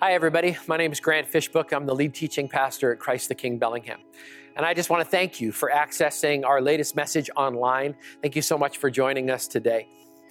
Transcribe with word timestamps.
Hi, 0.00 0.12
everybody. 0.12 0.56
My 0.66 0.76
name 0.76 0.90
is 0.90 0.98
Grant 0.98 1.28
Fishbook. 1.28 1.72
I'm 1.72 1.86
the 1.86 1.94
lead 1.94 2.14
teaching 2.14 2.48
pastor 2.48 2.92
at 2.92 2.98
Christ 2.98 3.28
the 3.28 3.34
King 3.36 3.58
Bellingham. 3.58 4.00
And 4.56 4.66
I 4.66 4.74
just 4.74 4.90
want 4.90 5.04
to 5.04 5.08
thank 5.08 5.40
you 5.40 5.52
for 5.52 5.70
accessing 5.70 6.44
our 6.44 6.60
latest 6.60 6.96
message 6.96 7.30
online. 7.36 7.94
Thank 8.20 8.34
you 8.34 8.42
so 8.42 8.58
much 8.58 8.78
for 8.78 8.90
joining 8.90 9.30
us 9.30 9.46
today. 9.46 9.86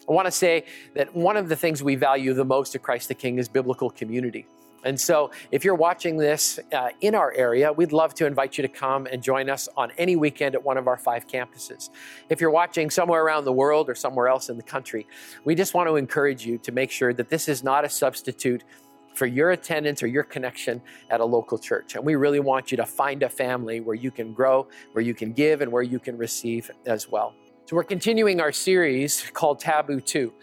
I 0.07 0.11
want 0.11 0.25
to 0.25 0.31
say 0.31 0.65
that 0.95 1.15
one 1.15 1.37
of 1.37 1.47
the 1.47 1.55
things 1.55 1.81
we 1.81 1.95
value 1.95 2.33
the 2.33 2.43
most 2.43 2.75
at 2.75 2.83
Christ 2.83 3.07
the 3.07 3.15
King 3.15 3.39
is 3.39 3.47
biblical 3.47 3.89
community. 3.89 4.45
And 4.83 4.99
so, 4.99 5.31
if 5.49 5.63
you're 5.63 5.75
watching 5.75 6.17
this 6.17 6.59
uh, 6.73 6.89
in 6.99 7.15
our 7.15 7.33
area, 7.33 7.71
we'd 7.71 7.93
love 7.93 8.13
to 8.15 8.25
invite 8.25 8.57
you 8.57 8.63
to 8.63 8.67
come 8.67 9.05
and 9.05 9.23
join 9.23 9.49
us 9.49 9.69
on 9.77 9.91
any 9.97 10.17
weekend 10.17 10.55
at 10.55 10.63
one 10.63 10.77
of 10.77 10.89
our 10.89 10.97
five 10.97 11.25
campuses. 11.25 11.89
If 12.27 12.41
you're 12.41 12.51
watching 12.51 12.89
somewhere 12.89 13.23
around 13.23 13.45
the 13.45 13.53
world 13.53 13.89
or 13.89 13.95
somewhere 13.95 14.27
else 14.27 14.49
in 14.49 14.57
the 14.57 14.63
country, 14.63 15.07
we 15.45 15.55
just 15.55 15.73
want 15.73 15.87
to 15.87 15.95
encourage 15.95 16.45
you 16.45 16.57
to 16.57 16.73
make 16.73 16.91
sure 16.91 17.13
that 17.13 17.29
this 17.29 17.47
is 17.47 17.63
not 17.63 17.85
a 17.85 17.89
substitute 17.89 18.65
for 19.13 19.25
your 19.25 19.51
attendance 19.51 20.01
or 20.03 20.07
your 20.07 20.23
connection 20.23 20.81
at 21.09 21.19
a 21.19 21.25
local 21.25 21.57
church. 21.57 21.95
And 21.95 22.05
we 22.05 22.15
really 22.15 22.39
want 22.39 22.71
you 22.71 22.77
to 22.77 22.85
find 22.85 23.23
a 23.23 23.29
family 23.29 23.79
where 23.79 23.95
you 23.95 24.11
can 24.11 24.33
grow, 24.33 24.67
where 24.93 25.03
you 25.03 25.13
can 25.13 25.33
give, 25.33 25.61
and 25.61 25.71
where 25.71 25.83
you 25.83 25.99
can 25.99 26.17
receive 26.17 26.69
as 26.85 27.09
well. 27.09 27.33
So, 27.65 27.75
we're 27.75 27.83
continuing 27.83 28.41
our 28.41 28.51
series 28.51 29.23
called 29.33 29.59
Taboo 29.59 30.01
2. 30.01 30.33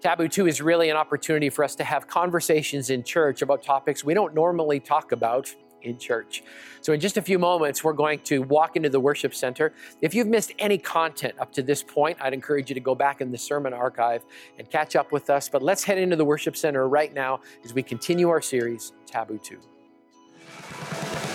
Taboo 0.00 0.28
2 0.28 0.46
is 0.46 0.60
really 0.60 0.90
an 0.90 0.96
opportunity 0.96 1.48
for 1.48 1.64
us 1.64 1.74
to 1.76 1.84
have 1.84 2.06
conversations 2.06 2.90
in 2.90 3.02
church 3.02 3.40
about 3.40 3.62
topics 3.62 4.04
we 4.04 4.12
don't 4.12 4.34
normally 4.34 4.78
talk 4.78 5.12
about 5.12 5.54
in 5.84 5.98
church. 5.98 6.42
So, 6.80 6.92
in 6.92 7.00
just 7.00 7.16
a 7.16 7.22
few 7.22 7.38
moments, 7.38 7.84
we're 7.84 7.92
going 7.92 8.20
to 8.20 8.42
walk 8.42 8.76
into 8.76 8.88
the 8.88 9.00
worship 9.00 9.34
center. 9.34 9.72
If 10.00 10.14
you've 10.14 10.26
missed 10.26 10.52
any 10.58 10.78
content 10.78 11.34
up 11.38 11.52
to 11.52 11.62
this 11.62 11.82
point, 11.82 12.18
I'd 12.20 12.34
encourage 12.34 12.68
you 12.68 12.74
to 12.74 12.80
go 12.80 12.94
back 12.94 13.20
in 13.20 13.30
the 13.30 13.38
sermon 13.38 13.72
archive 13.72 14.24
and 14.58 14.68
catch 14.70 14.96
up 14.96 15.12
with 15.12 15.30
us. 15.30 15.48
But 15.48 15.62
let's 15.62 15.84
head 15.84 15.98
into 15.98 16.16
the 16.16 16.24
worship 16.24 16.56
center 16.56 16.88
right 16.88 17.12
now 17.12 17.40
as 17.64 17.74
we 17.74 17.82
continue 17.82 18.28
our 18.28 18.42
series, 18.42 18.92
Taboo 19.06 19.38
2. 19.38 21.33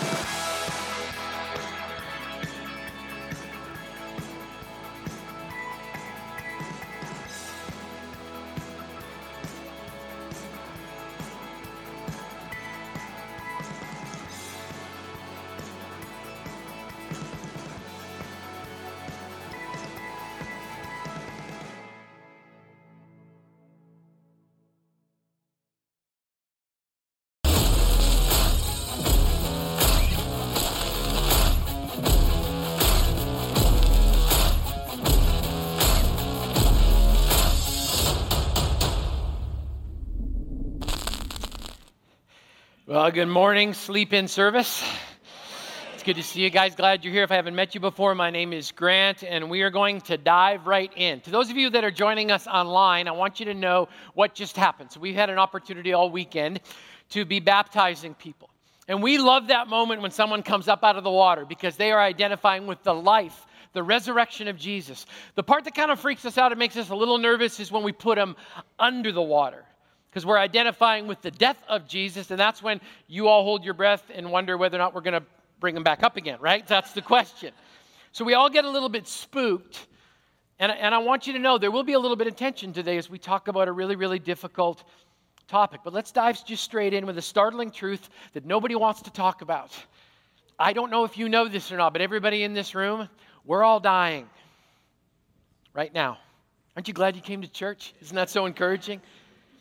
Well, 43.00 43.10
good 43.10 43.28
morning, 43.28 43.72
sleep 43.72 44.12
in 44.12 44.28
service. 44.28 44.84
It's 45.94 46.02
good 46.02 46.16
to 46.16 46.22
see 46.22 46.42
you 46.42 46.50
guys. 46.50 46.74
Glad 46.74 47.02
you're 47.02 47.14
here. 47.14 47.22
If 47.22 47.32
I 47.32 47.36
haven't 47.36 47.54
met 47.54 47.74
you 47.74 47.80
before, 47.80 48.14
my 48.14 48.28
name 48.28 48.52
is 48.52 48.72
Grant, 48.72 49.24
and 49.24 49.48
we 49.48 49.62
are 49.62 49.70
going 49.70 50.02
to 50.02 50.18
dive 50.18 50.66
right 50.66 50.92
in. 50.94 51.22
To 51.22 51.30
those 51.30 51.48
of 51.48 51.56
you 51.56 51.70
that 51.70 51.82
are 51.82 51.90
joining 51.90 52.30
us 52.30 52.46
online, 52.46 53.08
I 53.08 53.12
want 53.12 53.40
you 53.40 53.46
to 53.46 53.54
know 53.54 53.88
what 54.12 54.34
just 54.34 54.54
happened. 54.54 54.92
So, 54.92 55.00
we've 55.00 55.14
had 55.14 55.30
an 55.30 55.38
opportunity 55.38 55.94
all 55.94 56.10
weekend 56.10 56.60
to 57.08 57.24
be 57.24 57.40
baptizing 57.40 58.12
people. 58.12 58.50
And 58.86 59.02
we 59.02 59.16
love 59.16 59.46
that 59.46 59.66
moment 59.66 60.02
when 60.02 60.10
someone 60.10 60.42
comes 60.42 60.68
up 60.68 60.84
out 60.84 60.96
of 60.96 61.02
the 61.02 61.10
water 61.10 61.46
because 61.46 61.78
they 61.78 61.92
are 61.92 62.00
identifying 62.02 62.66
with 62.66 62.82
the 62.82 62.92
life 62.92 63.46
the 63.72 63.82
resurrection 63.82 64.46
of 64.46 64.58
Jesus. 64.58 65.06
The 65.36 65.42
part 65.42 65.64
that 65.64 65.74
kind 65.74 65.90
of 65.90 65.98
freaks 65.98 66.26
us 66.26 66.36
out, 66.36 66.52
it 66.52 66.58
makes 66.58 66.76
us 66.76 66.90
a 66.90 66.94
little 66.94 67.16
nervous, 67.16 67.60
is 67.60 67.72
when 67.72 67.82
we 67.82 67.92
put 67.92 68.16
them 68.16 68.36
under 68.78 69.10
the 69.10 69.22
water 69.22 69.64
because 70.10 70.26
we're 70.26 70.38
identifying 70.38 71.06
with 71.06 71.22
the 71.22 71.30
death 71.30 71.62
of 71.68 71.86
Jesus, 71.86 72.30
and 72.30 72.40
that's 72.40 72.62
when 72.62 72.80
you 73.06 73.28
all 73.28 73.44
hold 73.44 73.64
your 73.64 73.74
breath 73.74 74.02
and 74.12 74.30
wonder 74.30 74.56
whether 74.56 74.76
or 74.76 74.80
not 74.80 74.92
we're 74.92 75.02
going 75.02 75.20
to 75.20 75.22
bring 75.60 75.76
him 75.76 75.84
back 75.84 76.02
up 76.02 76.16
again, 76.16 76.38
right? 76.40 76.66
That's 76.66 76.92
the 76.92 77.02
question. 77.02 77.52
So 78.12 78.24
we 78.24 78.34
all 78.34 78.50
get 78.50 78.64
a 78.64 78.70
little 78.70 78.88
bit 78.88 79.06
spooked, 79.06 79.86
and, 80.58 80.72
and 80.72 80.94
I 80.94 80.98
want 80.98 81.28
you 81.28 81.32
to 81.34 81.38
know 81.38 81.58
there 81.58 81.70
will 81.70 81.84
be 81.84 81.92
a 81.92 81.98
little 81.98 82.16
bit 82.16 82.26
of 82.26 82.34
tension 82.34 82.72
today 82.72 82.96
as 82.96 83.08
we 83.08 83.18
talk 83.18 83.46
about 83.46 83.68
a 83.68 83.72
really, 83.72 83.94
really 83.94 84.18
difficult 84.18 84.82
topic. 85.46 85.82
But 85.84 85.92
let's 85.92 86.10
dive 86.10 86.44
just 86.44 86.64
straight 86.64 86.92
in 86.92 87.06
with 87.06 87.16
a 87.18 87.22
startling 87.22 87.70
truth 87.70 88.08
that 88.32 88.44
nobody 88.44 88.74
wants 88.74 89.02
to 89.02 89.12
talk 89.12 89.42
about. 89.42 89.76
I 90.58 90.72
don't 90.72 90.90
know 90.90 91.04
if 91.04 91.16
you 91.16 91.28
know 91.28 91.46
this 91.46 91.70
or 91.70 91.76
not, 91.76 91.92
but 91.92 92.02
everybody 92.02 92.42
in 92.42 92.52
this 92.52 92.74
room, 92.74 93.08
we're 93.44 93.62
all 93.62 93.80
dying 93.80 94.28
right 95.72 95.92
now. 95.94 96.18
Aren't 96.76 96.88
you 96.88 96.94
glad 96.94 97.14
you 97.14 97.22
came 97.22 97.42
to 97.42 97.48
church? 97.48 97.94
Isn't 98.02 98.16
that 98.16 98.28
so 98.28 98.46
encouraging? 98.46 99.00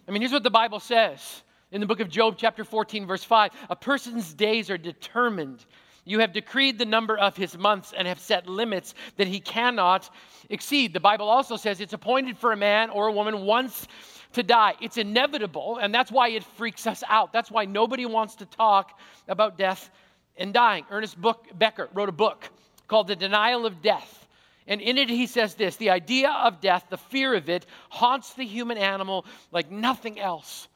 I 0.10 0.12
mean, 0.12 0.24
here's 0.24 0.32
what 0.32 0.42
the 0.42 0.50
Bible 0.50 0.80
says 0.80 1.44
in 1.72 1.82
the 1.82 1.86
book 1.86 2.00
of 2.00 2.10
Job, 2.10 2.34
chapter 2.36 2.64
14, 2.64 3.06
verse 3.06 3.24
5 3.24 3.52
A 3.70 3.76
person's 3.76 4.34
days 4.34 4.72
are 4.72 4.78
determined. 4.78 5.68
You 6.04 6.18
have 6.18 6.34
decreed 6.34 6.80
the 6.80 6.86
number 6.86 7.16
of 7.16 7.38
his 7.38 7.56
months 7.56 7.94
and 7.96 8.08
have 8.08 8.20
set 8.20 8.48
limits 8.48 8.96
that 9.18 9.28
he 9.28 9.40
cannot 9.40 10.10
exceed. 10.50 10.96
The 10.96 11.00
Bible 11.00 11.30
also 11.30 11.58
says 11.58 11.80
it's 11.80 11.94
appointed 11.94 12.40
for 12.40 12.54
a 12.54 12.58
man 12.58 12.90
or 12.90 13.06
a 13.06 13.12
woman 13.12 13.42
once 13.46 13.88
to 14.34 14.42
die. 14.42 14.74
It's 14.82 14.98
inevitable, 14.98 15.78
and 15.80 15.94
that's 15.94 16.12
why 16.12 16.30
it 16.30 16.44
freaks 16.44 16.88
us 16.88 17.04
out. 17.08 17.32
That's 17.32 17.52
why 17.52 17.66
nobody 17.66 18.08
wants 18.08 18.34
to 18.38 18.48
talk 18.48 18.98
about 19.28 19.60
death 19.60 19.92
and 20.38 20.52
dying. 20.52 20.86
Ernest 20.90 21.18
Becker 21.60 21.88
wrote 21.94 22.10
a 22.10 22.14
book 22.14 22.50
called 22.88 23.08
The 23.08 23.16
Denial 23.16 23.68
of 23.68 23.84
Death. 23.84 24.28
And 24.70 24.82
in 24.82 25.00
it, 25.00 25.10
he 25.10 25.26
says 25.26 25.56
this 25.56 25.76
the 25.76 25.90
idea 25.90 26.30
of 26.30 26.62
death, 26.62 26.86
the 26.90 26.98
fear 26.98 27.34
of 27.34 27.50
it, 27.50 27.66
haunts 27.90 28.34
the 28.36 28.46
human 28.46 28.78
animal 28.78 29.26
like 29.52 29.70
nothing 29.70 30.20
else. 30.20 30.70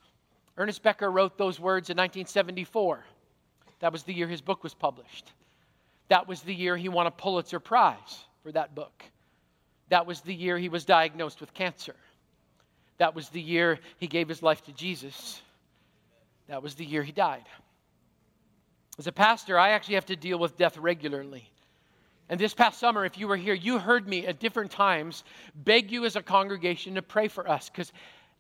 Ernest 0.58 0.84
Becker 0.84 1.10
wrote 1.10 1.38
those 1.38 1.60
words 1.60 1.90
in 1.90 1.98
1974. 1.98 3.06
That 3.80 3.92
was 3.92 4.04
the 4.04 4.14
year 4.14 4.28
his 4.28 4.42
book 4.42 4.64
was 4.64 4.74
published. 4.74 5.32
That 6.10 6.28
was 6.28 6.42
the 6.42 6.54
year 6.54 6.76
he 6.76 6.90
won 6.90 7.08
a 7.08 7.12
Pulitzer 7.12 7.60
Prize 7.60 8.26
for 8.42 8.52
that 8.52 8.76
book. 8.76 9.04
That 9.90 10.06
was 10.06 10.22
the 10.22 10.34
year 10.34 10.58
he 10.58 10.70
was 10.70 10.86
diagnosed 10.86 11.40
with 11.40 11.54
cancer. 11.54 11.96
That 12.98 13.14
was 13.16 13.30
the 13.30 13.42
year 13.42 13.80
he 13.98 14.08
gave 14.08 14.28
his 14.28 14.42
life 14.42 14.64
to 14.66 14.72
Jesus. 14.72 15.42
That 16.48 16.64
was 16.64 16.76
the 16.76 16.86
year 16.86 17.04
he 17.04 17.12
died. 17.12 17.46
As 18.98 19.08
a 19.08 19.12
pastor, 19.12 19.58
I 19.58 19.72
actually 19.72 19.96
have 19.96 20.06
to 20.08 20.16
deal 20.16 20.40
with 20.40 20.58
death 20.58 20.78
regularly. 20.78 21.53
And 22.30 22.40
this 22.40 22.54
past 22.54 22.80
summer, 22.80 23.06
if 23.06 23.18
you 23.18 23.28
were 23.28 23.38
here, 23.38 23.54
you 23.54 23.80
heard 23.80 24.08
me 24.08 24.26
at 24.26 24.40
different 24.40 24.72
times 24.72 25.24
beg 25.56 25.92
you 25.92 26.06
as 26.06 26.16
a 26.16 26.22
congregation 26.22 26.96
to 26.96 27.02
pray 27.02 27.28
for 27.28 27.50
us 27.50 27.70
because 27.70 27.92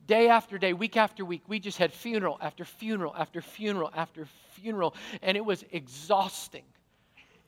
day 0.07 0.29
after 0.29 0.57
day, 0.57 0.73
week 0.73 0.97
after 0.97 1.23
week, 1.25 1.43
we 1.47 1.59
just 1.59 1.77
had 1.77 1.91
funeral 1.91 2.37
after 2.41 2.65
funeral 2.65 3.13
after 3.17 3.41
funeral 3.41 3.91
after 3.95 4.27
funeral, 4.51 4.95
and 5.21 5.37
it 5.37 5.45
was 5.45 5.63
exhausting. 5.71 6.63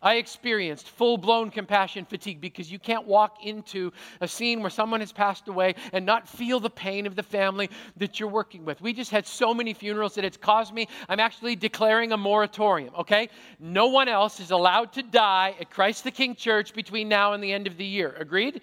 I 0.02 0.16
experienced 0.16 0.90
full 0.90 1.18
blown 1.18 1.50
compassion 1.50 2.06
fatigue 2.06 2.40
because 2.40 2.72
you 2.72 2.78
can't 2.78 3.08
walk 3.08 3.44
into 3.44 3.92
a 4.22 4.28
scene 4.28 4.62
where 4.62 4.70
someone 4.70 5.00
has 5.00 5.12
passed 5.12 5.48
away 5.48 5.76
and 5.94 6.06
not 6.06 6.28
feel 6.28 6.60
the 6.60 6.70
pain 6.70 7.08
of 7.08 7.16
the 7.16 7.24
family 7.24 7.70
that 7.98 8.20
you're 8.20 8.30
working 8.30 8.66
with. 8.66 8.82
We 8.82 8.94
just 8.94 9.10
had 9.10 9.26
so 9.26 9.54
many 9.54 9.74
funerals 9.74 10.16
that 10.16 10.26
it's 10.26 10.38
caused 10.38 10.74
me. 10.74 10.88
I'm 11.10 11.20
actually 11.20 11.56
declaring 11.56 12.12
a 12.12 12.18
moratorium, 12.18 12.94
okay? 13.00 13.30
No 13.60 13.88
one 13.88 14.08
else 14.08 14.40
is 14.40 14.52
allowed 14.52 14.94
to 14.94 15.04
die 15.04 15.56
at 15.60 15.72
Christ 15.72 16.04
the 16.04 16.12
King 16.12 16.36
Church 16.36 16.74
between 16.74 17.10
now 17.10 17.34
and 17.34 17.44
the 17.44 17.52
end 17.52 17.66
of 17.66 17.78
the 17.78 17.86
year. 17.86 18.16
Agreed? 18.20 18.62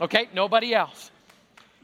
Okay, 0.00 0.28
nobody 0.34 0.74
else. 0.74 1.10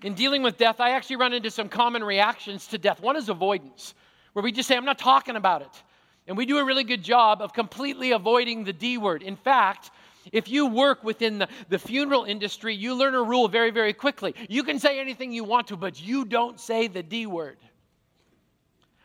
In 0.02 0.14
dealing 0.14 0.42
with 0.42 0.58
death, 0.58 0.80
I 0.80 0.90
actually 0.90 1.16
run 1.16 1.32
into 1.32 1.50
some 1.50 1.68
common 1.68 2.02
reactions 2.02 2.66
to 2.68 2.78
death. 2.78 3.00
One 3.00 3.16
is 3.16 3.28
avoidance, 3.28 3.94
where 4.32 4.42
we 4.42 4.52
just 4.52 4.68
say, 4.68 4.76
I'm 4.76 4.84
not 4.84 4.98
talking 4.98 5.36
about 5.36 5.62
it. 5.62 5.82
And 6.26 6.36
we 6.36 6.46
do 6.46 6.58
a 6.58 6.64
really 6.64 6.84
good 6.84 7.02
job 7.02 7.40
of 7.40 7.52
completely 7.52 8.12
avoiding 8.12 8.64
the 8.64 8.72
D 8.72 8.98
word. 8.98 9.22
In 9.22 9.36
fact, 9.36 9.90
if 10.32 10.48
you 10.48 10.66
work 10.66 11.04
within 11.04 11.38
the, 11.38 11.48
the 11.68 11.78
funeral 11.78 12.24
industry, 12.24 12.74
you 12.74 12.94
learn 12.94 13.14
a 13.14 13.22
rule 13.22 13.46
very, 13.48 13.70
very 13.70 13.92
quickly. 13.92 14.34
You 14.48 14.64
can 14.64 14.78
say 14.80 14.98
anything 14.98 15.32
you 15.32 15.44
want 15.44 15.68
to, 15.68 15.76
but 15.76 16.00
you 16.00 16.24
don't 16.24 16.58
say 16.58 16.88
the 16.88 17.02
D 17.02 17.26
word. 17.26 17.58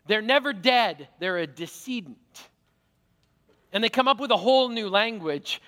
They're 0.07 0.21
never 0.21 0.51
dead, 0.51 1.07
they're 1.19 1.37
a 1.37 1.47
decedent. 1.47 2.17
And 3.71 3.83
they 3.83 3.89
come 3.89 4.07
up 4.07 4.19
with 4.19 4.31
a 4.31 4.37
whole 4.37 4.69
new 4.69 4.89
language. 4.89 5.61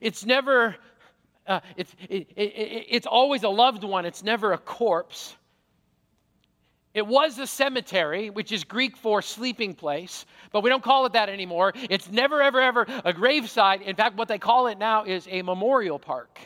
It's 0.00 0.24
never, 0.24 0.76
uh, 1.46 1.60
it's, 1.76 1.92
it, 2.08 2.28
it, 2.36 2.42
it, 2.42 2.86
it's 2.90 3.06
always 3.06 3.42
a 3.42 3.48
loved 3.48 3.82
one, 3.82 4.04
it's 4.04 4.22
never 4.22 4.52
a 4.52 4.58
corpse. 4.58 5.34
It 6.94 7.06
was 7.06 7.38
a 7.38 7.46
cemetery, 7.46 8.28
which 8.28 8.52
is 8.52 8.64
Greek 8.64 8.96
for 8.96 9.22
sleeping 9.22 9.74
place, 9.74 10.26
but 10.50 10.62
we 10.62 10.68
don't 10.68 10.82
call 10.82 11.06
it 11.06 11.14
that 11.14 11.30
anymore. 11.30 11.72
It's 11.74 12.10
never, 12.10 12.42
ever, 12.42 12.60
ever 12.60 12.86
a 13.04 13.12
graveside. 13.14 13.80
In 13.80 13.96
fact, 13.96 14.16
what 14.16 14.28
they 14.28 14.38
call 14.38 14.66
it 14.66 14.78
now 14.78 15.04
is 15.04 15.26
a 15.30 15.40
memorial 15.40 15.98
park 15.98 16.38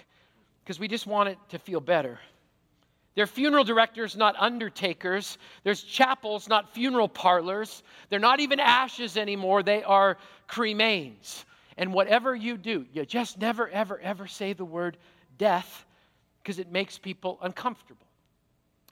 because 0.63 0.79
we 0.79 0.87
just 0.87 1.07
want 1.07 1.29
it 1.29 1.39
to 1.49 1.59
feel 1.59 1.81
better. 1.81 2.21
They're 3.17 3.27
funeral 3.27 3.65
directors, 3.65 4.15
not 4.15 4.37
undertakers. 4.39 5.39
There's 5.65 5.83
chapels, 5.83 6.49
not 6.49 6.73
funeral 6.75 7.09
parlors. 7.09 7.83
They're 8.09 8.21
not 8.21 8.41
even 8.41 8.61
ashes 8.61 9.17
anymore, 9.17 9.63
they 9.63 9.83
are 9.83 10.19
cremains. 10.49 11.45
And 11.79 11.93
whatever 11.93 12.35
you 12.35 12.57
do, 12.57 12.87
you 12.93 13.05
just 13.05 13.39
never, 13.39 13.69
ever, 13.69 13.99
ever 14.01 14.27
say 14.27 14.53
the 14.53 14.65
word 14.65 14.97
death 15.39 15.85
because 16.43 16.59
it 16.59 16.71
makes 16.71 16.99
people 16.99 17.39
uncomfortable. 17.43 18.06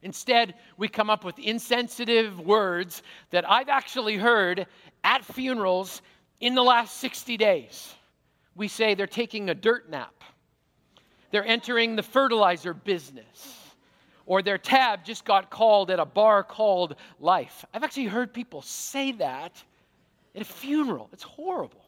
Instead, 0.04 0.54
we 0.76 0.86
come 0.86 1.08
up 1.08 1.24
with 1.24 1.38
insensitive 1.38 2.38
words 2.38 3.02
that 3.30 3.50
I've 3.50 3.70
actually 3.70 4.18
heard 4.18 4.66
at 5.02 5.24
funerals 5.24 6.02
in 6.40 6.54
the 6.54 6.62
last 6.62 6.98
60 6.98 7.38
days. 7.38 7.94
We 8.54 8.68
say 8.68 8.94
they're 8.94 9.06
taking 9.06 9.48
a 9.48 9.54
dirt 9.54 9.88
nap, 9.90 10.22
they're 11.30 11.46
entering 11.46 11.96
the 11.96 12.02
fertilizer 12.02 12.74
business, 12.74 13.72
or 14.26 14.42
their 14.42 14.58
tab 14.58 15.06
just 15.06 15.24
got 15.24 15.50
called 15.50 15.90
at 15.90 15.98
a 15.98 16.04
bar 16.04 16.44
called 16.44 16.96
Life. 17.18 17.64
I've 17.72 17.82
actually 17.82 18.04
heard 18.04 18.32
people 18.32 18.60
say 18.60 19.12
that 19.12 19.64
at 20.34 20.42
a 20.42 20.44
funeral. 20.44 21.08
It's 21.14 21.22
horrible. 21.22 21.82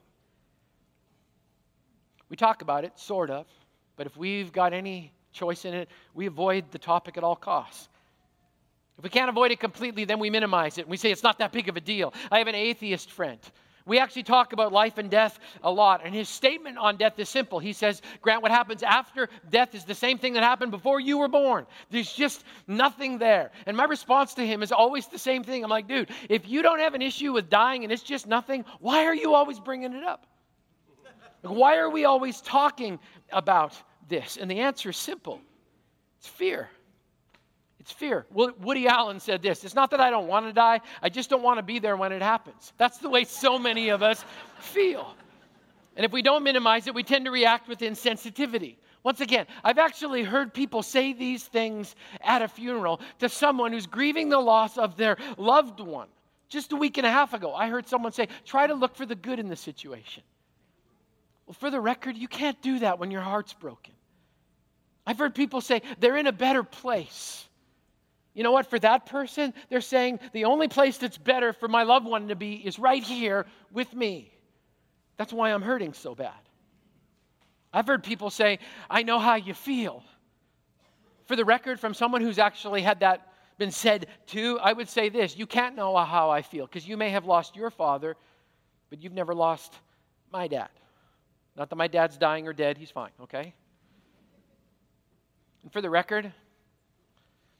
We 2.30 2.36
talk 2.36 2.62
about 2.62 2.84
it, 2.84 2.98
sort 2.98 3.28
of, 3.28 3.46
but 3.96 4.06
if 4.06 4.16
we've 4.16 4.52
got 4.52 4.72
any 4.72 5.12
choice 5.32 5.66
in 5.66 5.74
it, 5.74 5.90
we 6.14 6.24
avoid 6.24 6.70
the 6.70 6.78
topic 6.78 7.18
at 7.18 7.22
all 7.22 7.36
costs. 7.36 7.90
If 8.98 9.04
we 9.04 9.10
can't 9.10 9.28
avoid 9.28 9.50
it 9.50 9.60
completely, 9.60 10.04
then 10.04 10.18
we 10.18 10.30
minimize 10.30 10.78
it 10.78 10.88
we 10.88 10.96
say 10.96 11.10
it's 11.10 11.22
not 11.22 11.38
that 11.38 11.52
big 11.52 11.68
of 11.68 11.76
a 11.76 11.80
deal. 11.80 12.14
I 12.30 12.38
have 12.38 12.48
an 12.48 12.54
atheist 12.54 13.10
friend. 13.10 13.38
We 13.86 14.00
actually 14.00 14.24
talk 14.24 14.52
about 14.52 14.72
life 14.72 14.98
and 14.98 15.08
death 15.08 15.38
a 15.62 15.70
lot, 15.70 16.00
and 16.04 16.12
his 16.12 16.28
statement 16.28 16.76
on 16.76 16.96
death 16.96 17.16
is 17.20 17.28
simple. 17.28 17.60
He 17.60 17.72
says, 17.72 18.02
Grant, 18.20 18.42
what 18.42 18.50
happens 18.50 18.82
after 18.82 19.28
death 19.48 19.76
is 19.76 19.84
the 19.84 19.94
same 19.94 20.18
thing 20.18 20.32
that 20.32 20.42
happened 20.42 20.72
before 20.72 20.98
you 20.98 21.18
were 21.18 21.28
born. 21.28 21.66
There's 21.90 22.12
just 22.12 22.42
nothing 22.66 23.16
there. 23.16 23.52
And 23.64 23.76
my 23.76 23.84
response 23.84 24.34
to 24.34 24.46
him 24.46 24.64
is 24.64 24.72
always 24.72 25.06
the 25.06 25.20
same 25.20 25.44
thing. 25.44 25.62
I'm 25.62 25.70
like, 25.70 25.86
dude, 25.86 26.10
if 26.28 26.48
you 26.48 26.62
don't 26.62 26.80
have 26.80 26.94
an 26.94 27.02
issue 27.02 27.32
with 27.32 27.48
dying 27.48 27.84
and 27.84 27.92
it's 27.92 28.02
just 28.02 28.26
nothing, 28.26 28.64
why 28.80 29.04
are 29.04 29.14
you 29.14 29.34
always 29.34 29.60
bringing 29.60 29.92
it 29.92 30.02
up? 30.02 30.26
Why 31.42 31.76
are 31.76 31.90
we 31.90 32.06
always 32.06 32.40
talking 32.40 32.98
about 33.30 33.80
this? 34.08 34.36
And 34.36 34.50
the 34.50 34.60
answer 34.60 34.90
is 34.90 34.96
simple 34.96 35.40
it's 36.18 36.26
fear. 36.26 36.70
It's 37.86 37.92
fear. 37.92 38.26
Woody 38.32 38.88
Allen 38.88 39.20
said 39.20 39.42
this 39.42 39.62
It's 39.62 39.76
not 39.76 39.92
that 39.92 40.00
I 40.00 40.10
don't 40.10 40.26
want 40.26 40.44
to 40.46 40.52
die, 40.52 40.80
I 41.00 41.08
just 41.08 41.30
don't 41.30 41.44
want 41.44 41.58
to 41.58 41.62
be 41.62 41.78
there 41.78 41.96
when 41.96 42.10
it 42.10 42.20
happens. 42.20 42.72
That's 42.78 42.98
the 42.98 43.08
way 43.08 43.22
so 43.22 43.60
many 43.60 43.90
of 43.90 44.02
us 44.02 44.24
feel. 44.58 45.14
And 45.94 46.04
if 46.04 46.10
we 46.10 46.20
don't 46.20 46.42
minimize 46.42 46.88
it, 46.88 46.94
we 46.96 47.04
tend 47.04 47.26
to 47.26 47.30
react 47.30 47.68
with 47.68 47.78
insensitivity. 47.78 48.74
Once 49.04 49.20
again, 49.20 49.46
I've 49.62 49.78
actually 49.78 50.24
heard 50.24 50.52
people 50.52 50.82
say 50.82 51.12
these 51.12 51.44
things 51.44 51.94
at 52.22 52.42
a 52.42 52.48
funeral 52.48 53.00
to 53.20 53.28
someone 53.28 53.72
who's 53.72 53.86
grieving 53.86 54.30
the 54.30 54.40
loss 54.40 54.78
of 54.78 54.96
their 54.96 55.16
loved 55.36 55.78
one. 55.78 56.08
Just 56.48 56.72
a 56.72 56.76
week 56.76 56.98
and 56.98 57.06
a 57.06 57.10
half 57.10 57.34
ago, 57.34 57.54
I 57.54 57.68
heard 57.68 57.86
someone 57.86 58.10
say, 58.10 58.26
try 58.44 58.66
to 58.66 58.74
look 58.74 58.96
for 58.96 59.06
the 59.06 59.14
good 59.14 59.38
in 59.38 59.48
the 59.48 59.54
situation. 59.54 60.24
Well, 61.46 61.54
for 61.54 61.70
the 61.70 61.80
record, 61.80 62.16
you 62.16 62.26
can't 62.26 62.60
do 62.60 62.80
that 62.80 62.98
when 62.98 63.12
your 63.12 63.20
heart's 63.20 63.54
broken. 63.54 63.94
I've 65.06 65.18
heard 65.18 65.36
people 65.36 65.60
say 65.60 65.82
they're 66.00 66.16
in 66.16 66.26
a 66.26 66.32
better 66.32 66.64
place. 66.64 67.45
You 68.36 68.42
know 68.42 68.52
what? 68.52 68.68
For 68.68 68.78
that 68.80 69.06
person, 69.06 69.54
they're 69.70 69.80
saying 69.80 70.20
the 70.32 70.44
only 70.44 70.68
place 70.68 70.98
that's 70.98 71.16
better 71.16 71.54
for 71.54 71.68
my 71.68 71.84
loved 71.84 72.06
one 72.06 72.28
to 72.28 72.36
be 72.36 72.56
is 72.56 72.78
right 72.78 73.02
here 73.02 73.46
with 73.72 73.94
me. 73.94 74.30
That's 75.16 75.32
why 75.32 75.54
I'm 75.54 75.62
hurting 75.62 75.94
so 75.94 76.14
bad. 76.14 76.34
I've 77.72 77.86
heard 77.86 78.04
people 78.04 78.28
say, 78.28 78.58
I 78.90 79.04
know 79.04 79.18
how 79.18 79.36
you 79.36 79.54
feel. 79.54 80.04
For 81.24 81.34
the 81.34 81.46
record, 81.46 81.80
from 81.80 81.94
someone 81.94 82.20
who's 82.20 82.38
actually 82.38 82.82
had 82.82 83.00
that 83.00 83.32
been 83.56 83.70
said 83.70 84.06
to, 84.26 84.58
I 84.60 84.74
would 84.74 84.90
say 84.90 85.08
this 85.08 85.34
you 85.38 85.46
can't 85.46 85.74
know 85.74 85.96
how 85.96 86.28
I 86.28 86.42
feel 86.42 86.66
because 86.66 86.86
you 86.86 86.98
may 86.98 87.08
have 87.08 87.24
lost 87.24 87.56
your 87.56 87.70
father, 87.70 88.16
but 88.90 89.02
you've 89.02 89.14
never 89.14 89.34
lost 89.34 89.78
my 90.30 90.46
dad. 90.46 90.68
Not 91.56 91.70
that 91.70 91.76
my 91.76 91.88
dad's 91.88 92.18
dying 92.18 92.46
or 92.46 92.52
dead, 92.52 92.76
he's 92.76 92.90
fine, 92.90 93.12
okay? 93.22 93.54
And 95.62 95.72
for 95.72 95.80
the 95.80 95.88
record, 95.88 96.30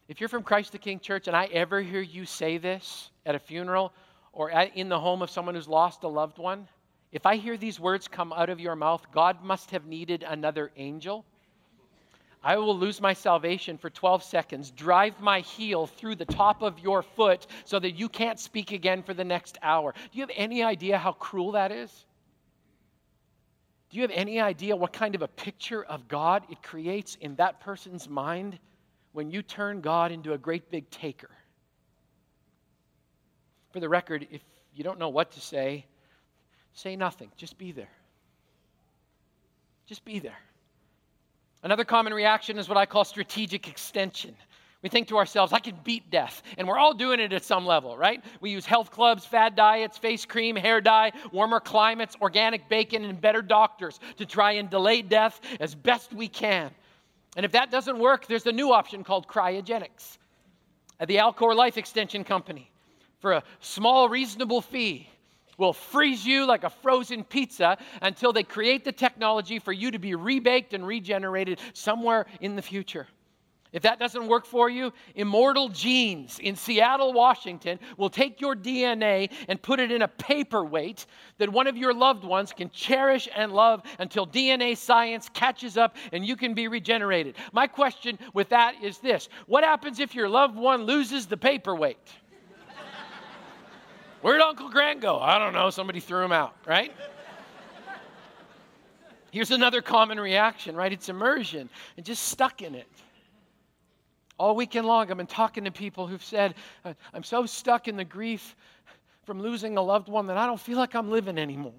if 0.09 0.21
you're 0.21 0.29
from 0.29 0.43
Christ 0.43 0.73
the 0.73 0.79
King 0.79 1.01
Church 1.01 1.27
and 1.27 1.37
I 1.37 1.47
ever 1.47 1.81
hear 1.81 2.01
you 2.01 2.25
say 2.25 2.59
this 2.59 3.11
at 3.25 3.35
a 3.35 3.39
funeral 3.39 3.93
or 4.33 4.51
at, 4.51 4.77
in 4.77 4.89
the 4.89 5.01
home 5.01 5.23
of 5.23 5.31
someone 5.31 5.55
who's 5.55 5.69
lost 5.69 6.05
a 6.05 6.09
loved 6.09 6.39
one, 6.39 6.69
if 7.13 7.27
I 7.27 7.37
hear 7.37 7.57
these 7.57 7.81
words 7.81 8.09
come 8.09 8.33
out 8.33 8.51
of 8.51 8.61
your 8.61 8.77
mouth, 8.77 9.05
God 9.13 9.43
must 9.43 9.71
have 9.71 9.87
needed 9.87 10.25
another 10.27 10.71
angel. 10.77 11.25
I 12.43 12.57
will 12.59 12.79
lose 12.79 13.01
my 13.01 13.13
salvation 13.13 13.77
for 13.77 13.91
12 13.91 14.23
seconds, 14.23 14.71
drive 14.71 15.21
my 15.21 15.41
heel 15.41 15.87
through 15.87 16.17
the 16.17 16.25
top 16.25 16.63
of 16.63 16.79
your 16.79 17.03
foot 17.03 17.47
so 17.65 17.81
that 17.81 17.93
you 17.93 18.09
can't 18.09 18.39
speak 18.39 18.71
again 18.71 19.03
for 19.03 19.15
the 19.15 19.25
next 19.25 19.59
hour. 19.63 19.93
Do 19.93 20.19
you 20.19 20.23
have 20.23 20.31
any 20.37 20.63
idea 20.63 20.99
how 20.99 21.13
cruel 21.13 21.53
that 21.53 21.73
is? 21.73 22.05
Do 23.91 23.97
you 23.97 24.03
have 24.03 24.13
any 24.13 24.41
idea 24.41 24.77
what 24.77 24.93
kind 24.93 25.15
of 25.15 25.23
a 25.23 25.29
picture 25.29 25.83
of 25.85 26.07
God 26.07 26.45
it 26.51 26.63
creates 26.63 27.17
in 27.17 27.35
that 27.37 27.59
person's 27.61 28.09
mind 28.09 28.59
when 29.17 29.31
you 29.31 29.41
turn 29.41 29.81
God 29.81 30.13
into 30.13 30.35
a 30.35 30.39
great 30.39 30.71
big 30.71 30.91
taker? 30.91 31.31
For 33.73 33.81
the 33.81 33.89
record, 33.89 34.27
if 34.31 34.43
you 34.75 34.85
don't 34.85 34.99
know 34.99 35.09
what 35.09 35.31
to 35.31 35.41
say, 35.41 35.87
say 36.75 36.97
nothing. 36.97 37.31
Just 37.39 37.57
be 37.57 37.73
there. 37.73 37.89
Just 39.87 40.05
be 40.05 40.19
there. 40.19 40.37
Another 41.63 41.83
common 41.83 42.13
reaction 42.13 42.59
is 42.59 42.69
what 42.69 42.77
I 42.77 42.85
call 42.85 43.07
strategic 43.07 43.69
extension. 43.69 44.37
We 44.83 44.91
think 44.91 45.09
to 45.09 45.17
ourselves, 45.17 45.55
I 45.55 45.61
can 45.61 45.79
beat 45.83 46.11
death. 46.11 46.43
And 46.59 46.69
we're 46.69 46.79
all 46.79 46.93
doing 46.93 47.19
it 47.19 47.33
at 47.33 47.43
some 47.43 47.65
level, 47.65 47.97
right? 47.97 48.23
We 48.43 48.51
use 48.51 48.67
health 48.67 48.91
clubs, 48.91 49.25
fad 49.25 49.57
diets, 49.57 49.97
face 49.97 50.27
cream, 50.27 50.57
hair 50.57 50.83
dye, 50.83 51.13
warmer 51.33 51.61
climates, 51.61 52.17
organic 52.21 52.69
bacon, 52.69 53.03
and 53.03 53.19
better 53.19 53.41
doctors 53.41 53.99
to 54.19 54.27
try 54.27 54.53
and 54.53 54.69
delay 54.69 55.01
death 55.01 55.41
as 55.59 55.75
best 55.75 56.13
we 56.13 56.29
can. 56.29 56.71
And 57.37 57.45
if 57.45 57.53
that 57.53 57.71
doesn't 57.71 57.99
work, 57.99 58.27
there's 58.27 58.47
a 58.47 58.53
new 58.53 58.73
option 58.73 59.05
called 59.05 59.29
cryogenics 59.29 60.19
at 60.99 61.07
the 61.07 61.17
Alcor 61.17 61.55
Life 61.55 61.77
Extension 61.77 62.25
Company. 62.25 62.71
For 63.21 63.33
a 63.33 63.43
small, 63.61 64.09
reasonable 64.09 64.63
fee, 64.63 65.09
will 65.59 65.73
freeze 65.73 66.25
you 66.25 66.47
like 66.47 66.65
a 66.65 66.71
frozen 66.71 67.25
pizza 67.25 67.79
until 68.03 68.33
they 68.33 68.43
create 68.43 68.85
the 68.85 68.93
technology 68.93 69.59
for 69.59 69.73
you 69.73 69.91
to 69.91 69.99
be 69.99 70.15
rebaked 70.15 70.75
and 70.75 70.87
regenerated 70.87 71.61
somewhere 71.73 72.27
in 72.41 72.57
the 72.57 72.63
future. 72.63 73.07
If 73.77 73.83
that 73.83 73.99
doesn't 73.99 74.27
work 74.27 74.47
for 74.47 74.71
you, 74.71 74.91
Immortal 75.17 75.69
Genes 75.69 76.39
in 76.39 76.57
Seattle, 76.57 77.13
Washington 77.13 77.79
will 77.99 78.09
take 78.09 78.41
your 78.41 78.57
DNA 78.57 79.31
and 79.49 79.61
put 79.61 79.81
it 79.81 79.93
in 79.93 80.01
a 80.01 80.09
paperweight 80.09 81.05
that 81.37 81.51
one 81.51 81.67
of 81.67 81.77
your 81.77 81.93
loved 81.93 82.25
ones 82.25 82.55
can 82.55 82.71
cherish 82.71 83.29
and 83.37 83.53
love 83.53 83.83
until 83.99 84.27
DNA 84.27 84.79
science 84.79 85.29
catches 85.29 85.77
up 85.77 85.95
and 86.13 86.25
you 86.25 86.37
can 86.37 86.55
be 86.55 86.69
regenerated. 86.69 87.37
My 87.53 87.67
question 87.67 88.19
with 88.33 88.49
that 88.49 88.83
is 88.83 88.97
this 88.97 89.29
What 89.47 89.63
happens 89.63 90.01
if 90.01 90.15
your 90.15 90.31
loved 90.31 90.57
one 90.57 90.85
loses 90.85 91.27
the 91.27 91.37
paperweight? 91.37 91.99
Where'd 94.23 94.41
Uncle 94.41 94.71
Grant 94.71 95.03
go? 95.03 95.19
I 95.19 95.39
don't 95.39 95.53
know. 95.53 95.69
Somebody 95.69 96.01
threw 96.01 96.25
him 96.25 96.33
out, 96.33 96.57
right? 96.67 96.95
Here's 99.33 99.51
another 99.51 99.83
common 99.83 100.19
reaction, 100.19 100.75
right? 100.75 100.91
It's 100.91 101.11
immersion 101.11 101.69
and 101.99 102.07
just 102.07 102.23
stuck 102.23 102.63
in 102.63 102.75
it. 102.75 102.89
All 104.39 104.55
weekend 104.55 104.87
long, 104.87 105.11
I've 105.11 105.17
been 105.17 105.27
talking 105.27 105.65
to 105.65 105.71
people 105.71 106.07
who've 106.07 106.23
said, 106.23 106.55
uh, 106.85 106.93
I'm 107.15 107.23
so 107.23 107.47
stuck 107.47 107.89
in 107.89 107.97
the 107.97 108.05
grief 108.05 108.55
from 109.25 109.41
losing 109.41 109.77
a 109.77 109.83
loved 109.83 110.09
one 110.09 110.27
that 110.27 110.37
I 110.37 110.47
don't 110.47 110.61
feel 110.61 110.77
like 110.77 110.95
I'm 110.95 111.11
living 111.11 111.39
anymore. 111.39 111.73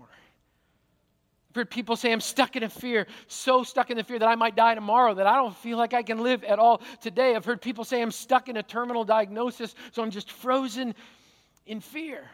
I've 1.50 1.56
heard 1.56 1.70
people 1.70 1.96
say, 1.96 2.12
I'm 2.12 2.20
stuck 2.20 2.56
in 2.56 2.64
a 2.64 2.70
fear, 2.70 3.08
so 3.28 3.64
stuck 3.64 3.92
in 3.92 3.98
the 3.98 4.04
fear 4.04 4.20
that 4.20 4.28
I 4.28 4.36
might 4.36 4.56
die 4.56 4.74
tomorrow 4.76 5.14
that 5.14 5.28
I 5.28 5.36
don't 5.36 5.56
feel 5.56 5.78
like 5.78 5.94
I 5.94 6.02
can 6.02 6.20
live 6.20 6.44
at 6.44 6.58
all 6.58 6.82
today. 7.00 7.36
I've 7.36 7.46
heard 7.46 7.62
people 7.62 7.84
say, 7.84 8.02
I'm 8.02 8.12
stuck 8.12 8.50
in 8.50 8.58
a 8.58 8.64
terminal 8.64 9.04
diagnosis, 9.06 9.76
so 9.92 10.02
I'm 10.02 10.12
just 10.12 10.32
frozen 10.32 10.96
in 11.68 11.80
fear. 11.80 12.28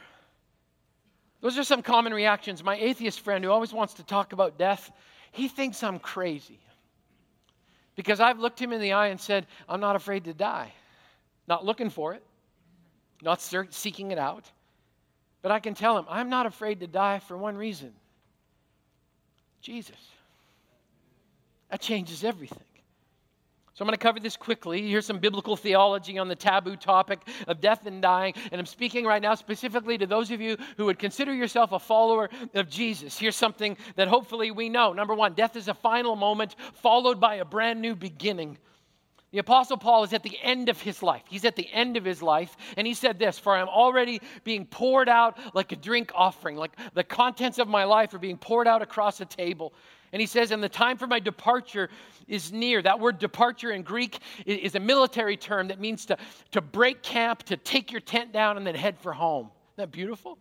Those 1.42 1.58
are 1.58 1.64
some 1.66 1.82
common 1.82 2.14
reactions. 2.14 2.64
My 2.64 2.76
atheist 2.76 3.20
friend 3.20 3.44
who 3.44 3.52
always 3.52 3.74
wants 3.74 3.96
to 3.96 4.04
talk 4.04 4.32
about 4.32 4.58
death, 4.58 4.90
he 5.34 5.50
thinks 5.50 5.84
I'm 5.84 6.00
crazy. 6.00 6.60
Because 7.96 8.20
I've 8.20 8.40
looked 8.40 8.60
him 8.60 8.74
in 8.74 8.82
the 8.82 8.94
eye 8.94 9.08
and 9.08 9.20
said, 9.20 9.46
I'm 9.70 9.80
not 9.80 9.96
afraid 9.96 10.26
to 10.26 10.34
die. 10.34 10.74
Not 11.48 11.66
looking 11.66 11.90
for 11.90 12.14
it, 12.14 12.24
not 13.22 13.42
seeking 13.42 14.12
it 14.12 14.18
out. 14.18 14.50
But 15.42 15.52
I 15.52 15.60
can 15.60 15.74
tell 15.74 15.98
him, 15.98 16.06
I'm 16.10 16.30
not 16.30 16.46
afraid 16.46 16.80
to 16.80 16.88
die 16.88 17.20
for 17.20 17.38
one 17.38 17.58
reason 17.58 17.94
Jesus. 19.62 19.96
That 21.70 21.82
changes 21.82 22.24
everything. 22.24 22.60
So 23.76 23.82
I'm 23.82 23.88
going 23.88 23.98
to 23.98 24.04
cover 24.04 24.20
this 24.20 24.38
quickly. 24.38 24.88
Here's 24.88 25.08
some 25.08 25.18
biblical 25.18 25.56
theology 25.56 26.20
on 26.20 26.28
the 26.28 26.36
taboo 26.36 26.76
topic 26.76 27.28
of 27.48 27.60
death 27.60 27.88
and 27.88 28.04
dying. 28.04 28.36
And 28.52 28.60
I'm 28.60 28.68
speaking 28.68 29.04
right 29.04 29.22
now 29.22 29.34
specifically 29.34 29.98
to 29.98 30.06
those 30.06 30.30
of 30.30 30.40
you 30.40 30.58
who 30.78 30.86
would 30.86 31.00
consider 31.00 31.34
yourself 31.34 31.72
a 31.72 31.80
follower 31.80 32.30
of 32.54 32.70
Jesus. 32.70 33.18
Here's 33.18 33.36
something 33.36 33.76
that 33.96 34.08
hopefully 34.08 34.52
we 34.52 34.70
know. 34.70 34.94
Number 34.94 35.16
one, 35.16 35.34
death 35.34 35.56
is 35.56 35.70
a 35.70 35.74
final 35.74 36.16
moment 36.16 36.56
followed 36.76 37.20
by 37.20 37.36
a 37.36 37.46
brand 37.46 37.82
new 37.82 37.96
beginning. 37.96 38.60
The 39.32 39.40
Apostle 39.40 39.78
Paul 39.78 40.04
is 40.04 40.14
at 40.14 40.22
the 40.22 40.38
end 40.44 40.70
of 40.70 40.80
his 40.80 41.02
life. 41.02 41.24
He's 41.28 41.44
at 41.44 41.56
the 41.56 41.68
end 41.74 41.98
of 41.98 42.06
his 42.06 42.22
life, 42.22 42.56
and 42.78 42.86
he 42.86 42.94
said 42.94 43.18
this 43.18 43.40
For 43.40 43.56
I 43.56 43.62
am 43.62 43.68
already 43.68 44.22
being 44.44 44.68
poured 44.68 45.10
out 45.10 45.40
like 45.56 45.72
a 45.72 45.76
drink 45.76 46.12
offering, 46.14 46.56
like 46.58 46.74
the 46.94 47.04
contents 47.04 47.58
of 47.58 47.68
my 47.68 47.86
life 47.86 48.14
are 48.14 48.20
being 48.20 48.38
poured 48.38 48.68
out 48.68 48.84
across 48.84 49.20
a 49.22 49.26
table. 49.26 49.74
And 50.14 50.22
he 50.22 50.28
says, 50.28 50.52
And 50.52 50.64
the 50.64 50.70
time 50.70 50.98
for 50.98 51.08
my 51.08 51.20
departure 51.20 51.90
is 52.28 52.54
near. 52.54 52.82
That 52.82 53.00
word 53.00 53.18
departure 53.20 53.72
in 53.72 53.82
Greek 53.82 54.20
is 54.46 54.76
a 54.76 54.80
military 54.80 55.36
term 55.36 55.68
that 55.68 55.80
means 55.80 56.06
to, 56.06 56.18
to 56.52 56.62
break 56.62 57.02
camp, 57.02 57.44
to 57.44 57.58
take 57.58 57.92
your 57.92 58.00
tent 58.00 58.32
down, 58.32 58.56
and 58.56 58.66
then 58.66 58.76
head 58.76 58.98
for 59.00 59.12
home. 59.12 59.48
Isn't 59.48 59.78
that 59.78 59.92
beautiful? 59.92 60.38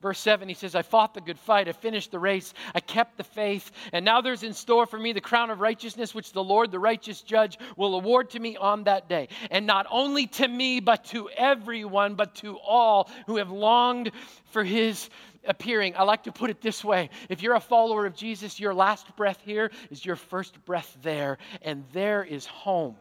Verse 0.00 0.18
7, 0.18 0.48
he 0.48 0.54
says, 0.54 0.74
I 0.74 0.80
fought 0.80 1.12
the 1.12 1.20
good 1.20 1.38
fight, 1.38 1.68
I 1.68 1.72
finished 1.72 2.10
the 2.10 2.18
race, 2.18 2.54
I 2.74 2.80
kept 2.80 3.18
the 3.18 3.24
faith, 3.24 3.70
and 3.92 4.02
now 4.02 4.22
there's 4.22 4.42
in 4.42 4.54
store 4.54 4.86
for 4.86 4.98
me 4.98 5.12
the 5.12 5.20
crown 5.20 5.50
of 5.50 5.60
righteousness, 5.60 6.14
which 6.14 6.32
the 6.32 6.42
Lord, 6.42 6.70
the 6.70 6.78
righteous 6.78 7.20
judge, 7.20 7.58
will 7.76 7.94
award 7.94 8.30
to 8.30 8.40
me 8.40 8.56
on 8.56 8.84
that 8.84 9.10
day. 9.10 9.28
And 9.50 9.66
not 9.66 9.86
only 9.90 10.26
to 10.28 10.48
me, 10.48 10.80
but 10.80 11.04
to 11.06 11.28
everyone, 11.36 12.14
but 12.14 12.34
to 12.36 12.56
all 12.60 13.10
who 13.26 13.36
have 13.36 13.50
longed 13.50 14.12
for 14.52 14.64
his 14.64 15.10
appearing. 15.46 15.94
I 15.96 16.02
like 16.02 16.24
to 16.24 16.32
put 16.32 16.50
it 16.50 16.60
this 16.60 16.84
way 16.84 17.10
if 17.28 17.42
you're 17.42 17.54
a 17.54 17.60
follower 17.60 18.06
of 18.06 18.14
Jesus, 18.14 18.60
your 18.60 18.74
last 18.74 19.14
breath 19.16 19.40
here 19.44 19.70
is 19.90 20.04
your 20.04 20.16
first 20.16 20.64
breath 20.64 20.96
there, 21.02 21.38
and 21.62 21.84
there 21.92 22.24
is 22.24 22.46
home. 22.46 22.96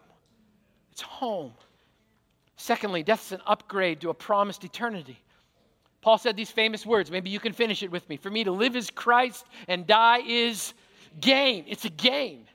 It's 0.91 1.01
home. 1.01 1.53
Secondly, 2.55 3.03
death's 3.03 3.31
an 3.31 3.41
upgrade 3.47 4.01
to 4.01 4.09
a 4.09 4.13
promised 4.13 4.63
eternity. 4.63 5.17
Paul 6.01 6.17
said 6.17 6.35
these 6.35 6.51
famous 6.51 6.85
words. 6.85 7.11
Maybe 7.11 7.29
you 7.29 7.39
can 7.39 7.53
finish 7.53 7.83
it 7.83 7.91
with 7.91 8.07
me. 8.09 8.17
For 8.17 8.29
me 8.29 8.43
to 8.45 8.51
live 8.51 8.75
is 8.75 8.89
Christ 8.89 9.45
and 9.67 9.85
die 9.85 10.21
is 10.25 10.73
gain. 11.19 11.65
It's 11.67 11.85
a 11.85 11.89
gain. 11.89 12.45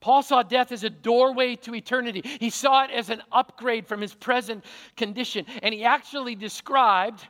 Paul 0.00 0.22
saw 0.22 0.42
death 0.42 0.70
as 0.70 0.84
a 0.84 0.90
doorway 0.90 1.56
to 1.56 1.74
eternity. 1.74 2.22
He 2.38 2.50
saw 2.50 2.84
it 2.84 2.90
as 2.90 3.08
an 3.08 3.22
upgrade 3.32 3.86
from 3.86 4.02
his 4.02 4.14
present 4.14 4.64
condition. 4.96 5.46
And 5.62 5.72
he 5.72 5.84
actually 5.84 6.34
described 6.34 7.26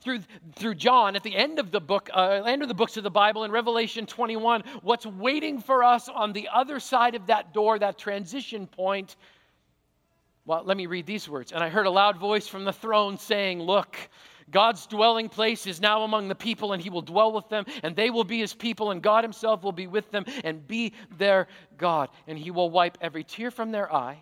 through, 0.00 0.20
through 0.56 0.74
John 0.76 1.14
at 1.14 1.22
the 1.22 1.34
end 1.34 1.58
of 1.58 1.70
the 1.70 1.80
book, 1.80 2.08
uh, 2.14 2.42
end 2.46 2.62
of 2.62 2.68
the 2.68 2.74
books 2.74 2.96
of 2.96 3.04
the 3.04 3.10
Bible 3.10 3.44
in 3.44 3.50
Revelation 3.50 4.06
21, 4.06 4.64
what's 4.82 5.06
waiting 5.06 5.60
for 5.60 5.84
us 5.84 6.08
on 6.08 6.32
the 6.32 6.48
other 6.52 6.80
side 6.80 7.14
of 7.14 7.26
that 7.26 7.52
door, 7.52 7.78
that 7.78 7.98
transition 7.98 8.66
point. 8.66 9.16
Well, 10.46 10.62
let 10.64 10.76
me 10.76 10.86
read 10.86 11.06
these 11.06 11.28
words. 11.28 11.52
And 11.52 11.62
I 11.62 11.68
heard 11.68 11.86
a 11.86 11.90
loud 11.90 12.18
voice 12.18 12.48
from 12.48 12.64
the 12.64 12.72
throne 12.72 13.18
saying, 13.18 13.60
Look, 13.60 13.96
God's 14.50 14.86
dwelling 14.86 15.28
place 15.28 15.66
is 15.66 15.80
now 15.80 16.02
among 16.02 16.28
the 16.28 16.34
people, 16.34 16.72
and 16.72 16.82
He 16.82 16.90
will 16.90 17.02
dwell 17.02 17.32
with 17.32 17.48
them, 17.48 17.66
and 17.82 17.94
they 17.94 18.10
will 18.10 18.24
be 18.24 18.40
His 18.40 18.54
people, 18.54 18.90
and 18.90 19.02
God 19.02 19.22
Himself 19.22 19.62
will 19.62 19.72
be 19.72 19.86
with 19.86 20.10
them 20.10 20.24
and 20.44 20.66
be 20.66 20.94
their 21.18 21.46
God. 21.76 22.08
And 22.26 22.38
He 22.38 22.50
will 22.50 22.70
wipe 22.70 22.98
every 23.00 23.22
tear 23.22 23.50
from 23.50 23.70
their 23.70 23.92
eye. 23.92 24.18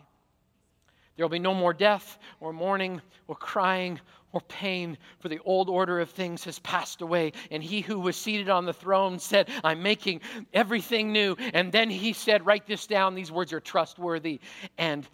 There 1.17 1.25
will 1.25 1.31
be 1.31 1.39
no 1.39 1.55
more 1.55 1.73
death, 1.73 2.19
or 2.41 2.53
mourning, 2.53 3.01
or 3.27 3.35
crying, 3.35 3.99
or 4.33 4.41
pain, 4.43 4.99
for 5.21 5.29
the 5.29 5.41
old 5.45 5.69
order 5.69 6.01
of 6.01 6.11
things 6.11 6.45
has 6.45 6.59
passed 6.59 7.01
away. 7.01 7.33
And 7.51 7.63
he 7.63 7.81
who 7.81 7.99
was 7.99 8.17
seated 8.17 8.49
on 8.49 8.67
the 8.67 8.73
throne 8.73 9.19
said, 9.19 9.49
I'm 9.65 9.83
making 9.83 10.21
everything 10.53 11.13
new. 11.13 11.37
And 11.55 11.73
then 11.73 11.89
he 11.89 12.13
said, 12.13 12.45
Write 12.45 12.67
this 12.67 12.87
down. 12.87 13.15
These 13.15 13.33
words 13.33 13.53
are 13.53 13.61
trustworthy 13.61 14.41
and 14.77 15.09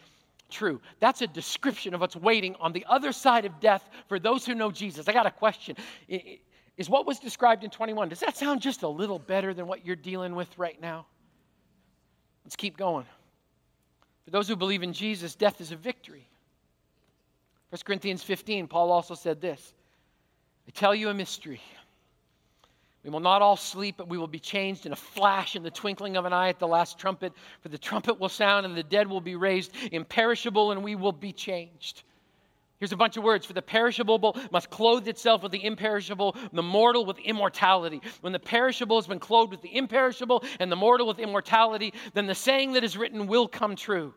true. 0.50 0.80
That's 1.00 1.23
a 1.23 1.26
description 1.26 1.94
of 1.94 2.00
what's 2.00 2.16
waiting 2.16 2.56
on 2.61 2.73
the 2.73 2.85
other 2.88 3.12
side 3.12 3.44
of 3.44 3.61
death 3.61 3.88
for 4.09 4.18
those 4.18 4.44
who 4.44 4.54
know 4.54 4.71
Jesus. 4.71 5.09
I 5.09 5.12
got 5.12 5.26
a 5.26 5.30
question. 5.30 5.76
Is 6.76 6.90
what 6.90 7.06
was 7.06 7.21
described 7.21 7.62
in 7.62 7.71
21, 7.71 8.09
does 8.09 8.21
that 8.21 8.37
sound 8.37 8.61
just 8.61 8.83
a 8.83 8.88
little 8.88 9.18
better 9.18 9.54
than 9.54 9.66
what 9.66 9.87
you're 9.87 9.94
dealing 9.94 10.35
with 10.35 10.59
right 10.59 10.80
now? 10.80 11.06
Let's 12.44 12.56
keep 12.56 12.76
going. 12.76 13.06
For 14.25 14.30
those 14.30 14.49
who 14.49 14.56
believe 14.56 14.83
in 14.83 14.92
Jesus, 14.92 15.35
death 15.35 15.61
is 15.61 15.71
a 15.71 15.76
victory. 15.76 16.28
1 17.75 17.81
Corinthians 17.85 18.23
15, 18.23 18.69
Paul 18.69 18.93
also 18.93 19.16
said 19.16 19.40
this 19.40 19.75
I 20.69 20.71
tell 20.71 20.95
you 20.95 21.09
a 21.09 21.14
mystery. 21.14 21.61
We 23.02 23.11
will 23.11 23.19
not 23.19 23.43
all 23.43 23.57
sleep, 23.57 23.97
but 23.99 24.09
we 24.09 24.16
will 24.16 24.28
be 24.28 24.38
changed 24.38 24.87
in 24.87 24.93
a 24.93 24.97
flash, 24.97 25.57
in 25.57 25.64
the 25.64 25.73
twinkling 25.73 26.16
of 26.16 26.25
an 26.25 26.33
eye 26.33 26.50
at 26.50 26.61
the 26.61 26.69
last 26.69 27.00
trumpet. 27.00 27.33
For 27.62 27.71
the 27.71 27.76
trumpet 27.76 28.21
will 28.21 28.28
sound, 28.28 28.64
and 28.64 28.76
the 28.76 28.85
dead 28.85 29.09
will 29.09 29.21
be 29.21 29.35
raised 29.35 29.73
imperishable, 29.90 30.71
and 30.71 30.85
we 30.85 30.95
will 30.95 31.11
be 31.11 31.33
changed. 31.33 32.04
Here's 32.78 32.93
a 32.93 32.97
bunch 32.97 33.16
of 33.16 33.25
words. 33.25 33.45
For 33.45 33.54
the 33.54 33.61
perishable 33.61 34.37
must 34.52 34.71
clothe 34.71 35.09
itself 35.09 35.43
with 35.43 35.50
the 35.50 35.64
imperishable, 35.64 36.37
the 36.52 36.62
mortal 36.62 37.04
with 37.04 37.19
immortality. 37.19 38.00
When 38.21 38.33
the 38.33 38.38
perishable 38.38 38.99
has 38.99 39.09
been 39.09 39.19
clothed 39.19 39.50
with 39.50 39.62
the 39.62 39.76
imperishable, 39.76 40.45
and 40.61 40.71
the 40.71 40.76
mortal 40.76 41.09
with 41.09 41.19
immortality, 41.19 41.93
then 42.12 42.28
the 42.28 42.37
saying 42.37 42.75
that 42.75 42.85
is 42.85 42.97
written 42.97 43.26
will 43.26 43.49
come 43.49 43.75
true 43.75 44.14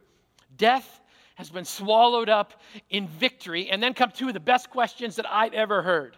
Death 0.56 1.02
has 1.38 1.50
been 1.50 1.66
swallowed 1.66 2.30
up 2.30 2.62
in 2.90 3.08
victory. 3.08 3.70
And 3.70 3.82
then 3.82 3.94
come 3.94 4.12
two 4.12 4.28
of 4.28 4.34
the 4.34 4.40
best 4.40 4.70
questions 4.70 5.16
that 5.16 5.26
I've 5.32 5.54
ever 5.54 5.82
heard 5.82 6.18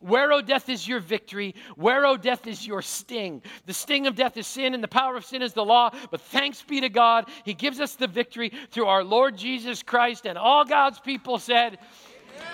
where, 0.00 0.32
O 0.32 0.40
death, 0.40 0.68
is 0.68 0.86
your 0.86 1.00
victory? 1.00 1.54
Where, 1.74 2.06
O 2.06 2.16
death, 2.16 2.46
is 2.46 2.66
your 2.66 2.82
sting? 2.82 3.42
The 3.66 3.74
sting 3.74 4.06
of 4.06 4.14
death 4.14 4.36
is 4.36 4.46
sin, 4.46 4.74
and 4.74 4.82
the 4.82 4.88
power 4.88 5.16
of 5.16 5.24
sin 5.24 5.42
is 5.42 5.52
the 5.52 5.64
law. 5.64 5.90
But 6.10 6.20
thanks 6.20 6.62
be 6.62 6.80
to 6.80 6.88
God, 6.88 7.28
He 7.44 7.54
gives 7.54 7.80
us 7.80 7.96
the 7.96 8.06
victory 8.06 8.52
through 8.70 8.86
our 8.86 9.02
Lord 9.02 9.36
Jesus 9.36 9.82
Christ. 9.82 10.26
And 10.26 10.38
all 10.38 10.64
God's 10.64 11.00
people 11.00 11.38
said, 11.38 11.78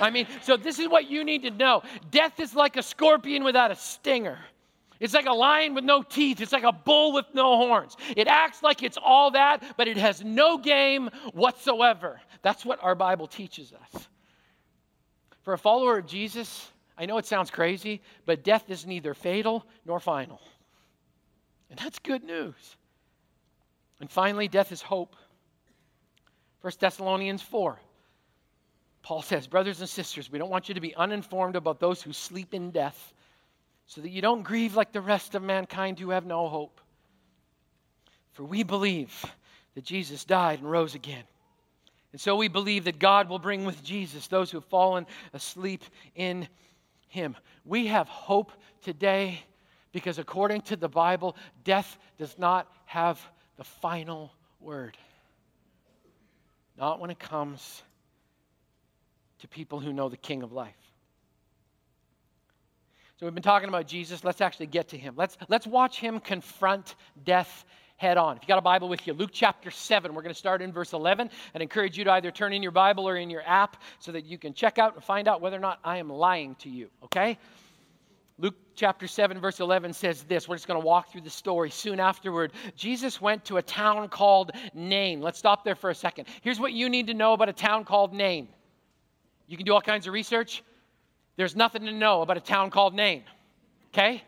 I 0.01 0.11
mean, 0.11 0.27
so 0.41 0.57
this 0.57 0.79
is 0.79 0.89
what 0.89 1.11
you 1.11 1.25
need 1.25 1.43
to 1.43 1.51
know 1.51 1.83
death 2.11 2.41
is 2.41 2.55
like 2.55 2.77
a 2.77 2.83
scorpion 2.83 3.45
without 3.45 3.71
a 3.71 3.77
stinger. 3.77 4.39
It's 5.05 5.13
like 5.13 5.27
a 5.27 5.35
lion 5.35 5.75
with 5.75 5.85
no 5.85 6.03
teeth. 6.03 6.41
It's 6.41 6.51
like 6.51 6.63
a 6.63 6.73
bull 6.73 7.13
with 7.13 7.27
no 7.35 7.59
horns. 7.59 7.95
It 8.17 8.27
acts 8.27 8.63
like 8.63 8.83
it's 8.83 8.97
all 8.97 9.33
that, 9.33 9.63
but 9.77 9.87
it 9.87 9.99
has 9.99 10.25
no 10.25 10.57
game 10.57 11.11
whatsoever. 11.35 12.23
That's 12.41 12.65
what 12.65 12.83
our 12.83 12.95
Bible 12.95 13.27
teaches 13.27 13.75
us. 13.75 14.09
For 15.43 15.53
a 15.53 15.59
follower 15.59 15.99
of 15.99 16.07
Jesus, 16.07 16.73
I 16.97 17.05
know 17.05 17.19
it 17.19 17.27
sounds 17.27 17.51
crazy, 17.51 18.01
but 18.25 18.43
death 18.43 18.71
is 18.71 18.87
neither 18.87 19.13
fatal 19.13 19.67
nor 19.85 20.01
final. 20.01 20.41
And 21.69 21.79
that's 21.79 21.99
good 21.99 22.25
news. 22.25 22.77
And 24.01 24.11
finally, 24.11 24.49
death 24.49 24.73
is 24.73 24.81
hope. 24.81 25.17
1 26.63 26.73
Thessalonians 26.81 27.43
4. 27.43 27.79
Paul 29.03 29.21
says, 29.21 29.47
Brothers 29.47 29.81
and 29.81 29.89
sisters, 29.89 30.33
we 30.33 30.39
don't 30.39 30.49
want 30.49 30.71
you 30.71 30.75
to 30.77 30.81
be 30.81 30.95
uninformed 30.95 31.57
about 31.57 31.79
those 31.79 32.01
who 32.01 32.15
sleep 32.15 32.55
in 32.55 32.71
death, 32.71 33.13
so 33.87 34.01
that 34.01 34.11
you 34.11 34.23
don't 34.23 34.43
grieve 34.43 34.77
like 34.77 34.93
the 34.93 35.01
rest 35.01 35.35
of 35.35 35.43
mankind 35.43 35.99
who 35.99 36.11
have 36.11 36.27
no 36.27 36.49
hope. 36.49 36.81
For 38.33 38.45
we 38.45 38.63
believe 38.63 39.25
that 39.75 39.85
Jesus 39.85 40.25
died 40.25 40.61
and 40.61 40.71
rose 40.71 40.95
again. 40.95 41.25
And 42.13 42.21
so 42.21 42.37
we 42.37 42.49
believe 42.49 42.85
that 42.85 42.99
God 42.99 43.29
will 43.29 43.39
bring 43.39 43.65
with 43.65 43.83
Jesus 43.83 44.29
those 44.29 44.51
who 44.51 44.59
have 44.59 44.67
fallen 44.67 45.07
asleep 45.33 45.83
in 46.15 46.49
him. 47.09 47.37
We 47.65 47.87
have 47.89 48.09
hope 48.09 48.53
today 48.83 49.43
because, 49.93 50.19
according 50.19 50.63
to 50.63 50.77
the 50.77 50.89
Bible, 50.89 51.37
death 51.65 51.99
does 52.19 52.39
not 52.39 52.69
have 52.87 53.21
the 53.57 53.65
final 53.65 54.33
word. 54.61 54.97
Not 56.77 57.01
when 57.01 57.11
it 57.11 57.19
comes 57.19 57.83
to 59.41 59.49
people 59.49 59.79
who 59.81 59.93
know 59.93 60.09
the 60.09 60.17
King 60.17 60.43
of 60.43 60.53
life. 60.53 60.75
So, 63.17 63.27
we've 63.27 63.35
been 63.35 63.43
talking 63.45 63.69
about 63.69 63.87
Jesus. 63.87 64.25
Let's 64.25 64.41
actually 64.41 64.67
get 64.67 64.89
to 64.89 64.99
him. 64.99 65.15
Let's, 65.17 65.37
let's 65.49 65.67
watch 65.67 66.01
him 66.01 66.19
confront 66.19 66.97
death 67.25 67.65
head 67.97 68.17
on. 68.17 68.37
If 68.37 68.43
you 68.43 68.49
got 68.49 68.59
a 68.59 68.63
Bible 68.63 68.89
with 68.89 69.07
you, 69.07 69.13
Luke 69.13 69.31
chapter 69.33 69.71
7, 69.71 70.15
we're 70.15 70.23
going 70.23 70.35
to 70.35 70.39
start 70.39 70.61
in 70.61 70.73
verse 70.73 70.93
11. 70.93 71.31
I'd 71.55 71.63
encourage 71.63 71.97
you 71.97 72.05
to 72.05 72.13
either 72.13 72.33
turn 72.33 72.53
in 72.53 72.63
your 72.63 72.73
Bible 72.73 73.09
or 73.09 73.17
in 73.17 73.31
your 73.31 73.43
app 73.47 73.81
so 74.01 74.11
that 74.13 74.25
you 74.25 74.37
can 74.37 74.53
check 74.53 74.79
out 74.79 74.95
and 74.95 75.05
find 75.05 75.29
out 75.29 75.41
whether 75.41 75.57
or 75.57 75.61
not 75.61 75.79
I 75.85 75.99
am 75.99 76.09
lying 76.11 76.57
to 76.57 76.69
you, 76.69 76.91
okay? 77.05 77.39
Luke 78.37 78.57
chapter 78.75 79.07
7, 79.07 79.41
verse 79.41 79.61
11 79.61 79.93
says 79.93 80.25
this. 80.25 80.49
We're 80.49 80.57
just 80.57 80.67
going 80.67 80.81
to 80.81 80.85
walk 80.85 81.13
through 81.13 81.21
the 81.21 81.31
story. 81.31 81.71
Soon 81.71 82.01
afterward, 82.01 82.53
Jesus 82.75 83.21
went 83.21 83.45
to 83.45 83.59
a 83.59 83.63
town 83.63 84.09
called 84.09 84.51
Nain. 84.75 85.21
Let's 85.21 85.39
stop 85.39 85.65
there 85.65 85.77
for 85.77 85.91
a 85.91 85.95
second. 85.95 86.27
Here's 86.43 86.59
what 86.59 86.73
you 86.73 86.89
need 86.89 87.07
to 87.07 87.15
know 87.15 87.33
about 87.33 87.49
a 87.49 87.53
town 87.53 87.85
called 87.85 88.13
Nain. 88.13 88.49
You 89.47 89.57
can 89.57 89.65
do 89.65 89.73
all 89.73 89.81
kinds 89.81 90.09
of 90.09 90.13
research. 90.13 90.65
There's 91.37 91.57
nothing 91.57 91.83
to 91.87 91.93
know 91.93 92.23
about 92.23 92.37
a 92.37 92.41
town 92.41 92.71
called 92.71 92.95
Nain, 92.95 93.25
okay? 93.93 94.23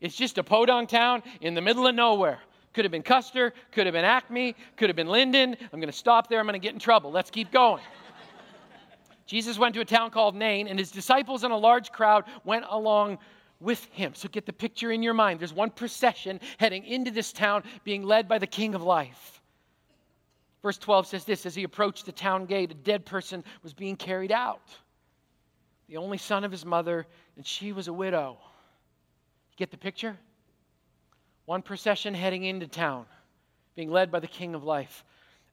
It's 0.00 0.16
just 0.16 0.38
a 0.38 0.44
podunk 0.44 0.88
town 0.88 1.22
in 1.40 1.54
the 1.54 1.60
middle 1.60 1.86
of 1.86 1.94
nowhere. 1.94 2.40
Could 2.72 2.84
have 2.84 2.92
been 2.92 3.02
Custer, 3.02 3.52
could 3.70 3.86
have 3.86 3.92
been 3.92 4.04
Acme, 4.04 4.56
could 4.76 4.88
have 4.88 4.96
been 4.96 5.08
Lynden. 5.08 5.56
I'm 5.72 5.80
going 5.80 5.90
to 5.90 5.92
stop 5.92 6.28
there. 6.28 6.40
I'm 6.40 6.46
going 6.46 6.54
to 6.54 6.58
get 6.58 6.72
in 6.72 6.78
trouble. 6.78 7.10
Let's 7.10 7.30
keep 7.30 7.50
going. 7.50 7.82
Jesus 9.26 9.58
went 9.58 9.74
to 9.74 9.80
a 9.80 9.84
town 9.84 10.10
called 10.10 10.34
Nain, 10.34 10.68
and 10.68 10.78
his 10.78 10.90
disciples 10.90 11.44
and 11.44 11.52
a 11.52 11.56
large 11.56 11.92
crowd 11.92 12.24
went 12.44 12.64
along 12.68 13.18
with 13.60 13.84
him. 13.86 14.14
So 14.14 14.28
get 14.28 14.46
the 14.46 14.52
picture 14.52 14.90
in 14.90 15.02
your 15.02 15.14
mind. 15.14 15.40
There's 15.40 15.52
one 15.52 15.70
procession 15.70 16.40
heading 16.58 16.84
into 16.84 17.10
this 17.10 17.32
town 17.32 17.62
being 17.84 18.02
led 18.02 18.28
by 18.28 18.38
the 18.38 18.46
King 18.46 18.74
of 18.74 18.82
Life. 18.82 19.40
Verse 20.62 20.78
12 20.78 21.06
says 21.06 21.24
this 21.24 21.46
As 21.46 21.54
he 21.54 21.64
approached 21.64 22.06
the 22.06 22.12
town 22.12 22.46
gate, 22.46 22.70
a 22.70 22.74
dead 22.74 23.04
person 23.04 23.44
was 23.62 23.72
being 23.72 23.96
carried 23.96 24.32
out, 24.32 24.62
the 25.92 25.98
only 25.98 26.16
son 26.16 26.42
of 26.42 26.50
his 26.50 26.64
mother, 26.64 27.06
and 27.36 27.46
she 27.46 27.70
was 27.70 27.86
a 27.86 27.92
widow. 27.92 28.38
Get 29.58 29.70
the 29.70 29.76
picture? 29.76 30.16
One 31.44 31.60
procession 31.60 32.14
heading 32.14 32.44
into 32.44 32.66
town, 32.66 33.04
being 33.76 33.90
led 33.90 34.10
by 34.10 34.18
the 34.18 34.26
King 34.26 34.54
of 34.54 34.64
Life. 34.64 35.04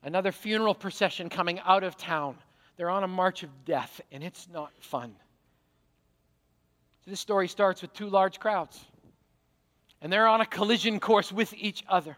Another 0.01 0.31
funeral 0.31 0.73
procession 0.73 1.27
coming 1.27 1.59
out 1.65 1.83
of 1.83 1.97
town. 1.97 2.37
They're 2.77 2.89
on 2.89 3.03
a 3.03 3.07
march 3.07 3.43
of 3.43 3.49
death, 3.65 3.99
and 4.13 4.23
it's 4.23 4.47
not 4.47 4.71
fun. 4.79 5.13
So 7.03 7.11
this 7.11 7.19
story 7.19 7.49
starts 7.49 7.81
with 7.81 7.91
two 7.91 8.07
large 8.07 8.39
crowds, 8.39 8.79
and 10.01 10.09
they're 10.09 10.27
on 10.27 10.39
a 10.39 10.45
collision 10.45 11.01
course 11.01 11.33
with 11.33 11.53
each 11.53 11.83
other. 11.89 12.15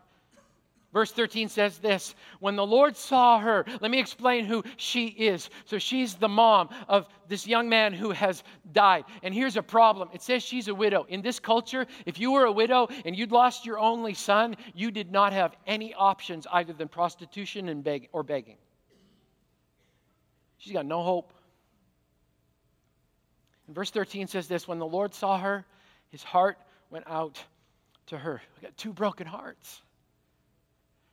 Verse 0.93 1.11
13 1.11 1.47
says 1.47 1.77
this 1.77 2.15
When 2.39 2.55
the 2.55 2.65
Lord 2.65 2.97
saw 2.97 3.39
her, 3.39 3.65
let 3.79 3.91
me 3.91 3.99
explain 3.99 4.45
who 4.45 4.63
she 4.75 5.07
is. 5.07 5.49
So 5.65 5.77
she's 5.77 6.15
the 6.15 6.27
mom 6.27 6.69
of 6.89 7.07
this 7.29 7.47
young 7.47 7.69
man 7.69 7.93
who 7.93 8.11
has 8.11 8.43
died. 8.73 9.05
And 9.23 9.33
here's 9.33 9.55
a 9.55 9.63
problem 9.63 10.09
it 10.13 10.21
says 10.21 10.43
she's 10.43 10.67
a 10.67 10.75
widow. 10.75 11.05
In 11.07 11.21
this 11.21 11.39
culture, 11.39 11.87
if 12.05 12.19
you 12.19 12.31
were 12.33 12.45
a 12.45 12.51
widow 12.51 12.89
and 13.05 13.15
you'd 13.15 13.31
lost 13.31 13.65
your 13.65 13.79
only 13.79 14.13
son, 14.13 14.55
you 14.73 14.91
did 14.91 15.11
not 15.11 15.31
have 15.31 15.55
any 15.65 15.93
options 15.93 16.45
other 16.51 16.73
than 16.73 16.89
prostitution 16.89 17.69
and 17.69 17.83
beg- 17.83 18.09
or 18.11 18.23
begging. 18.23 18.57
She's 20.57 20.73
got 20.73 20.85
no 20.85 21.01
hope. 21.01 21.33
And 23.67 23.75
verse 23.75 23.91
13 23.91 24.27
says 24.27 24.49
this 24.49 24.67
When 24.67 24.77
the 24.79 24.85
Lord 24.85 25.13
saw 25.13 25.39
her, 25.39 25.65
his 26.09 26.21
heart 26.21 26.57
went 26.89 27.07
out 27.07 27.41
to 28.07 28.17
her. 28.17 28.41
We 28.57 28.63
got 28.63 28.75
two 28.75 28.91
broken 28.91 29.25
hearts. 29.25 29.81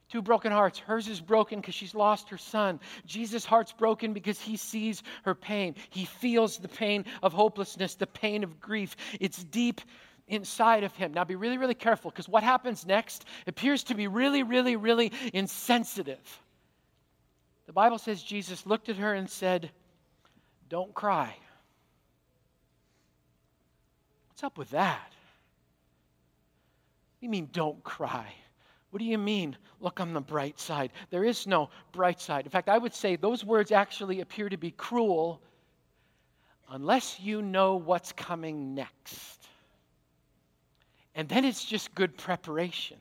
Two 0.08 0.22
broken 0.22 0.52
hearts. 0.52 0.78
Hers 0.78 1.06
is 1.06 1.20
broken 1.20 1.60
because 1.60 1.74
she's 1.74 1.94
lost 1.94 2.30
her 2.30 2.38
son. 2.38 2.80
Jesus' 3.04 3.44
heart's 3.44 3.72
broken 3.72 4.14
because 4.14 4.40
he 4.40 4.56
sees 4.56 5.02
her 5.24 5.34
pain. 5.34 5.74
He 5.90 6.06
feels 6.06 6.56
the 6.56 6.68
pain 6.68 7.04
of 7.22 7.34
hopelessness, 7.34 7.94
the 7.94 8.06
pain 8.06 8.42
of 8.42 8.58
grief. 8.58 8.96
It's 9.20 9.44
deep 9.44 9.82
inside 10.26 10.82
of 10.84 10.94
him. 10.94 11.12
Now 11.12 11.24
be 11.24 11.36
really, 11.36 11.58
really 11.58 11.74
careful 11.74 12.10
because 12.10 12.28
what 12.28 12.42
happens 12.42 12.86
next 12.86 13.26
appears 13.46 13.84
to 13.84 13.94
be 13.94 14.06
really, 14.06 14.42
really, 14.42 14.76
really 14.76 15.12
insensitive. 15.34 16.40
The 17.66 17.72
Bible 17.74 17.98
says 17.98 18.22
Jesus 18.22 18.64
looked 18.64 18.88
at 18.88 18.96
her 18.96 19.12
and 19.12 19.28
said, 19.28 19.70
Don't 20.70 20.94
cry. 20.94 21.36
What's 24.30 24.42
up 24.42 24.56
with 24.56 24.70
that? 24.70 25.12
You 27.20 27.28
mean, 27.28 27.50
don't 27.52 27.82
cry? 27.84 28.32
What 28.90 29.00
do 29.00 29.04
you 29.04 29.18
mean, 29.18 29.56
look 29.80 30.00
on 30.00 30.14
the 30.14 30.20
bright 30.20 30.58
side? 30.58 30.92
There 31.10 31.24
is 31.24 31.46
no 31.46 31.68
bright 31.92 32.20
side. 32.20 32.46
In 32.46 32.50
fact, 32.50 32.68
I 32.68 32.78
would 32.78 32.94
say 32.94 33.16
those 33.16 33.44
words 33.44 33.70
actually 33.70 34.20
appear 34.20 34.48
to 34.48 34.56
be 34.56 34.70
cruel 34.70 35.42
unless 36.70 37.20
you 37.20 37.42
know 37.42 37.76
what's 37.76 38.12
coming 38.12 38.74
next. 38.74 39.46
And 41.14 41.28
then 41.28 41.44
it's 41.44 41.64
just 41.64 41.94
good 41.94 42.16
preparation. 42.16 42.98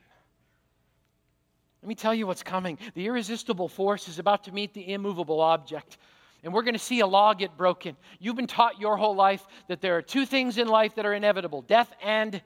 Let 1.82 1.88
me 1.88 1.96
tell 1.96 2.13
you 2.13 2.27
what's 2.27 2.44
coming. 2.44 2.77
The 2.96 3.06
irresistible 3.06 3.70
force 3.70 4.08
is 4.10 4.20
about 4.20 4.44
to 4.46 4.51
meet 4.51 4.74
the 4.74 4.91
immovable 4.94 5.39
object. 5.39 5.98
And 6.44 6.53
we're 6.53 6.63
going 6.63 6.74
to 6.74 6.79
see 6.79 7.00
a 7.00 7.08
law 7.08 7.34
get 7.34 7.56
broken. 7.58 7.96
You've 8.20 8.36
been 8.36 8.48
taught 8.48 8.79
your 8.79 8.98
whole 8.98 9.15
life 9.15 9.46
that 9.67 9.82
there 9.82 9.96
are 9.98 10.01
two 10.01 10.25
things 10.25 10.58
in 10.58 10.67
life 10.67 10.96
that 10.96 11.06
are 11.06 11.13
inevitable 11.13 11.62
death 11.62 11.91
and 12.03 12.41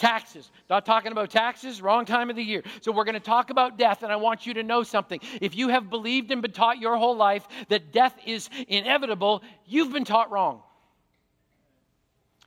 Taxes. 0.00 0.50
Not 0.70 0.86
talking 0.86 1.12
about 1.12 1.28
taxes, 1.28 1.82
wrong 1.82 2.06
time 2.06 2.30
of 2.30 2.36
the 2.36 2.42
year. 2.42 2.62
So 2.80 2.90
we're 2.90 3.04
going 3.04 3.16
to 3.16 3.20
talk 3.20 3.50
about 3.50 3.76
death, 3.76 4.02
and 4.02 4.10
I 4.10 4.16
want 4.16 4.46
you 4.46 4.54
to 4.54 4.62
know 4.62 4.82
something. 4.82 5.20
If 5.42 5.54
you 5.54 5.68
have 5.68 5.90
believed 5.90 6.30
and 6.30 6.40
been 6.40 6.52
taught 6.52 6.78
your 6.78 6.96
whole 6.96 7.16
life 7.16 7.46
that 7.68 7.92
death 7.92 8.14
is 8.24 8.48
inevitable, 8.66 9.42
you've 9.66 9.92
been 9.92 10.06
taught 10.06 10.30
wrong. 10.30 10.62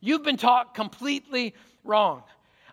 You've 0.01 0.23
been 0.23 0.37
taught 0.37 0.73
completely 0.73 1.53
wrong. 1.83 2.23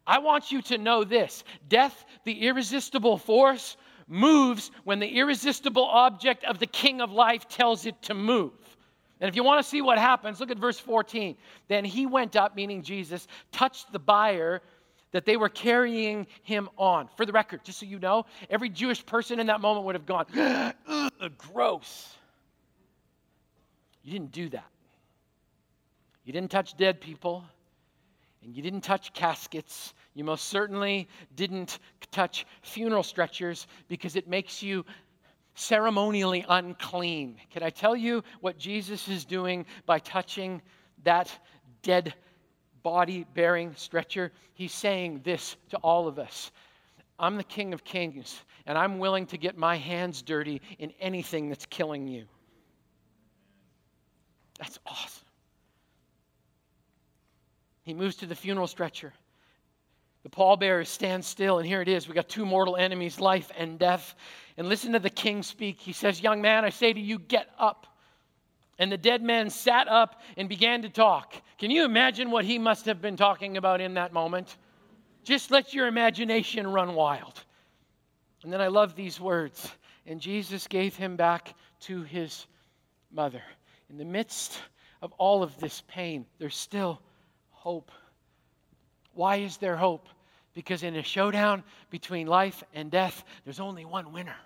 I 0.06 0.20
want 0.20 0.50
you 0.50 0.62
to 0.62 0.78
know 0.78 1.04
this 1.04 1.44
death, 1.68 2.06
the 2.25 2.46
irresistible 2.46 3.18
force, 3.18 3.76
moves 4.08 4.70
when 4.84 4.99
the 4.99 5.08
irresistible 5.08 5.84
object 5.84 6.42
of 6.44 6.58
the 6.58 6.66
king 6.66 7.02
of 7.02 7.12
life 7.12 7.46
tells 7.49 7.84
it 7.84 8.00
to 8.04 8.14
move. 8.14 8.52
And 9.20 9.28
if 9.28 9.37
you 9.37 9.44
want 9.44 9.62
to 9.62 9.68
see 9.68 9.82
what 9.82 9.99
happens, 9.99 10.40
look 10.40 10.50
at 10.50 10.58
verse 10.58 10.78
14. 10.78 11.37
Then 11.68 11.84
he 11.84 12.06
went 12.06 12.37
up, 12.37 12.56
meaning 12.56 12.82
Jesus, 12.82 13.28
touched 13.52 13.92
the 13.92 13.99
bier 13.99 14.62
that 15.12 15.25
they 15.25 15.37
were 15.37 15.49
carrying 15.49 16.27
him 16.42 16.68
on. 16.77 17.09
For 17.16 17.27
the 17.27 17.33
record, 17.33 17.64
just 17.64 17.81
so 17.81 17.87
you 17.87 17.99
know, 17.99 18.27
every 18.49 18.68
Jewish 18.68 19.05
person 19.05 19.40
in 19.40 19.46
that 19.49 19.61
moment 19.61 19.87
would 19.87 19.94
have 19.94 20.07
gone, 20.07 20.27
gross. 21.38 22.14
You 24.03 24.12
didn't 24.12 24.33
do 24.33 24.49
that. 24.51 24.66
You 26.25 26.33
didn't 26.33 26.51
touch 26.51 26.77
dead 26.77 27.01
people, 27.01 27.44
and 28.42 28.55
you 28.55 28.62
didn't 28.62 28.83
touch 28.83 29.12
caskets. 29.12 29.94
You 30.14 30.25
most 30.25 30.49
certainly 30.49 31.09
didn't 31.35 31.79
touch 32.11 32.46
funeral 32.62 33.03
stretchers 33.03 33.66
because 33.88 34.16
it 34.16 34.29
makes 34.29 34.62
you 34.62 34.85
ceremonially 35.55 36.44
unclean. 36.49 37.37
Can 37.51 37.62
I 37.62 37.70
tell 37.70 37.96
you 37.96 38.23
what 38.40 38.59
Jesus 38.59 39.09
is 39.09 39.25
doing 39.25 39.66
by 39.87 39.99
touching 39.99 40.62
that 41.05 41.31
dead 41.83 42.14
body 42.83 43.27
bearing 43.35 43.75
stretcher? 43.75 44.33
He's 44.55 44.73
saying 44.73 45.23
this 45.25 45.57
to 45.71 45.77
all 45.79 46.09
of 46.09 46.19
us 46.19 46.51
I'm 47.19 47.37
the 47.37 47.45
King 47.45 47.75
of 47.75 47.85
Kings, 47.85 48.43
and 48.64 48.79
I'm 48.79 48.99
willing 48.99 49.27
to 49.27 49.37
get 49.37 49.59
my 49.59 49.77
hands 49.77 50.23
dirty 50.23 50.62
in 50.79 50.93
anything 51.01 51.51
that's 51.51 51.66
killing 51.66 52.09
you. 52.09 52.25
That's 54.59 54.79
awesome. 54.87 55.27
He 57.83 57.93
moves 57.93 58.16
to 58.16 58.27
the 58.27 58.35
funeral 58.35 58.66
stretcher. 58.66 59.12
The 60.23 60.31
pallbearers 60.31 60.88
stand 60.88 61.25
still, 61.25 61.59
and 61.59 61.66
here 61.66 61.81
it 61.81 61.88
is. 61.88 62.07
We 62.07 62.14
got 62.14 62.29
two 62.29 62.45
mortal 62.45 62.77
enemies, 62.77 63.21
life 63.21 63.51
and 63.57 63.79
death. 63.79 64.14
And 64.57 64.69
listen 64.69 64.93
to 64.93 64.99
the 64.99 65.11
king 65.11 65.43
speak. 65.43 65.81
He 65.81 65.93
says, 65.93 66.23
Young 66.23 66.43
man, 66.43 66.64
I 66.64 66.71
say 66.71 66.93
to 66.93 67.01
you, 67.01 67.19
get 67.19 67.49
up. 67.59 67.87
And 68.81 68.90
the 68.90 68.97
dead 68.97 69.23
man 69.23 69.51
sat 69.51 69.88
up 69.88 70.23
and 70.38 70.49
began 70.49 70.83
to 70.83 70.88
talk. 70.88 71.35
Can 71.59 71.71
you 71.71 71.85
imagine 71.85 72.31
what 72.31 72.47
he 72.47 72.59
must 72.59 72.87
have 72.87 73.03
been 73.03 73.16
talking 73.16 73.59
about 73.59 73.83
in 73.83 73.95
that 73.95 74.14
moment? 74.14 74.57
Just 75.23 75.51
let 75.51 75.75
your 75.75 75.87
imagination 75.87 76.66
run 76.66 76.95
wild. 76.95 77.45
And 78.43 78.51
then 78.51 78.62
I 78.62 78.69
love 78.69 78.97
these 78.97 79.21
words. 79.21 79.71
And 80.07 80.19
Jesus 80.19 80.66
gave 80.66 80.97
him 80.97 81.16
back 81.16 81.55
to 81.81 82.03
his 82.05 82.47
mother. 83.12 83.43
In 83.90 83.99
the 83.99 84.05
midst 84.05 84.59
of 85.03 85.12
all 85.19 85.43
of 85.43 85.59
this 85.61 85.83
pain, 85.87 86.25
there's 86.38 86.57
still 86.57 87.03
hope. 87.51 87.90
Why 89.12 89.37
is 89.37 89.59
there 89.59 89.77
hope? 89.77 90.09
Because 90.55 90.85
in 90.85 90.97
a 90.97 91.03
showdown 91.03 91.64
between 91.90 92.27
life 92.27 92.64
and 92.73 92.90
death, 92.90 93.25
there's 93.45 93.61
only 93.61 93.85
one 93.85 94.11
winner. 94.11 94.37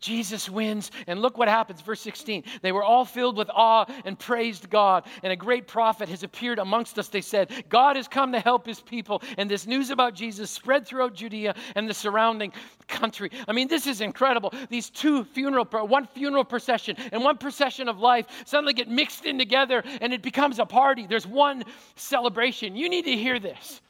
Jesus 0.00 0.48
wins, 0.48 0.90
and 1.06 1.20
look 1.20 1.36
what 1.36 1.48
happens. 1.48 1.80
Verse 1.80 2.00
16. 2.00 2.44
They 2.62 2.72
were 2.72 2.84
all 2.84 3.04
filled 3.04 3.36
with 3.36 3.50
awe 3.52 3.84
and 4.04 4.18
praised 4.18 4.70
God, 4.70 5.06
and 5.22 5.32
a 5.32 5.36
great 5.36 5.66
prophet 5.66 6.08
has 6.08 6.22
appeared 6.22 6.58
amongst 6.58 6.98
us. 6.98 7.08
They 7.08 7.20
said, 7.20 7.64
God 7.68 7.96
has 7.96 8.06
come 8.06 8.32
to 8.32 8.40
help 8.40 8.66
his 8.66 8.80
people, 8.80 9.22
and 9.36 9.50
this 9.50 9.66
news 9.66 9.90
about 9.90 10.14
Jesus 10.14 10.50
spread 10.50 10.86
throughout 10.86 11.14
Judea 11.14 11.54
and 11.74 11.88
the 11.88 11.94
surrounding 11.94 12.52
country. 12.86 13.30
I 13.46 13.52
mean, 13.52 13.68
this 13.68 13.86
is 13.86 14.00
incredible. 14.00 14.52
These 14.68 14.90
two 14.90 15.24
funeral, 15.24 15.64
one 15.64 16.06
funeral 16.06 16.44
procession 16.44 16.96
and 17.12 17.22
one 17.22 17.38
procession 17.38 17.88
of 17.88 17.98
life 17.98 18.26
suddenly 18.46 18.74
get 18.74 18.88
mixed 18.88 19.24
in 19.26 19.38
together, 19.38 19.82
and 20.00 20.12
it 20.12 20.22
becomes 20.22 20.58
a 20.58 20.66
party. 20.66 21.06
There's 21.06 21.26
one 21.26 21.64
celebration. 21.96 22.76
You 22.76 22.88
need 22.88 23.04
to 23.06 23.16
hear 23.16 23.38
this. 23.38 23.80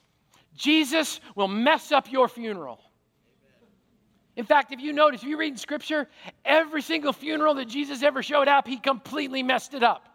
Jesus 0.56 1.20
will 1.36 1.48
mess 1.48 1.92
up 1.92 2.10
your 2.10 2.28
funeral. 2.28 2.80
In 4.38 4.44
fact, 4.44 4.72
if 4.72 4.80
you 4.80 4.92
notice, 4.92 5.22
if 5.24 5.28
you 5.28 5.36
read 5.36 5.54
in 5.54 5.58
scripture, 5.58 6.06
every 6.44 6.80
single 6.80 7.12
funeral 7.12 7.54
that 7.54 7.66
Jesus 7.66 8.04
ever 8.04 8.22
showed 8.22 8.46
up, 8.46 8.68
he 8.68 8.76
completely 8.76 9.42
messed 9.42 9.74
it 9.74 9.82
up. 9.82 10.08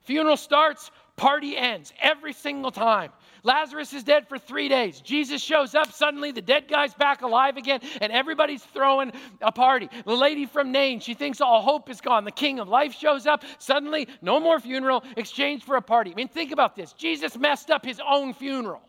Funeral 0.00 0.36
starts, 0.36 0.90
party 1.14 1.56
ends 1.56 1.92
every 2.00 2.32
single 2.32 2.72
time. 2.72 3.12
Lazarus 3.44 3.92
is 3.92 4.02
dead 4.02 4.28
for 4.28 4.36
three 4.36 4.68
days. 4.68 5.00
Jesus 5.00 5.40
shows 5.40 5.76
up, 5.76 5.92
suddenly 5.92 6.32
the 6.32 6.42
dead 6.42 6.66
guy's 6.66 6.92
back 6.92 7.22
alive 7.22 7.56
again, 7.56 7.78
and 8.00 8.10
everybody's 8.10 8.64
throwing 8.64 9.12
a 9.40 9.52
party. 9.52 9.88
The 10.04 10.12
lady 10.12 10.44
from 10.44 10.72
Nain, 10.72 10.98
she 10.98 11.14
thinks 11.14 11.40
all 11.40 11.62
hope 11.62 11.88
is 11.88 12.00
gone. 12.00 12.24
The 12.24 12.32
king 12.32 12.58
of 12.58 12.68
life 12.68 12.92
shows 12.92 13.28
up, 13.28 13.44
suddenly 13.58 14.08
no 14.20 14.40
more 14.40 14.58
funeral, 14.58 15.04
exchanged 15.16 15.64
for 15.64 15.76
a 15.76 15.82
party. 15.82 16.10
I 16.10 16.14
mean, 16.14 16.26
think 16.26 16.50
about 16.50 16.74
this 16.74 16.94
Jesus 16.94 17.38
messed 17.38 17.70
up 17.70 17.84
his 17.84 18.00
own 18.04 18.34
funeral. 18.34 18.82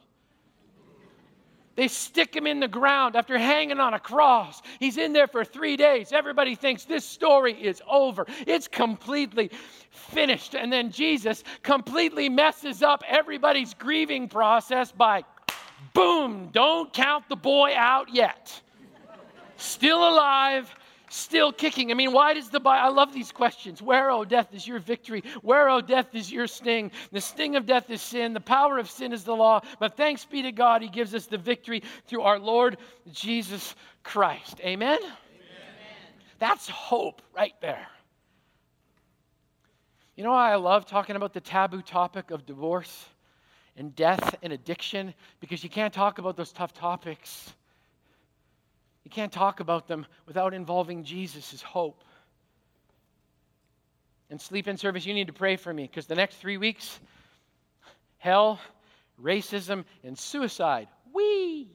They 1.79 1.87
stick 1.87 2.35
him 2.35 2.45
in 2.45 2.59
the 2.59 2.67
ground 2.67 3.15
after 3.15 3.37
hanging 3.37 3.79
on 3.79 3.93
a 3.93 3.99
cross. 4.01 4.61
He's 4.81 4.97
in 4.97 5.13
there 5.13 5.27
for 5.27 5.45
three 5.45 5.77
days. 5.77 6.11
Everybody 6.11 6.53
thinks 6.53 6.83
this 6.83 7.05
story 7.05 7.53
is 7.53 7.81
over. 7.89 8.25
It's 8.45 8.67
completely 8.67 9.49
finished. 9.89 10.55
And 10.55 10.73
then 10.73 10.91
Jesus 10.91 11.41
completely 11.63 12.27
messes 12.27 12.83
up 12.83 13.01
everybody's 13.07 13.73
grieving 13.73 14.27
process 14.27 14.91
by 14.91 15.23
boom, 15.93 16.49
don't 16.51 16.91
count 16.91 17.29
the 17.29 17.37
boy 17.37 17.71
out 17.77 18.13
yet. 18.13 18.61
Still 19.55 19.99
alive, 19.99 20.75
still 21.09 21.51
kicking. 21.51 21.91
I 21.91 21.93
mean, 21.93 22.11
why 22.11 22.33
does 22.33 22.49
the 22.49 22.59
Bible? 22.59 22.85
I 22.85 22.89
love 22.89 23.13
these 23.13 23.31
questions. 23.31 23.81
Where, 23.81 24.11
oh, 24.11 24.23
death, 24.23 24.53
is 24.53 24.67
your 24.67 24.79
victory? 24.79 25.23
Where, 25.41 25.69
oh, 25.69 25.81
death, 25.81 26.13
is 26.13 26.31
your 26.31 26.47
sting? 26.47 26.91
The 27.11 27.21
sting 27.21 27.55
of 27.55 27.65
death 27.65 27.89
is 27.89 28.01
sin. 28.01 28.33
The 28.33 28.39
power 28.39 28.77
of 28.77 28.89
sin 28.89 29.13
is 29.13 29.23
the 29.23 29.35
law. 29.35 29.61
But 29.79 29.97
thanks 29.97 30.25
be 30.25 30.41
to 30.43 30.51
God, 30.51 30.81
He 30.81 30.87
gives 30.87 31.13
us 31.13 31.25
the 31.25 31.37
victory 31.37 31.83
through 32.07 32.21
our 32.21 32.39
Lord 32.39 32.77
Jesus 33.11 33.75
Christ. 34.03 34.59
Amen? 34.61 34.99
Amen. 34.99 35.09
That's 36.39 36.69
hope 36.69 37.21
right 37.35 37.55
there. 37.61 37.87
You 40.15 40.23
know 40.23 40.31
why 40.31 40.51
I 40.51 40.55
love 40.55 40.85
talking 40.85 41.15
about 41.15 41.33
the 41.33 41.39
taboo 41.39 41.81
topic 41.81 42.31
of 42.31 42.45
divorce 42.45 43.05
and 43.77 43.95
death 43.95 44.35
and 44.43 44.51
addiction? 44.51 45.13
Because 45.39 45.63
you 45.63 45.69
can't 45.69 45.93
talk 45.93 46.19
about 46.19 46.35
those 46.35 46.51
tough 46.51 46.73
topics. 46.73 47.53
You 49.09 49.15
can't 49.15 49.31
talk 49.31 49.59
about 49.59 49.87
them 49.87 50.05
without 50.27 50.53
involving 50.53 51.03
Jesus 51.03 51.63
hope. 51.63 52.03
And 54.29 54.39
sleep 54.39 54.67
in 54.67 54.77
service, 54.77 55.03
you 55.03 55.15
need 55.15 55.25
to 55.25 55.33
pray 55.33 55.55
for 55.55 55.73
me 55.73 55.87
because 55.87 56.05
the 56.05 56.13
next 56.13 56.35
three 56.35 56.57
weeks, 56.57 56.99
hell, 58.19 58.59
racism, 59.19 59.83
and 60.03 60.15
suicide. 60.15 60.89
Wee! 61.11 61.71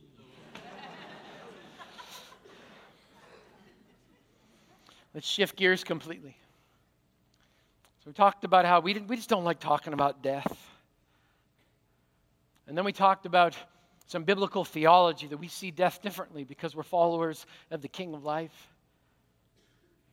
Let's 5.13 5.27
shift 5.27 5.57
gears 5.57 5.83
completely. 5.83 6.37
So 8.05 8.11
we 8.11 8.13
talked 8.13 8.45
about 8.45 8.65
how 8.65 8.79
we, 8.79 8.95
we 9.01 9.17
just 9.17 9.29
don't 9.29 9.43
like 9.43 9.59
talking 9.59 9.93
about 9.93 10.23
death. 10.23 10.71
And 12.69 12.79
then 12.79 12.85
we 12.85 12.93
talked 12.93 13.27
about 13.27 13.57
some 14.07 14.25
biblical 14.25 14.65
theology 14.65 15.27
that 15.27 15.37
we 15.39 15.49
see 15.49 15.71
death 15.71 16.03
differently 16.03 16.45
because 16.45 16.77
we're 16.77 16.83
followers 16.83 17.47
of 17.71 17.81
the 17.81 17.89
King 17.89 18.15
of 18.15 18.25
life. 18.25 18.69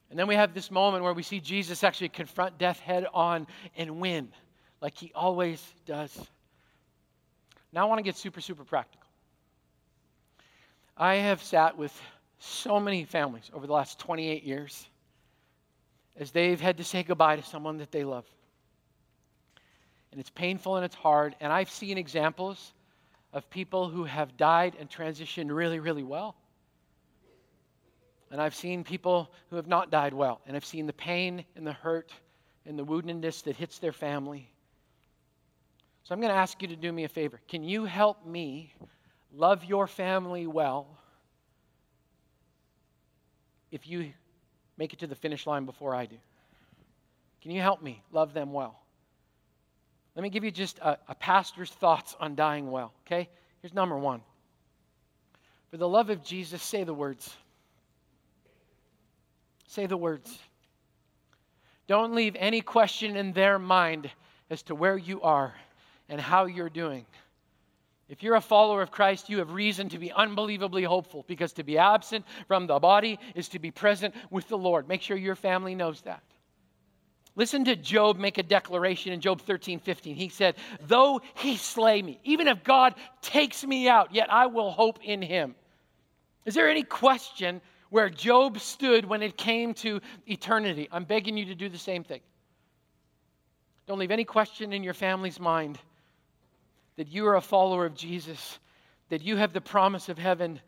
And 0.10 0.20
then 0.20 0.28
we 0.28 0.36
have 0.36 0.54
this 0.54 0.72
moment 0.72 1.04
where 1.04 1.14
we 1.14 1.24
see 1.24 1.40
Jesus 1.40 1.84
actually 1.84 2.10
confront 2.10 2.58
death 2.58 2.80
head 2.80 3.06
on 3.14 3.48
and 3.78 4.00
win, 4.00 4.30
like 4.82 4.98
he 4.98 5.12
always 5.16 5.66
does. 5.86 6.18
Now 7.72 7.84
I 7.84 7.86
want 7.86 8.00
to 8.00 8.04
get 8.04 8.18
super, 8.18 8.42
super 8.42 8.64
practical. 8.64 9.08
I 10.98 11.16
have 11.16 11.42
sat 11.42 11.78
with 11.78 12.00
so 12.40 12.80
many 12.80 13.06
families 13.06 13.50
over 13.54 13.68
the 13.68 13.74
last 13.74 14.00
28 14.00 14.44
years 14.44 14.86
as 16.18 16.32
they've 16.32 16.60
had 16.60 16.78
to 16.78 16.84
say 16.84 17.04
goodbye 17.04 17.38
to 17.38 17.44
someone 17.44 17.78
that 17.78 17.92
they 17.92 18.04
love. 18.04 18.26
And 20.12 20.20
it's 20.20 20.30
painful 20.30 20.76
and 20.76 20.86
it's 20.86 20.96
hard. 20.96 21.36
And 21.40 21.54
I've 21.54 21.70
seen 21.70 21.98
examples 21.98 22.74
of 23.34 23.50
people 23.50 23.90
who 23.90 24.04
have 24.04 24.38
died 24.38 24.76
and 24.80 24.90
transitioned 24.90 25.54
really, 25.54 25.80
really 25.80 26.04
well. 26.04 26.36
And 28.30 28.42
I've 28.42 28.56
seen 28.56 28.84
people 28.84 29.32
who 29.50 29.58
have 29.58 29.68
not 29.68 29.92
died 29.92 30.14
well. 30.14 30.42
And 30.46 30.56
I've 30.56 30.66
seen 30.66 30.86
the 30.88 30.94
pain 30.94 31.44
and 31.56 31.68
the 31.68 31.74
hurt 31.74 32.12
and 32.66 32.78
the 32.78 32.86
woundedness 32.86 33.44
that 33.44 33.56
hits 33.56 33.80
their 33.80 33.92
family. 33.92 34.50
So 36.04 36.14
I'm 36.14 36.22
going 36.22 36.34
to 36.34 36.40
ask 36.40 36.62
you 36.62 36.70
to 36.70 36.76
do 36.76 36.92
me 36.92 37.04
a 37.04 37.10
favor. 37.10 37.40
Can 37.48 37.64
you 37.64 37.86
help 37.86 38.26
me 38.26 38.74
love 39.34 39.64
your 39.66 39.88
family 39.88 40.48
well 40.48 40.88
if 43.72 43.88
you 43.88 44.12
make 44.78 44.94
it 44.94 45.00
to 45.00 45.08
the 45.08 45.16
finish 45.16 45.46
line 45.46 45.66
before 45.66 45.94
I 45.94 46.06
do? 46.06 46.18
Can 47.42 47.52
you 47.52 47.62
help 47.62 47.82
me 47.82 48.02
love 48.12 48.34
them 48.34 48.54
well? 48.54 48.81
Let 50.16 50.24
me 50.24 50.30
give 50.30 50.44
you 50.44 50.52
just 50.52 50.80
a, 50.80 50.98
a 51.08 51.16
pastor's 51.16 51.72
thoughts 51.72 52.16
on 52.20 52.36
dying 52.36 52.70
well, 52.70 52.94
okay? 53.06 53.30
Here's 53.62 53.74
number 53.74 53.98
one. 53.98 54.22
For 55.70 55.78
the 55.78 55.88
love 55.88 56.10
of 56.10 56.24
Jesus, 56.24 56.62
say 56.62 56.84
the 56.84 56.94
words. 56.94 57.34
Say 59.68 59.86
the 59.86 59.98
words. 59.98 60.38
Don't 61.88 62.14
leave 62.14 62.36
any 62.38 62.62
question 62.62 63.16
in 63.16 63.32
their 63.32 63.58
mind 63.58 64.10
as 64.50 64.64
to 64.64 64.76
where 64.76 64.98
you 64.98 65.22
are 65.22 65.54
and 66.10 66.20
how 66.20 66.46
you're 66.46 66.70
doing. 66.70 67.06
If 68.10 68.22
you're 68.22 68.36
a 68.36 68.42
follower 68.42 68.82
of 68.82 68.92
Christ, 68.92 69.30
you 69.30 69.38
have 69.38 69.54
reason 69.54 69.88
to 69.90 69.98
be 69.98 70.12
unbelievably 70.12 70.84
hopeful 70.84 71.24
because 71.28 71.54
to 71.54 71.64
be 71.64 71.78
absent 71.78 72.26
from 72.50 72.68
the 72.68 72.78
body 72.78 73.18
is 73.36 73.48
to 73.50 73.60
be 73.60 73.72
present 73.72 74.14
with 74.30 74.50
the 74.50 74.58
Lord. 74.58 74.90
Make 74.90 75.02
sure 75.02 75.16
your 75.16 75.36
family 75.36 75.76
knows 75.76 76.02
that. 76.02 76.22
Listen 77.42 77.66
to 77.66 77.76
Job 77.76 78.20
make 78.20 78.38
a 78.38 78.44
declaration 78.44 79.14
in 79.14 79.20
Job 79.20 79.42
13, 79.42 79.80
15. 79.80 80.16
He 80.16 80.30
said, 80.30 80.58
Though 80.86 81.22
he 81.34 81.58
slay 81.58 82.00
me, 82.00 82.20
even 82.24 82.48
if 82.48 82.64
God 82.64 82.94
takes 83.24 83.66
me 83.66 83.90
out, 83.90 84.14
yet 84.14 84.32
I 84.32 84.46
will 84.46 84.70
hope 84.70 85.00
in 85.02 85.24
him. 85.24 85.56
Is 86.46 86.54
there 86.54 86.70
any 86.70 86.84
question 86.84 87.60
where 87.90 88.12
Job 88.12 88.60
stood 88.60 89.06
when 89.06 89.24
it 89.24 89.38
came 89.38 89.74
to 89.74 90.02
eternity? 90.28 90.88
I'm 90.92 91.04
begging 91.04 91.36
you 91.36 91.46
to 91.46 91.56
do 91.56 91.68
the 91.68 91.80
same 91.80 92.04
thing. 92.04 92.22
Don't 93.88 93.98
leave 93.98 94.12
any 94.12 94.24
question 94.24 94.72
in 94.72 94.84
your 94.84 94.94
family's 94.94 95.40
mind 95.40 95.80
that 96.96 97.08
you 97.08 97.26
are 97.26 97.38
a 97.38 97.42
follower 97.42 97.88
of 97.88 97.96
Jesus, 97.96 98.60
that 99.10 99.24
you 99.24 99.36
have 99.36 99.52
the 99.52 99.62
promise 99.62 100.10
of 100.10 100.20
heaven, 100.20 100.62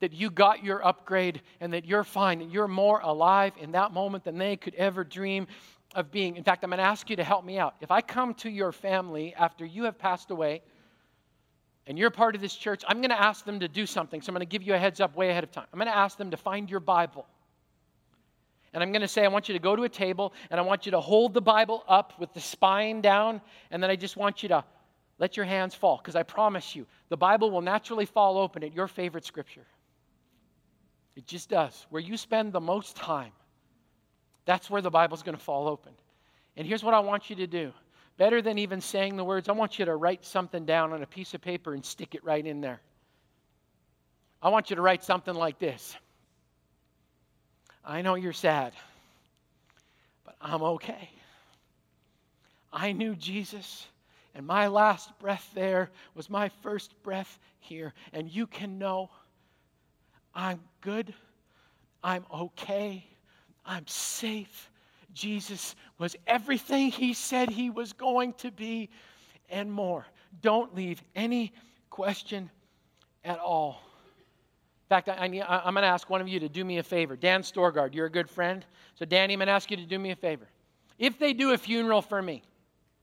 that 0.00 0.14
you 0.14 0.30
got 0.30 0.64
your 0.64 0.82
upgrade, 0.82 1.42
and 1.60 1.74
that 1.74 1.84
you're 1.84 2.02
fine, 2.02 2.40
and 2.40 2.50
you're 2.50 2.66
more 2.66 3.00
alive 3.00 3.52
in 3.60 3.72
that 3.72 3.92
moment 3.92 4.24
than 4.24 4.38
they 4.38 4.56
could 4.56 4.74
ever 4.76 5.04
dream 5.04 5.46
of 5.94 6.10
being. 6.10 6.36
In 6.36 6.44
fact, 6.44 6.64
I'm 6.64 6.70
going 6.70 6.78
to 6.78 6.84
ask 6.84 7.08
you 7.08 7.16
to 7.16 7.24
help 7.24 7.44
me 7.44 7.58
out. 7.58 7.74
If 7.80 7.90
I 7.90 8.00
come 8.00 8.34
to 8.34 8.50
your 8.50 8.72
family 8.72 9.34
after 9.36 9.64
you 9.64 9.84
have 9.84 9.98
passed 9.98 10.30
away 10.30 10.62
and 11.86 11.98
you're 11.98 12.10
part 12.10 12.34
of 12.34 12.40
this 12.40 12.54
church, 12.54 12.82
I'm 12.88 12.98
going 12.98 13.10
to 13.10 13.20
ask 13.20 13.44
them 13.44 13.60
to 13.60 13.68
do 13.68 13.86
something. 13.86 14.20
So 14.20 14.30
I'm 14.30 14.34
going 14.34 14.46
to 14.46 14.50
give 14.50 14.62
you 14.62 14.74
a 14.74 14.78
heads 14.78 15.00
up 15.00 15.16
way 15.16 15.30
ahead 15.30 15.44
of 15.44 15.50
time. 15.50 15.66
I'm 15.72 15.78
going 15.78 15.90
to 15.90 15.96
ask 15.96 16.16
them 16.18 16.30
to 16.30 16.36
find 16.36 16.70
your 16.70 16.80
Bible. 16.80 17.26
And 18.72 18.82
I'm 18.82 18.90
going 18.90 19.02
to 19.02 19.08
say, 19.08 19.24
I 19.24 19.28
want 19.28 19.48
you 19.48 19.52
to 19.52 19.60
go 19.60 19.76
to 19.76 19.84
a 19.84 19.88
table 19.88 20.32
and 20.50 20.58
I 20.58 20.62
want 20.62 20.84
you 20.84 20.92
to 20.92 21.00
hold 21.00 21.32
the 21.32 21.40
Bible 21.40 21.84
up 21.88 22.18
with 22.18 22.32
the 22.34 22.40
spine 22.40 23.00
down. 23.00 23.40
And 23.70 23.82
then 23.82 23.90
I 23.90 23.96
just 23.96 24.16
want 24.16 24.42
you 24.42 24.48
to 24.48 24.64
let 25.18 25.36
your 25.36 25.46
hands 25.46 25.74
fall. 25.74 25.98
Because 25.98 26.16
I 26.16 26.24
promise 26.24 26.74
you, 26.74 26.86
the 27.08 27.16
Bible 27.16 27.52
will 27.52 27.60
naturally 27.60 28.04
fall 28.04 28.36
open 28.36 28.64
at 28.64 28.74
your 28.74 28.88
favorite 28.88 29.24
scripture. 29.24 29.64
It 31.14 31.26
just 31.26 31.48
does. 31.48 31.86
Where 31.90 32.02
you 32.02 32.16
spend 32.16 32.52
the 32.52 32.60
most 32.60 32.96
time. 32.96 33.30
That's 34.44 34.68
where 34.68 34.82
the 34.82 34.90
Bible's 34.90 35.22
going 35.22 35.36
to 35.36 35.42
fall 35.42 35.68
open. 35.68 35.92
And 36.56 36.66
here's 36.66 36.84
what 36.84 36.94
I 36.94 37.00
want 37.00 37.30
you 37.30 37.36
to 37.36 37.46
do 37.46 37.72
better 38.16 38.40
than 38.40 38.58
even 38.58 38.80
saying 38.80 39.16
the 39.16 39.24
words, 39.24 39.48
I 39.48 39.52
want 39.52 39.78
you 39.78 39.84
to 39.86 39.96
write 39.96 40.24
something 40.24 40.64
down 40.64 40.92
on 40.92 41.02
a 41.02 41.06
piece 41.06 41.34
of 41.34 41.40
paper 41.40 41.74
and 41.74 41.84
stick 41.84 42.14
it 42.14 42.22
right 42.24 42.44
in 42.44 42.60
there. 42.60 42.80
I 44.40 44.50
want 44.50 44.70
you 44.70 44.76
to 44.76 44.82
write 44.82 45.02
something 45.02 45.34
like 45.34 45.58
this 45.58 45.96
I 47.84 48.02
know 48.02 48.14
you're 48.14 48.32
sad, 48.32 48.72
but 50.24 50.36
I'm 50.40 50.62
okay. 50.62 51.10
I 52.72 52.92
knew 52.92 53.14
Jesus, 53.14 53.86
and 54.34 54.46
my 54.46 54.66
last 54.66 55.16
breath 55.18 55.48
there 55.54 55.90
was 56.14 56.28
my 56.28 56.48
first 56.62 57.00
breath 57.02 57.38
here. 57.60 57.94
And 58.12 58.28
you 58.28 58.46
can 58.46 58.78
know 58.78 59.10
I'm 60.34 60.60
good, 60.80 61.14
I'm 62.02 62.24
okay, 62.32 63.06
I'm 63.64 63.86
safe. 63.86 64.70
Jesus 65.12 65.76
was 65.98 66.16
everything 66.26 66.90
he 66.90 67.14
said 67.14 67.48
he 67.48 67.70
was 67.70 67.92
going 67.92 68.32
to 68.34 68.50
be 68.50 68.90
and 69.48 69.72
more. 69.72 70.06
Don't 70.42 70.74
leave 70.74 71.02
any 71.14 71.52
question 71.90 72.50
at 73.24 73.38
all. 73.38 73.80
In 74.84 74.88
fact, 74.88 75.08
I, 75.08 75.24
am 75.24 75.32
going 75.32 75.82
to 75.82 75.88
ask 75.88 76.10
one 76.10 76.20
of 76.20 76.28
you 76.28 76.40
to 76.40 76.48
do 76.48 76.64
me 76.64 76.78
a 76.78 76.82
favor. 76.82 77.16
Dan 77.16 77.42
Storgard, 77.42 77.94
you're 77.94 78.06
a 78.06 78.10
good 78.10 78.28
friend. 78.28 78.64
So, 78.96 79.04
Danny, 79.04 79.34
I'm 79.34 79.38
going 79.38 79.46
to 79.46 79.52
ask 79.52 79.70
you 79.70 79.76
to 79.76 79.86
do 79.86 79.98
me 79.98 80.10
a 80.10 80.16
favor. 80.16 80.46
If 80.98 81.18
they 81.18 81.32
do 81.32 81.52
a 81.52 81.58
funeral 81.58 82.02
for 82.02 82.20
me, 82.20 82.42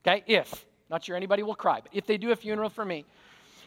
okay, 0.06 0.22
if, 0.26 0.64
not 0.90 1.04
sure 1.04 1.16
anybody 1.16 1.42
will 1.42 1.54
cry, 1.54 1.80
but 1.80 1.90
if 1.92 2.06
they 2.06 2.18
do 2.18 2.30
a 2.30 2.36
funeral 2.36 2.68
for 2.68 2.84
me, 2.84 3.04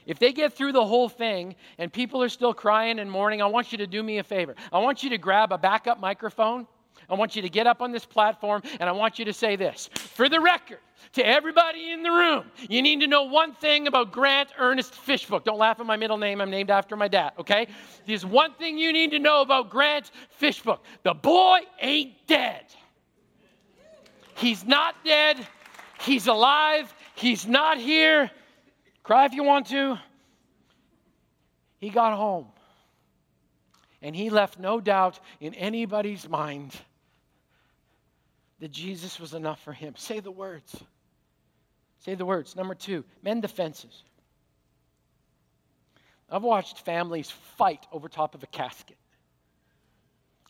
if 0.05 0.19
they 0.19 0.31
get 0.31 0.53
through 0.53 0.71
the 0.71 0.85
whole 0.85 1.09
thing 1.09 1.55
and 1.77 1.91
people 1.91 2.21
are 2.21 2.29
still 2.29 2.53
crying 2.53 2.99
and 2.99 3.09
mourning, 3.09 3.41
I 3.41 3.47
want 3.47 3.71
you 3.71 3.79
to 3.79 3.87
do 3.87 4.01
me 4.01 4.19
a 4.19 4.23
favor. 4.23 4.55
I 4.71 4.79
want 4.79 5.03
you 5.03 5.09
to 5.09 5.17
grab 5.17 5.51
a 5.51 5.57
backup 5.57 5.99
microphone 5.99 6.67
I 7.09 7.13
want 7.15 7.35
you 7.35 7.41
to 7.41 7.49
get 7.49 7.67
up 7.67 7.81
on 7.81 7.91
this 7.91 8.05
platform 8.05 8.61
and 8.79 8.89
I 8.89 8.91
want 8.91 9.19
you 9.19 9.25
to 9.25 9.33
say 9.33 9.55
this. 9.55 9.89
For 9.93 10.29
the 10.29 10.39
record, 10.39 10.79
to 11.13 11.25
everybody 11.25 11.91
in 11.91 12.03
the 12.03 12.11
room, 12.11 12.45
you 12.69 12.81
need 12.81 12.99
to 13.01 13.07
know 13.07 13.23
one 13.23 13.53
thing 13.53 13.87
about 13.87 14.11
Grant 14.11 14.49
Ernest 14.57 14.93
Fishbook. 14.93 15.45
Don't 15.45 15.59
laugh 15.59 15.79
at 15.79 15.85
my 15.85 15.97
middle 15.97 16.17
name, 16.17 16.41
I'm 16.41 16.49
named 16.49 16.71
after 16.71 16.95
my 16.95 17.07
dad, 17.07 17.33
okay? 17.39 17.67
There's 18.05 18.25
one 18.25 18.53
thing 18.53 18.77
you 18.77 18.91
need 18.91 19.11
to 19.11 19.19
know 19.19 19.41
about 19.41 19.69
Grant 19.69 20.11
Fishbook 20.29 20.83
the 21.03 21.13
boy 21.13 21.59
ain't 21.79 22.13
dead. 22.27 22.65
He's 24.35 24.65
not 24.65 24.95
dead, 25.05 25.45
he's 26.01 26.27
alive, 26.27 26.93
he's 27.15 27.47
not 27.47 27.77
here. 27.77 28.31
Cry 29.03 29.25
if 29.25 29.33
you 29.33 29.43
want 29.43 29.67
to. 29.67 29.99
He 31.77 31.89
got 31.89 32.17
home. 32.17 32.47
And 34.05 34.15
he 34.15 34.29
left 34.29 34.59
no 34.59 34.79
doubt 34.79 35.19
in 35.39 35.55
anybody's 35.55 36.29
mind 36.29 36.75
that 38.59 38.71
Jesus 38.71 39.19
was 39.19 39.33
enough 39.33 39.59
for 39.63 39.73
him. 39.73 39.95
Say 39.97 40.19
the 40.19 40.29
words. 40.29 40.79
Say 42.01 42.13
the 42.13 42.23
words. 42.23 42.55
Number 42.55 42.75
two, 42.75 43.03
mend 43.23 43.43
the 43.43 43.47
fences. 43.47 44.03
I've 46.29 46.43
watched 46.43 46.85
families 46.85 47.31
fight 47.57 47.87
over 47.91 48.07
top 48.07 48.35
of 48.35 48.43
a 48.43 48.47
casket. 48.47 48.97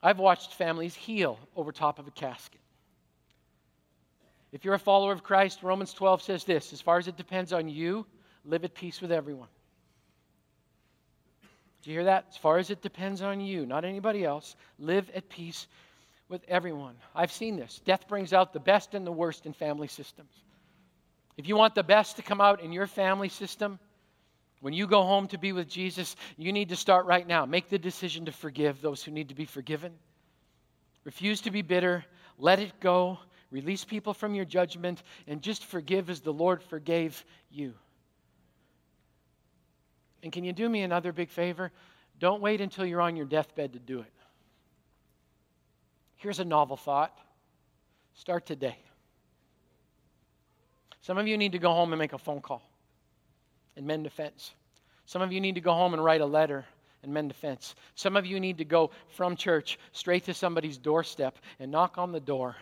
I've 0.04 0.20
watched 0.20 0.56
families 0.56 0.94
heal 0.94 1.40
over 1.56 1.72
top 1.72 1.98
of 1.98 2.10
a 2.10 2.12
casket. 2.12 2.60
If 4.52 4.66
you're 4.66 4.74
a 4.74 4.80
follower 4.80 5.14
of 5.14 5.24
Christ, 5.24 5.64
Romans 5.64 5.94
12 5.94 6.22
says 6.22 6.44
this 6.44 6.74
as 6.74 6.82
far 6.82 6.98
as 6.98 7.08
it 7.08 7.16
depends 7.16 7.54
on 7.54 7.70
you, 7.70 8.06
live 8.44 8.66
at 8.66 8.74
peace 8.74 9.00
with 9.00 9.14
everyone. 9.14 9.48
Do 11.86 11.92
you 11.92 11.98
hear 11.98 12.06
that? 12.06 12.26
As 12.32 12.38
far 12.38 12.58
as 12.58 12.72
it 12.72 12.82
depends 12.82 13.22
on 13.22 13.40
you, 13.40 13.68
not 13.68 13.86
anybody 13.86 14.26
else, 14.26 14.56
live 14.80 15.08
at 15.14 15.30
peace 15.30 15.68
with 16.30 16.44
everyone. 16.48 16.96
I've 17.14 17.32
seen 17.32 17.58
this. 17.58 17.80
Death 17.86 18.08
brings 18.08 18.34
out 18.34 18.54
the 18.54 18.60
best 18.60 18.96
and 18.96 19.06
the 19.06 19.12
worst 19.12 19.46
in 19.46 19.54
family 19.54 19.88
systems. 19.88 20.32
If 21.38 21.48
you 21.48 21.56
want 21.56 21.76
the 21.76 21.84
best 21.84 22.16
to 22.16 22.24
come 22.24 22.42
out 22.42 22.60
in 22.64 22.72
your 22.72 22.88
family 22.88 23.30
system, 23.30 23.78
when 24.62 24.74
you 24.74 24.88
go 24.88 25.04
home 25.04 25.28
to 25.28 25.38
be 25.38 25.52
with 25.52 25.68
Jesus, 25.68 26.16
you 26.38 26.52
need 26.52 26.70
to 26.70 26.76
start 26.76 27.06
right 27.06 27.28
now. 27.28 27.46
Make 27.46 27.70
the 27.70 27.78
decision 27.78 28.26
to 28.26 28.32
forgive 28.32 28.82
those 28.82 29.04
who 29.04 29.12
need 29.12 29.30
to 29.30 29.36
be 29.36 29.46
forgiven. 29.46 29.94
Refuse 31.04 31.42
to 31.42 31.52
be 31.52 31.62
bitter. 31.62 32.04
Let 32.40 32.58
it 32.58 32.80
go. 32.80 33.20
Release 33.52 33.86
people 33.86 34.16
from 34.16 34.34
your 34.34 34.46
judgment 34.46 35.04
and 35.28 35.40
just 35.40 35.64
forgive 35.64 36.10
as 36.10 36.22
the 36.22 36.34
Lord 36.34 36.64
forgave 36.64 37.24
you. 37.52 37.76
And 40.26 40.34
can 40.34 40.44
you 40.44 40.54
do 40.54 40.68
me 40.68 40.82
another 40.82 41.14
big 41.14 41.30
favor? 41.30 41.72
Don't 42.20 42.42
wait 42.42 42.60
until 42.60 42.84
you're 42.84 43.00
on 43.00 43.16
your 43.16 43.28
deathbed 43.28 43.74
to 43.74 43.80
do 43.80 44.00
it. 44.00 44.12
Here's 46.16 46.40
a 46.40 46.46
novel 46.46 46.76
thought 46.76 47.16
start 48.16 48.48
today. 48.48 48.76
Some 51.02 51.20
of 51.20 51.28
you 51.28 51.38
need 51.38 51.52
to 51.52 51.60
go 51.60 51.72
home 51.72 51.94
and 51.94 52.00
make 52.00 52.14
a 52.14 52.18
phone 52.18 52.42
call 52.42 52.64
and 53.78 53.86
mend 53.86 54.08
a 54.08 54.10
fence. 54.10 54.52
Some 55.06 55.22
of 55.22 55.32
you 55.32 55.40
need 55.40 55.56
to 55.56 55.62
go 55.62 55.74
home 55.74 55.94
and 55.94 56.04
write 56.04 56.22
a 56.22 56.26
letter 56.26 56.66
and 57.04 57.14
mend 57.14 57.30
a 57.30 57.36
fence. 57.36 57.76
Some 57.94 58.18
of 58.18 58.26
you 58.26 58.40
need 58.40 58.58
to 58.58 58.66
go 58.66 58.90
from 59.10 59.36
church 59.36 59.78
straight 59.92 60.24
to 60.24 60.34
somebody's 60.34 60.80
doorstep 60.80 61.38
and 61.60 61.72
knock 61.72 62.00
on 62.00 62.12
the 62.12 62.20
door. 62.20 62.56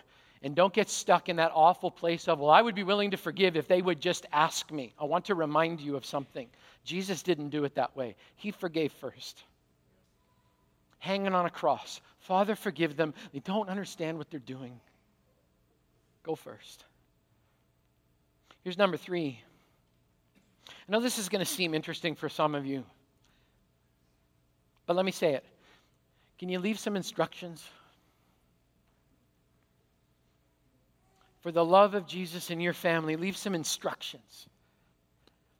And 0.43 0.53
don't 0.55 0.73
get 0.73 0.89
stuck 0.89 1.29
in 1.29 1.37
that 1.37 1.53
awful 1.55 1.89
place 1.89 2.27
of, 2.27 2.39
well, 2.39 2.49
I 2.49 2.61
would 2.61 2.75
be 2.75 2.83
willing 2.83 3.11
to 3.11 3.17
forgive 3.17 3.55
if 3.55 3.67
they 3.67 3.81
would 3.81 4.01
just 4.01 4.25
ask 4.33 4.69
me. 4.71 4.93
I 4.99 5.05
want 5.05 5.25
to 5.25 5.35
remind 5.35 5.79
you 5.79 5.95
of 5.95 6.05
something. 6.05 6.49
Jesus 6.83 7.23
didn't 7.23 7.49
do 7.49 7.63
it 7.63 7.75
that 7.75 7.95
way, 7.95 8.15
He 8.35 8.51
forgave 8.51 8.91
first. 8.91 9.43
Hanging 10.99 11.33
on 11.33 11.45
a 11.45 11.49
cross. 11.49 12.01
Father, 12.19 12.55
forgive 12.55 12.95
them. 12.95 13.13
They 13.33 13.39
don't 13.39 13.69
understand 13.69 14.17
what 14.17 14.29
they're 14.29 14.39
doing. 14.39 14.79
Go 16.23 16.35
first. 16.35 16.85
Here's 18.63 18.77
number 18.77 18.97
three. 18.97 19.39
I 20.69 20.91
know 20.91 20.99
this 20.99 21.19
is 21.19 21.29
going 21.29 21.43
to 21.43 21.49
seem 21.49 21.73
interesting 21.73 22.15
for 22.15 22.29
some 22.29 22.55
of 22.55 22.65
you, 22.65 22.83
but 24.85 24.95
let 24.95 25.05
me 25.05 25.11
say 25.11 25.33
it. 25.33 25.43
Can 26.37 26.49
you 26.49 26.59
leave 26.59 26.79
some 26.79 26.95
instructions? 26.95 27.65
For 31.43 31.51
the 31.51 31.63
love 31.63 31.93
of 31.93 32.07
Jesus 32.07 32.49
in 32.49 32.61
your 32.61 32.73
family, 32.73 33.17
leave 33.17 33.35
some 33.35 33.53
instructions. 33.53 34.47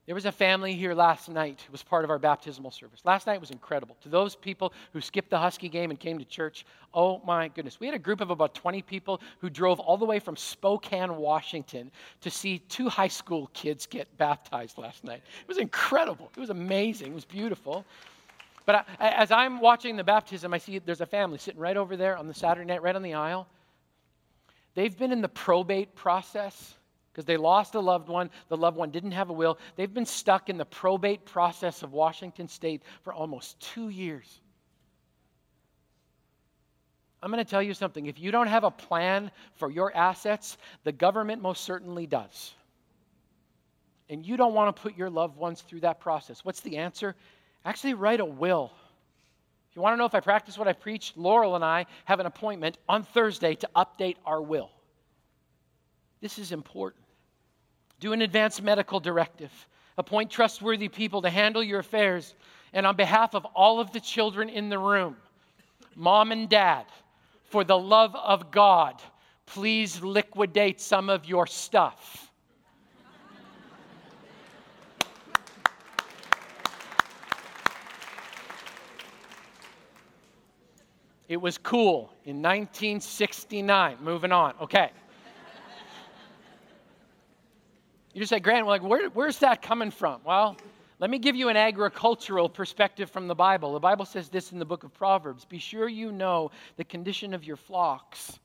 There 0.06 0.16
was 0.16 0.26
a 0.26 0.32
family 0.32 0.76
here 0.76 0.94
last 0.94 1.30
night 1.30 1.62
who 1.66 1.72
was 1.72 1.84
part 1.84 2.06
of 2.06 2.10
our 2.10 2.20
baptismal 2.20 2.72
service. 2.72 3.02
Last 3.04 3.28
night 3.28 3.40
was 3.40 3.52
incredible. 3.52 3.98
To 4.02 4.10
those 4.10 4.34
people 4.34 4.74
who 4.94 5.02
skipped 5.02 5.30
the 5.30 5.38
Husky 5.38 5.68
game 5.68 5.92
and 5.92 6.00
came 6.00 6.18
to 6.20 6.26
church, 6.26 6.66
oh 6.94 7.22
my 7.26 7.50
goodness. 7.50 7.82
We 7.82 7.88
had 7.88 7.96
a 7.96 8.00
group 8.00 8.22
of 8.22 8.30
about 8.30 8.56
20 8.56 8.82
people 8.82 9.22
who 9.40 9.50
drove 9.50 9.80
all 9.82 9.98
the 9.98 10.06
way 10.06 10.20
from 10.20 10.38
Spokane, 10.38 11.16
Washington 11.18 11.92
to 12.22 12.30
see 12.30 12.60
two 12.60 12.88
high 12.88 13.08
school 13.10 13.50
kids 13.54 13.86
get 13.86 14.18
baptized 14.18 14.78
last 14.78 15.04
night. 15.04 15.22
It 15.42 15.48
was 15.48 15.58
incredible. 15.58 16.32
It 16.36 16.40
was 16.40 16.50
amazing. 16.50 17.12
It 17.12 17.16
was 17.16 17.26
beautiful. 17.26 17.86
But 18.66 18.86
I, 19.00 19.10
as 19.10 19.32
I'm 19.32 19.60
watching 19.60 19.98
the 19.98 20.04
baptism, 20.04 20.54
I 20.54 20.58
see 20.60 20.80
there's 20.80 21.02
a 21.02 21.06
family 21.06 21.38
sitting 21.38 21.60
right 21.60 21.76
over 21.76 21.98
there 21.98 22.18
on 22.18 22.28
the 22.28 22.34
Saturday 22.34 22.68
night, 22.68 22.82
right 22.82 22.96
on 22.96 23.04
the 23.04 23.14
aisle. 23.14 23.48
They've 24.76 24.98
been 24.98 25.12
in 25.12 25.22
the 25.22 25.30
probate 25.30 25.96
process 25.96 26.76
because 27.12 27.26
they 27.26 27.38
lost 27.38 27.76
a 27.76 27.80
loved 27.80 28.10
one. 28.10 28.32
The 28.50 28.58
loved 28.58 28.76
one 28.76 28.90
didn't 28.90 29.12
have 29.12 29.30
a 29.30 29.34
will. 29.34 29.60
They've 29.76 29.94
been 29.94 30.06
stuck 30.06 30.50
in 30.50 30.58
the 30.58 30.66
probate 30.66 31.26
process 31.26 31.84
of 31.84 31.94
Washington 31.94 32.48
state 32.48 32.82
for 33.04 33.14
almost 33.14 33.60
two 33.60 33.90
years. 33.90 34.42
I'm 37.22 37.32
going 37.32 37.44
to 37.44 37.50
tell 37.50 37.64
you 37.64 37.74
something. 37.74 38.08
If 38.08 38.20
you 38.20 38.32
don't 38.32 38.48
have 38.48 38.66
a 38.66 38.72
plan 38.72 39.32
for 39.54 39.72
your 39.72 39.96
assets, 39.96 40.58
the 40.84 40.92
government 40.92 41.42
most 41.42 41.64
certainly 41.64 42.06
does. 42.06 42.54
And 44.10 44.26
you 44.26 44.36
don't 44.36 44.54
want 44.54 44.76
to 44.76 44.82
put 44.82 44.98
your 44.98 45.10
loved 45.10 45.38
ones 45.38 45.62
through 45.62 45.80
that 45.82 46.02
process. 46.02 46.44
What's 46.44 46.60
the 46.60 46.78
answer? 46.78 47.16
Actually, 47.64 47.94
write 47.94 48.20
a 48.20 48.26
will. 48.26 48.74
If 49.74 49.78
you 49.78 49.82
want 49.82 49.94
to 49.94 49.98
know 49.98 50.06
if 50.06 50.14
I 50.14 50.20
practice 50.20 50.56
what 50.56 50.68
I 50.68 50.74
preach, 50.74 51.14
Laurel 51.16 51.56
and 51.56 51.66
I 51.66 51.88
have 52.06 52.20
an 52.20 52.28
appointment 52.28 52.78
on 52.88 53.02
Thursday 53.02 53.56
to 53.56 53.70
update 53.76 54.18
our 54.24 54.40
will. 54.40 54.70
This 56.22 56.38
is 56.38 56.52
important. 56.52 57.04
Do 58.00 58.14
an 58.14 58.22
advance 58.22 58.62
medical 58.62 59.00
directive. 59.00 59.52
Appoint 59.98 60.30
trustworthy 60.30 60.90
people 60.90 61.24
to 61.24 61.30
handle 61.32 61.64
your 61.64 61.80
affairs. 61.80 62.36
And 62.74 62.86
on 62.86 62.96
behalf 62.96 63.34
of 63.34 63.46
all 63.56 63.80
of 63.80 63.92
the 63.92 64.00
children 64.00 64.48
in 64.48 64.70
the 64.70 64.78
room, 64.78 65.18
mom 65.96 66.32
and 66.32 66.48
dad, 66.48 66.86
for 67.46 67.64
the 67.64 67.76
love 67.76 68.16
of 68.16 68.52
God, 68.52 69.02
please 69.48 70.04
liquidate 70.04 70.82
some 70.82 71.10
of 71.10 71.26
your 71.26 71.48
stuff. 71.48 72.32
It 81.34 81.42
was 81.42 81.58
cool 81.58 82.14
in 82.26 82.44
1969. 82.44 83.98
Moving 84.04 84.32
on. 84.32 84.54
Okay. 84.62 84.92
You 88.14 88.20
just 88.20 88.30
say, 88.30 88.40
Grant, 88.40 88.68
like, 88.68 88.84
where, 88.84 89.10
where's 89.10 89.40
that 89.40 89.64
coming 89.64 89.90
from? 89.90 90.22
Well, 90.24 90.56
let 91.00 91.10
me 91.10 91.18
give 91.18 91.36
you 91.36 91.50
an 91.50 91.58
agricultural 91.58 92.50
perspective 92.50 93.10
from 93.10 93.28
the 93.28 93.34
Bible. 93.34 93.74
The 93.74 93.80
Bible 93.80 94.06
says 94.06 94.30
this 94.30 94.52
in 94.52 94.60
the 94.60 94.66
book 94.66 94.84
of 94.84 94.94
Proverbs 94.94 95.44
Be 95.44 95.58
sure 95.58 95.90
you 95.90 96.12
know 96.12 96.52
the 96.78 96.84
condition 96.84 97.34
of 97.34 97.44
your 97.44 97.58
flocks 97.58 98.38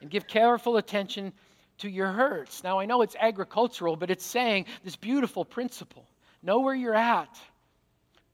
and 0.00 0.10
give 0.10 0.26
careful 0.26 0.78
attention 0.78 1.32
to 1.78 1.88
your 1.88 2.08
herds. 2.08 2.64
Now, 2.64 2.80
I 2.80 2.86
know 2.86 3.02
it's 3.02 3.14
agricultural, 3.20 3.94
but 3.94 4.10
it's 4.10 4.26
saying 4.26 4.66
this 4.82 4.96
beautiful 4.96 5.44
principle 5.44 6.08
know 6.42 6.58
where 6.58 6.74
you're 6.74 6.92
at, 6.92 7.38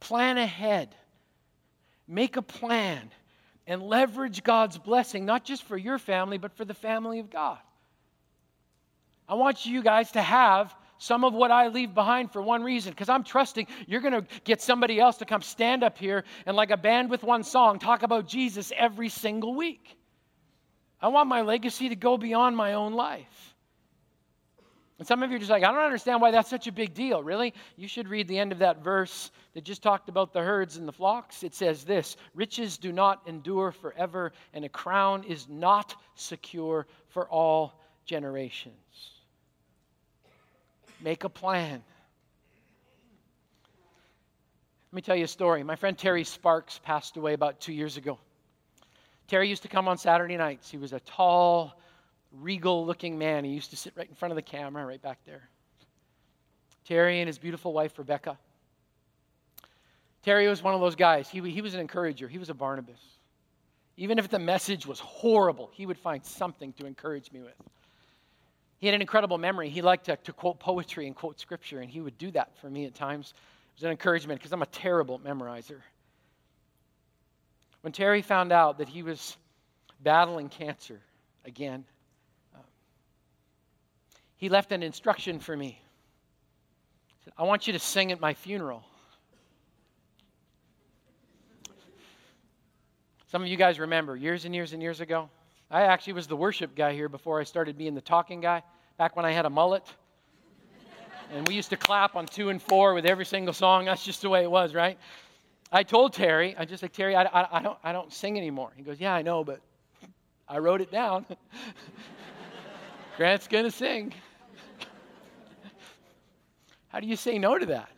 plan 0.01 0.38
ahead, 0.38 0.97
make 2.07 2.38
a 2.38 2.42
plan, 2.42 3.11
and 3.68 3.83
leverage 3.83 4.42
God's 4.42 4.78
blessing, 4.78 5.26
not 5.26 5.44
just 5.44 5.62
for 5.62 5.76
your 5.76 5.98
family, 5.98 6.38
but 6.38 6.57
for 6.57 6.64
the 6.64 6.74
family 6.74 7.20
of 7.20 7.31
God. 7.31 7.59
I 9.28 9.35
want 9.35 9.66
you 9.66 9.83
guys 9.83 10.11
to 10.12 10.22
have 10.22 10.74
some 10.96 11.22
of 11.22 11.35
what 11.35 11.52
I 11.52 11.68
leave 11.68 11.94
behind 11.94 12.33
for 12.33 12.42
one 12.42 12.64
reason, 12.64 12.92
because 12.92 13.11
I'm 13.11 13.22
trusting 13.22 13.68
you're 13.87 14.00
going 14.00 14.14
to 14.14 14.26
get 14.42 14.62
somebody 14.62 14.98
else 14.98 15.18
to 15.18 15.26
come 15.26 15.42
stand 15.42 15.85
up 15.85 15.98
here 15.98 16.24
and, 16.46 16.57
like 16.57 16.70
a 16.70 16.76
band 16.76 17.11
with 17.11 17.22
one 17.22 17.44
song, 17.44 17.78
talk 17.78 18.02
about 18.02 18.26
Jesus 18.26 18.72
every 18.76 19.11
single 19.11 19.54
week. 19.54 19.96
I 21.00 21.09
want 21.09 21.28
my 21.28 21.42
legacy 21.42 21.90
to 21.90 21.94
go 21.94 22.16
beyond 22.16 22.57
my 22.57 22.72
own 22.72 22.94
life. 22.94 23.54
And 24.99 25.07
some 25.07 25.23
of 25.23 25.31
you 25.31 25.37
are 25.37 25.39
just 25.39 25.51
like, 25.51 25.63
I 25.63 25.71
don't 25.71 25.81
understand 25.81 26.21
why 26.21 26.33
that's 26.33 26.51
such 26.51 26.67
a 26.67 26.73
big 26.73 26.93
deal. 26.93 27.23
Really? 27.23 27.55
You 27.77 27.87
should 27.87 28.09
read 28.09 28.27
the 28.27 28.37
end 28.39 28.51
of 28.51 28.59
that 28.59 28.83
verse 28.83 29.31
that 29.55 29.63
just 29.63 29.81
talked 29.81 30.09
about 30.09 30.33
the 30.33 30.43
herds 30.43 30.77
and 30.77 30.89
the 30.89 30.93
flocks. 30.93 31.45
It 31.45 31.55
says 31.55 31.85
this 31.85 32.17
Riches 32.35 32.79
do 32.79 32.91
not 32.91 33.23
endure 33.27 33.71
forever, 33.71 34.33
and 34.53 34.65
a 34.65 34.69
crown 34.69 35.23
is 35.25 35.49
not 35.49 35.95
secure 36.17 36.87
for 37.09 37.29
all 37.29 37.81
generations. 38.07 38.75
Make 41.01 41.23
a 41.23 41.29
plan. 41.29 41.83
Let 44.91 44.97
me 44.97 45.03
tell 45.03 45.17
you 45.17 45.25
a 45.25 45.29
story. 45.29 45.63
My 45.63 45.77
friend 45.77 45.97
Terry 45.97 46.25
Sparks 46.25 46.81
passed 46.83 47.17
away 47.17 47.35
about 47.35 47.61
two 47.61 47.73
years 47.73 47.97
ago. 47.97 48.19
Terry 49.29 49.49
used 49.49 49.63
to 49.63 49.69
come 49.69 49.87
on 49.87 49.99
Saturday 49.99 50.37
nights. 50.37 50.71
He 50.71 50.79
was 50.79 50.93
a 50.93 51.01
tall, 51.01 51.79
regal 52.33 52.85
looking 52.87 53.19
man. 53.19 53.45
He 53.45 53.53
used 53.53 53.71
to 53.71 53.77
sit 53.77 53.93
right 53.97 54.09
in 54.09 54.14
front 54.14 54.33
of 54.33 54.37
the 54.37 54.43
camera, 54.43 54.85
right 54.85 55.01
back 55.01 55.19
there. 55.27 55.49
Terry 56.85 57.21
and 57.21 57.27
his 57.27 57.38
beautiful 57.38 57.73
wife, 57.73 57.99
Rebecca. 57.99 58.38
Terry 60.23 60.49
was 60.49 60.62
one 60.62 60.75
of 60.75 60.81
those 60.81 60.97
guys. 60.97 61.29
He, 61.29 61.41
he 61.51 61.61
was 61.61 61.75
an 61.75 61.81
encourager, 61.81 62.29
he 62.29 62.38
was 62.38 62.51
a 62.51 62.55
Barnabas. 62.55 63.01
Even 63.97 64.19
if 64.19 64.29
the 64.29 64.38
message 64.38 64.87
was 64.87 65.01
horrible, 65.01 65.71
he 65.73 65.85
would 65.85 65.99
find 65.99 66.25
something 66.25 66.73
to 66.75 66.87
encourage 66.87 67.33
me 67.33 67.41
with. 67.41 67.55
He 68.79 68.87
had 68.87 68.95
an 68.95 69.01
incredible 69.01 69.38
memory. 69.38 69.71
He 69.71 69.83
liked 69.83 70.07
to, 70.07 70.17
to 70.17 70.33
quote 70.33 70.61
poetry 70.61 71.07
and 71.07 71.17
quote 71.17 71.41
scripture, 71.41 71.81
and 71.81 71.91
he 71.91 72.01
would 72.01 72.17
do 72.17 72.31
that 72.31 72.57
for 72.61 72.71
me 72.71 72.85
at 72.87 72.95
times. 72.95 73.35
It 73.73 73.81
was 73.81 73.85
an 73.85 73.91
encouragement 73.91 74.38
because 74.38 74.53
I'm 74.53 74.62
a 74.62 74.67
terrible 74.67 75.19
memorizer. 75.19 75.81
When 77.81 77.93
Terry 77.93 78.23
found 78.23 78.53
out 78.53 78.79
that 78.79 78.88
he 78.88 79.03
was 79.03 79.37
battling 80.01 80.49
cancer 80.49 81.01
again, 81.45 81.85
he 84.38 84.48
left 84.48 84.72
an 84.72 84.83
instruction 84.83 85.40
for 85.40 85.57
me. 85.57 85.81
Said, 87.24 87.35
I 87.37 87.42
want 87.42 87.66
you 87.66 87.72
to 87.74 87.79
sing 87.79 88.12
at 88.12 88.20
my 88.20 88.35
funeral. 88.35 88.85
Some 93.27 93.42
of 93.42 93.48
you 93.48 93.57
guys 93.57 93.79
remember 93.79 94.16
years 94.16 94.46
and 94.46 94.55
years 94.55 94.72
and 94.72 94.81
years 94.81 95.01
ago, 95.01 95.29
I 95.70 95.83
actually 95.83 96.14
was 96.14 96.27
the 96.27 96.37
worship 96.37 96.74
guy 96.74 96.94
here 96.94 97.11
before 97.11 97.40
I 97.40 97.44
started 97.44 97.77
being 97.77 97.94
the 97.94 98.01
talking 98.01 98.40
guy, 98.40 98.62
back 98.96 99.16
when 99.16 99.27
I 99.27 99.33
had 99.33 99.44
a 99.44 99.51
mullet. 99.51 99.83
and 101.35 101.46
we 101.46 101.55
used 101.55 101.70
to 101.70 101.77
clap 101.77 102.16
on 102.16 102.24
two 102.24 102.48
and 102.48 102.62
four 102.62 102.94
with 102.94 103.05
every 103.05 103.27
single 103.27 103.53
song. 103.53 103.85
That's 103.85 104.05
just 104.05 104.22
the 104.22 104.31
way 104.31 104.44
it 104.44 104.51
was, 104.51 104.72
right? 104.72 104.96
I 105.70 105.83
told 105.83 106.14
Terry, 106.14 106.55
I 106.57 106.64
just 106.64 106.83
like, 106.83 106.92
Terry, 106.92 107.14
I, 107.14 107.24
I, 107.24 107.59
I, 107.59 107.62
don't, 107.62 107.79
I 107.85 107.92
don't 107.92 108.12
sing 108.12 108.38
anymore. 108.38 108.70
He 108.77 108.83
goes, 108.83 109.01
Yeah, 109.01 109.12
I 109.12 109.22
know, 109.22 109.44
but 109.44 109.61
I 110.48 110.59
wrote 110.59 110.81
it 110.81 110.92
down. 110.92 111.27
Grant's 113.18 113.48
going 113.48 113.64
to 113.64 113.70
sing. 113.70 114.14
How 116.88 117.01
do 117.01 117.07
you 117.07 117.16
say 117.16 117.38
no 117.38 117.59
to 117.59 117.66
that? 117.66 117.92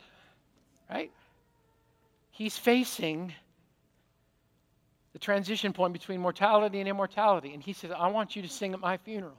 Right? 0.90 1.10
He's 2.30 2.56
facing 2.56 3.32
the 5.12 5.18
transition 5.18 5.72
point 5.72 5.92
between 5.92 6.20
mortality 6.20 6.80
and 6.80 6.88
immortality. 6.88 7.54
And 7.54 7.62
he 7.62 7.72
says, 7.72 7.90
I 7.96 8.08
want 8.08 8.36
you 8.36 8.42
to 8.42 8.48
sing 8.48 8.72
at 8.72 8.80
my 8.80 8.96
funeral. 8.96 9.36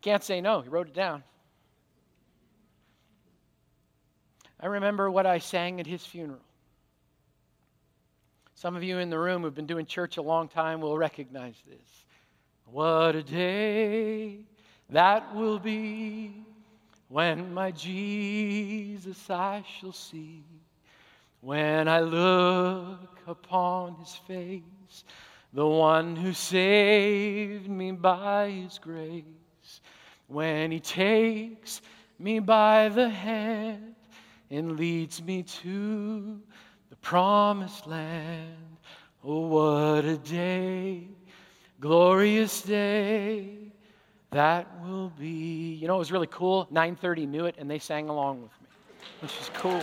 Can't 0.00 0.22
say 0.22 0.40
no. 0.40 0.60
He 0.60 0.68
wrote 0.68 0.88
it 0.88 0.94
down. 0.94 1.22
I 4.60 4.66
remember 4.66 5.10
what 5.10 5.26
I 5.26 5.38
sang 5.38 5.80
at 5.80 5.86
his 5.86 6.04
funeral. 6.04 6.40
Some 8.54 8.76
of 8.76 8.82
you 8.82 8.98
in 8.98 9.10
the 9.10 9.18
room 9.18 9.42
who've 9.42 9.54
been 9.54 9.66
doing 9.66 9.84
church 9.84 10.16
a 10.16 10.22
long 10.22 10.48
time 10.48 10.80
will 10.80 10.96
recognize 10.96 11.56
this. 11.68 12.04
What 12.66 13.14
a 13.14 13.22
day 13.22 14.46
that 14.90 15.34
will 15.34 15.58
be 15.58 16.44
when 17.08 17.52
my 17.52 17.70
Jesus 17.70 19.30
I 19.30 19.64
shall 19.78 19.92
see. 19.92 20.44
When 21.40 21.88
I 21.88 22.00
look 22.00 23.18
upon 23.26 23.96
his 23.96 24.14
face, 24.26 25.04
the 25.52 25.66
one 25.66 26.16
who 26.16 26.32
saved 26.32 27.68
me 27.68 27.92
by 27.92 28.50
his 28.50 28.78
grace, 28.78 29.24
when 30.26 30.70
he 30.70 30.80
takes 30.80 31.82
me 32.18 32.38
by 32.38 32.88
the 32.88 33.08
hand 33.08 33.94
and 34.50 34.78
leads 34.78 35.22
me 35.22 35.42
to 35.42 36.40
the 36.88 36.96
promised 36.96 37.86
land. 37.86 38.56
Oh, 39.22 39.48
what 39.48 40.04
a 40.04 40.16
day, 40.16 41.08
glorious 41.80 42.62
day 42.62 43.63
that 44.34 44.66
will 44.84 45.10
be. 45.10 45.74
You 45.74 45.86
know, 45.86 45.94
it 45.94 46.00
was 46.00 46.10
really 46.10 46.26
cool. 46.26 46.66
930 46.70 47.26
knew 47.26 47.46
it, 47.46 47.54
and 47.56 47.70
they 47.70 47.78
sang 47.78 48.08
along 48.08 48.42
with 48.42 48.50
me, 48.60 48.68
which 49.20 49.40
is 49.40 49.48
cool. 49.54 49.82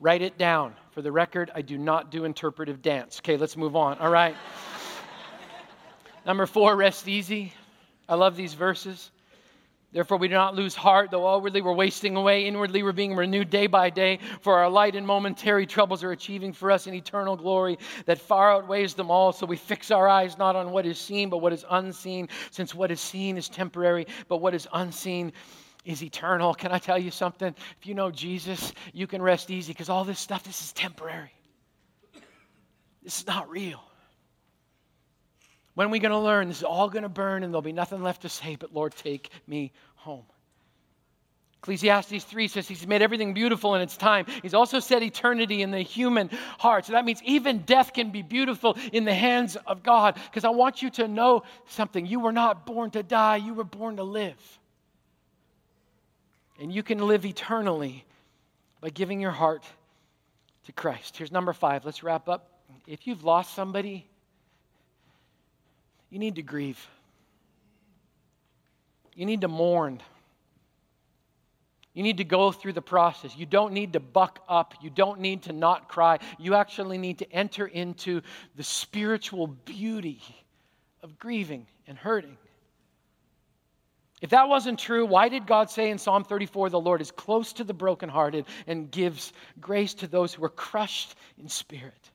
Write 0.00 0.22
it 0.22 0.38
down. 0.38 0.74
For 0.92 1.02
the 1.02 1.12
record, 1.12 1.50
I 1.54 1.60
do 1.60 1.76
not 1.76 2.10
do 2.10 2.24
interpretive 2.24 2.80
dance. 2.80 3.20
Okay, 3.20 3.36
let's 3.36 3.56
move 3.56 3.76
on. 3.76 3.98
All 3.98 4.10
right. 4.10 4.34
Number 6.26 6.46
four, 6.46 6.76
rest 6.76 7.06
easy. 7.06 7.52
I 8.08 8.14
love 8.14 8.36
these 8.36 8.54
verses. 8.54 9.10
Therefore, 9.94 10.18
we 10.18 10.26
do 10.26 10.34
not 10.34 10.56
lose 10.56 10.74
heart, 10.74 11.12
though 11.12 11.28
outwardly 11.28 11.62
we're 11.62 11.72
wasting 11.72 12.16
away. 12.16 12.46
Inwardly, 12.46 12.82
we're 12.82 12.90
being 12.90 13.14
renewed 13.14 13.48
day 13.48 13.68
by 13.68 13.90
day. 13.90 14.18
For 14.40 14.58
our 14.58 14.68
light 14.68 14.96
and 14.96 15.06
momentary 15.06 15.66
troubles 15.66 16.02
are 16.02 16.10
achieving 16.10 16.52
for 16.52 16.72
us 16.72 16.88
an 16.88 16.94
eternal 16.94 17.36
glory 17.36 17.78
that 18.06 18.18
far 18.18 18.52
outweighs 18.52 18.94
them 18.94 19.08
all. 19.08 19.32
So 19.32 19.46
we 19.46 19.56
fix 19.56 19.92
our 19.92 20.08
eyes 20.08 20.36
not 20.36 20.56
on 20.56 20.72
what 20.72 20.84
is 20.84 20.98
seen, 20.98 21.30
but 21.30 21.38
what 21.38 21.52
is 21.52 21.64
unseen, 21.70 22.28
since 22.50 22.74
what 22.74 22.90
is 22.90 23.00
seen 23.00 23.38
is 23.38 23.48
temporary, 23.48 24.08
but 24.26 24.38
what 24.38 24.52
is 24.52 24.66
unseen 24.72 25.32
is 25.84 26.02
eternal. 26.02 26.54
Can 26.54 26.72
I 26.72 26.78
tell 26.78 26.98
you 26.98 27.12
something? 27.12 27.54
If 27.80 27.86
you 27.86 27.94
know 27.94 28.10
Jesus, 28.10 28.72
you 28.92 29.06
can 29.06 29.22
rest 29.22 29.48
easy 29.48 29.72
because 29.72 29.88
all 29.88 30.02
this 30.02 30.18
stuff, 30.18 30.42
this 30.42 30.60
is 30.60 30.72
temporary. 30.72 31.30
This 33.04 33.20
is 33.20 33.26
not 33.28 33.48
real. 33.48 33.80
When 35.74 35.88
are 35.88 35.90
we 35.90 35.98
going 35.98 36.12
to 36.12 36.18
learn? 36.18 36.48
This 36.48 36.58
is 36.58 36.64
all 36.64 36.88
going 36.88 37.02
to 37.02 37.08
burn 37.08 37.42
and 37.42 37.52
there'll 37.52 37.62
be 37.62 37.72
nothing 37.72 38.02
left 38.02 38.22
to 38.22 38.28
say, 38.28 38.56
but 38.56 38.72
Lord, 38.72 38.94
take 38.94 39.30
me 39.46 39.72
home. 39.96 40.24
Ecclesiastes 41.64 42.24
3 42.24 42.48
says 42.48 42.68
he's 42.68 42.86
made 42.86 43.00
everything 43.00 43.32
beautiful 43.32 43.74
in 43.74 43.80
its 43.80 43.96
time. 43.96 44.26
He's 44.42 44.52
also 44.52 44.80
set 44.80 45.02
eternity 45.02 45.62
in 45.62 45.70
the 45.70 45.80
human 45.80 46.28
heart. 46.58 46.84
So 46.84 46.92
that 46.92 47.06
means 47.06 47.22
even 47.22 47.60
death 47.60 47.94
can 47.94 48.10
be 48.10 48.20
beautiful 48.20 48.76
in 48.92 49.06
the 49.06 49.14
hands 49.14 49.56
of 49.66 49.82
God. 49.82 50.16
Because 50.16 50.44
I 50.44 50.50
want 50.50 50.82
you 50.82 50.90
to 50.90 51.08
know 51.08 51.44
something. 51.68 52.04
You 52.04 52.20
were 52.20 52.32
not 52.32 52.66
born 52.66 52.90
to 52.90 53.02
die, 53.02 53.36
you 53.36 53.54
were 53.54 53.64
born 53.64 53.96
to 53.96 54.04
live. 54.04 54.36
And 56.60 56.70
you 56.70 56.82
can 56.82 56.98
live 56.98 57.24
eternally 57.24 58.04
by 58.82 58.90
giving 58.90 59.18
your 59.18 59.30
heart 59.30 59.64
to 60.66 60.72
Christ. 60.72 61.16
Here's 61.16 61.32
number 61.32 61.54
five. 61.54 61.86
Let's 61.86 62.02
wrap 62.02 62.28
up. 62.28 62.50
If 62.86 63.06
you've 63.06 63.24
lost 63.24 63.54
somebody, 63.54 64.06
you 66.14 66.20
need 66.20 66.36
to 66.36 66.42
grieve. 66.42 66.78
You 69.16 69.26
need 69.26 69.40
to 69.40 69.48
mourn. 69.48 70.00
You 71.92 72.04
need 72.04 72.18
to 72.18 72.24
go 72.24 72.52
through 72.52 72.74
the 72.74 72.80
process. 72.80 73.36
You 73.36 73.46
don't 73.46 73.72
need 73.72 73.94
to 73.94 74.00
buck 74.00 74.38
up. 74.48 74.74
You 74.80 74.90
don't 74.90 75.18
need 75.18 75.42
to 75.42 75.52
not 75.52 75.88
cry. 75.88 76.20
You 76.38 76.54
actually 76.54 76.98
need 76.98 77.18
to 77.18 77.32
enter 77.32 77.66
into 77.66 78.20
the 78.54 78.62
spiritual 78.62 79.48
beauty 79.48 80.22
of 81.02 81.18
grieving 81.18 81.66
and 81.88 81.98
hurting. 81.98 82.38
If 84.20 84.30
that 84.30 84.48
wasn't 84.48 84.78
true, 84.78 85.04
why 85.06 85.28
did 85.28 85.48
God 85.48 85.68
say 85.68 85.90
in 85.90 85.98
Psalm 85.98 86.22
34, 86.22 86.70
the 86.70 86.78
Lord 86.78 87.00
is 87.00 87.10
close 87.10 87.52
to 87.54 87.64
the 87.64 87.74
brokenhearted 87.74 88.46
and 88.68 88.88
gives 88.88 89.32
grace 89.60 89.94
to 89.94 90.06
those 90.06 90.32
who 90.32 90.44
are 90.44 90.48
crushed 90.48 91.16
in 91.38 91.48
spirit? 91.48 92.12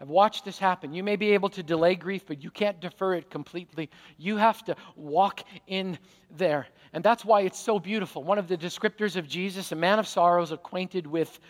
I've 0.00 0.08
watched 0.08 0.44
this 0.44 0.58
happen. 0.58 0.94
You 0.94 1.02
may 1.02 1.16
be 1.16 1.32
able 1.32 1.48
to 1.50 1.62
delay 1.62 1.96
grief, 1.96 2.24
but 2.26 2.42
you 2.42 2.50
can't 2.50 2.80
defer 2.80 3.14
it 3.14 3.30
completely. 3.30 3.90
You 4.16 4.36
have 4.36 4.64
to 4.66 4.76
walk 4.94 5.42
in 5.66 5.98
there. 6.36 6.68
And 6.92 7.02
that's 7.02 7.24
why 7.24 7.40
it's 7.40 7.58
so 7.58 7.80
beautiful. 7.80 8.22
One 8.22 8.38
of 8.38 8.46
the 8.46 8.56
descriptors 8.56 9.16
of 9.16 9.26
Jesus, 9.26 9.72
a 9.72 9.76
man 9.76 9.98
of 9.98 10.06
sorrows, 10.06 10.52
acquainted 10.52 11.06
with 11.06 11.40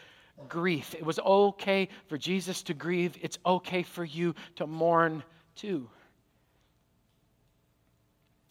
grief. 0.48 0.94
It 0.94 1.04
was 1.04 1.18
okay 1.18 1.88
for 2.06 2.16
Jesus 2.16 2.62
to 2.64 2.74
grieve, 2.74 3.16
it's 3.20 3.38
okay 3.44 3.82
for 3.82 4.04
you 4.04 4.34
to 4.56 4.66
mourn 4.66 5.22
too. 5.54 5.88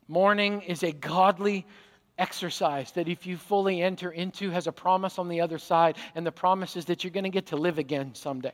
Mourning 0.07 0.61
is 0.61 0.83
a 0.83 0.91
godly 0.91 1.65
exercise 2.17 2.91
that 2.91 3.07
if 3.07 3.25
you 3.25 3.37
fully 3.37 3.81
enter 3.81 4.11
into 4.11 4.49
has 4.49 4.67
a 4.67 4.71
promise 4.71 5.19
on 5.19 5.27
the 5.27 5.41
other 5.41 5.57
side 5.57 5.97
and 6.15 6.25
the 6.25 6.31
promise 6.31 6.75
is 6.75 6.85
that 6.85 7.03
you're 7.03 7.11
going 7.11 7.23
to 7.23 7.29
get 7.29 7.47
to 7.47 7.55
live 7.55 7.77
again 7.77 8.13
someday 8.15 8.53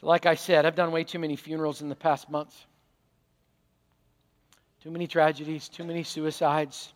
So, 0.00 0.06
like 0.06 0.26
I 0.26 0.36
said, 0.36 0.64
I've 0.64 0.76
done 0.76 0.92
way 0.92 1.02
too 1.02 1.18
many 1.18 1.34
funerals 1.34 1.82
in 1.82 1.88
the 1.88 1.96
past 1.96 2.30
months. 2.30 2.66
Too 4.82 4.92
many 4.92 5.08
tragedies, 5.08 5.68
too 5.68 5.82
many 5.82 6.04
suicides. 6.04 6.92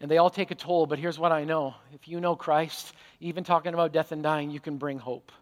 And 0.00 0.08
they 0.08 0.18
all 0.18 0.30
take 0.30 0.52
a 0.52 0.54
toll, 0.54 0.86
but 0.86 0.98
here's 1.00 1.18
what 1.18 1.32
I 1.32 1.42
know. 1.44 1.74
If 1.92 2.06
you 2.06 2.20
know 2.20 2.36
Christ, 2.36 2.92
even 3.20 3.42
talking 3.42 3.74
about 3.74 3.92
death 3.92 4.12
and 4.12 4.22
dying, 4.22 4.50
you 4.50 4.60
can 4.60 4.76
bring 4.76 4.98
hope. 4.98 5.32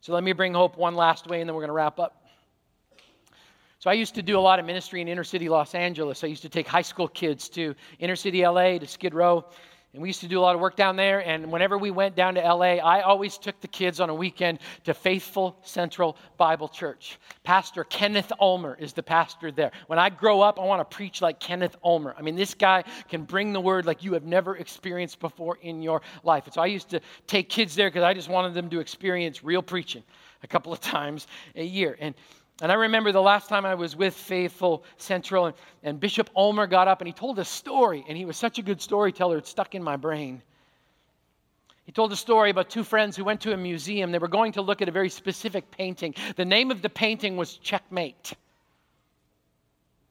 So 0.00 0.14
let 0.14 0.24
me 0.24 0.32
bring 0.32 0.54
hope 0.54 0.78
one 0.78 0.94
last 0.94 1.26
way, 1.26 1.40
and 1.40 1.48
then 1.48 1.54
we're 1.54 1.62
going 1.62 1.68
to 1.68 1.74
wrap 1.74 1.98
up. 1.98 2.24
So 3.78 3.90
I 3.90 3.92
used 3.92 4.14
to 4.14 4.22
do 4.22 4.38
a 4.38 4.40
lot 4.40 4.58
of 4.58 4.64
ministry 4.64 5.02
in 5.02 5.08
inner 5.08 5.24
city 5.24 5.48
Los 5.50 5.74
Angeles. 5.74 6.24
I 6.24 6.28
used 6.28 6.42
to 6.42 6.48
take 6.48 6.66
high 6.66 6.82
school 6.82 7.08
kids 7.08 7.48
to 7.50 7.74
inner 7.98 8.16
city 8.16 8.46
LA, 8.46 8.78
to 8.78 8.86
Skid 8.86 9.14
Row, 9.14 9.44
and 9.98 10.02
we 10.04 10.10
used 10.10 10.20
to 10.20 10.28
do 10.28 10.38
a 10.38 10.40
lot 10.40 10.54
of 10.54 10.60
work 10.60 10.76
down 10.76 10.94
there. 10.94 11.26
And 11.26 11.50
whenever 11.50 11.76
we 11.76 11.90
went 11.90 12.14
down 12.14 12.36
to 12.36 12.40
LA, 12.40 12.76
I 12.76 13.00
always 13.00 13.36
took 13.36 13.60
the 13.60 13.66
kids 13.66 13.98
on 13.98 14.10
a 14.10 14.14
weekend 14.14 14.60
to 14.84 14.94
Faithful 14.94 15.58
Central 15.64 16.16
Bible 16.36 16.68
Church. 16.68 17.18
Pastor 17.42 17.82
Kenneth 17.82 18.30
Ulmer 18.38 18.76
is 18.78 18.92
the 18.92 19.02
pastor 19.02 19.50
there. 19.50 19.72
When 19.88 19.98
I 19.98 20.08
grow 20.08 20.40
up, 20.40 20.60
I 20.60 20.64
want 20.64 20.88
to 20.88 20.96
preach 20.96 21.20
like 21.20 21.40
Kenneth 21.40 21.74
Ulmer. 21.82 22.14
I 22.16 22.22
mean, 22.22 22.36
this 22.36 22.54
guy 22.54 22.84
can 23.08 23.24
bring 23.24 23.52
the 23.52 23.60
word 23.60 23.86
like 23.86 24.04
you 24.04 24.12
have 24.12 24.22
never 24.22 24.56
experienced 24.58 25.18
before 25.18 25.58
in 25.62 25.82
your 25.82 26.00
life. 26.22 26.44
And 26.44 26.54
so 26.54 26.62
I 26.62 26.66
used 26.66 26.90
to 26.90 27.00
take 27.26 27.48
kids 27.48 27.74
there 27.74 27.90
because 27.90 28.04
I 28.04 28.14
just 28.14 28.28
wanted 28.28 28.54
them 28.54 28.70
to 28.70 28.78
experience 28.78 29.42
real 29.42 29.62
preaching 29.62 30.04
a 30.44 30.46
couple 30.46 30.72
of 30.72 30.78
times 30.96 31.26
a 31.56 31.64
year. 31.64 31.96
And 31.98 32.14
and 32.60 32.72
I 32.72 32.74
remember 32.74 33.12
the 33.12 33.22
last 33.22 33.48
time 33.48 33.64
I 33.64 33.74
was 33.74 33.94
with 33.94 34.14
Faithful 34.14 34.84
Central, 34.96 35.46
and, 35.46 35.54
and 35.82 36.00
Bishop 36.00 36.28
Ulmer 36.34 36.66
got 36.66 36.88
up 36.88 37.00
and 37.00 37.06
he 37.06 37.12
told 37.12 37.38
a 37.38 37.44
story, 37.44 38.04
and 38.08 38.16
he 38.16 38.24
was 38.24 38.36
such 38.36 38.58
a 38.58 38.62
good 38.62 38.80
storyteller, 38.80 39.38
it 39.38 39.46
stuck 39.46 39.74
in 39.74 39.82
my 39.82 39.96
brain. 39.96 40.42
He 41.84 41.92
told 41.92 42.12
a 42.12 42.16
story 42.16 42.50
about 42.50 42.68
two 42.68 42.84
friends 42.84 43.16
who 43.16 43.24
went 43.24 43.40
to 43.40 43.54
a 43.54 43.56
museum. 43.56 44.12
They 44.12 44.18
were 44.18 44.28
going 44.28 44.52
to 44.52 44.62
look 44.62 44.82
at 44.82 44.90
a 44.90 44.92
very 44.92 45.08
specific 45.08 45.70
painting. 45.70 46.14
The 46.36 46.44
name 46.44 46.70
of 46.70 46.82
the 46.82 46.90
painting 46.90 47.38
was 47.38 47.56
Checkmate. 47.56 48.34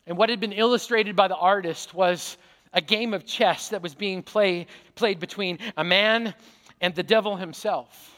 And 0.08 0.18
what 0.18 0.30
had 0.30 0.40
been 0.40 0.54
illustrated 0.54 1.16
by 1.16 1.28
the 1.28 1.36
artist 1.36 1.94
was 1.94 2.38
a 2.74 2.82
game 2.82 3.14
of 3.14 3.26
chess 3.26 3.70
that 3.70 3.84
was 3.84 3.94
being 3.94 4.24
play, 4.24 4.66
played 4.96 5.20
between 5.20 5.60
a 5.78 5.84
man 5.84 6.34
and 6.82 6.96
the 6.96 7.04
devil 7.04 7.36
himself. 7.36 8.17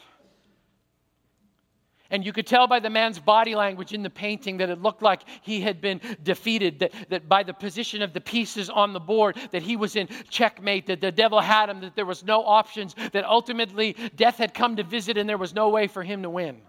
And 2.10 2.24
you 2.24 2.32
could 2.32 2.46
tell 2.46 2.66
by 2.66 2.80
the 2.80 2.90
man's 2.90 3.18
body 3.18 3.54
language 3.54 3.92
in 3.92 4.02
the 4.02 4.10
painting 4.10 4.56
that 4.56 4.68
it 4.68 4.82
looked 4.82 5.02
like 5.02 5.22
he 5.42 5.60
had 5.60 5.80
been 5.80 6.00
defeated, 6.22 6.80
that, 6.80 6.92
that 7.08 7.28
by 7.28 7.42
the 7.42 7.54
position 7.54 8.02
of 8.02 8.12
the 8.12 8.20
pieces 8.20 8.68
on 8.68 8.92
the 8.92 9.00
board, 9.00 9.36
that 9.52 9.62
he 9.62 9.76
was 9.76 9.94
in 9.94 10.08
checkmate, 10.28 10.86
that 10.86 11.00
the 11.00 11.12
devil 11.12 11.40
had 11.40 11.68
him, 11.68 11.80
that 11.80 11.94
there 11.94 12.06
was 12.06 12.24
no 12.24 12.44
options, 12.44 12.94
that 13.12 13.24
ultimately 13.24 13.94
death 14.16 14.38
had 14.38 14.54
come 14.54 14.76
to 14.76 14.82
visit 14.82 15.16
and 15.16 15.28
there 15.28 15.38
was 15.38 15.54
no 15.54 15.68
way 15.68 15.86
for 15.86 16.02
him 16.02 16.22
to 16.22 16.30
win. 16.30 16.60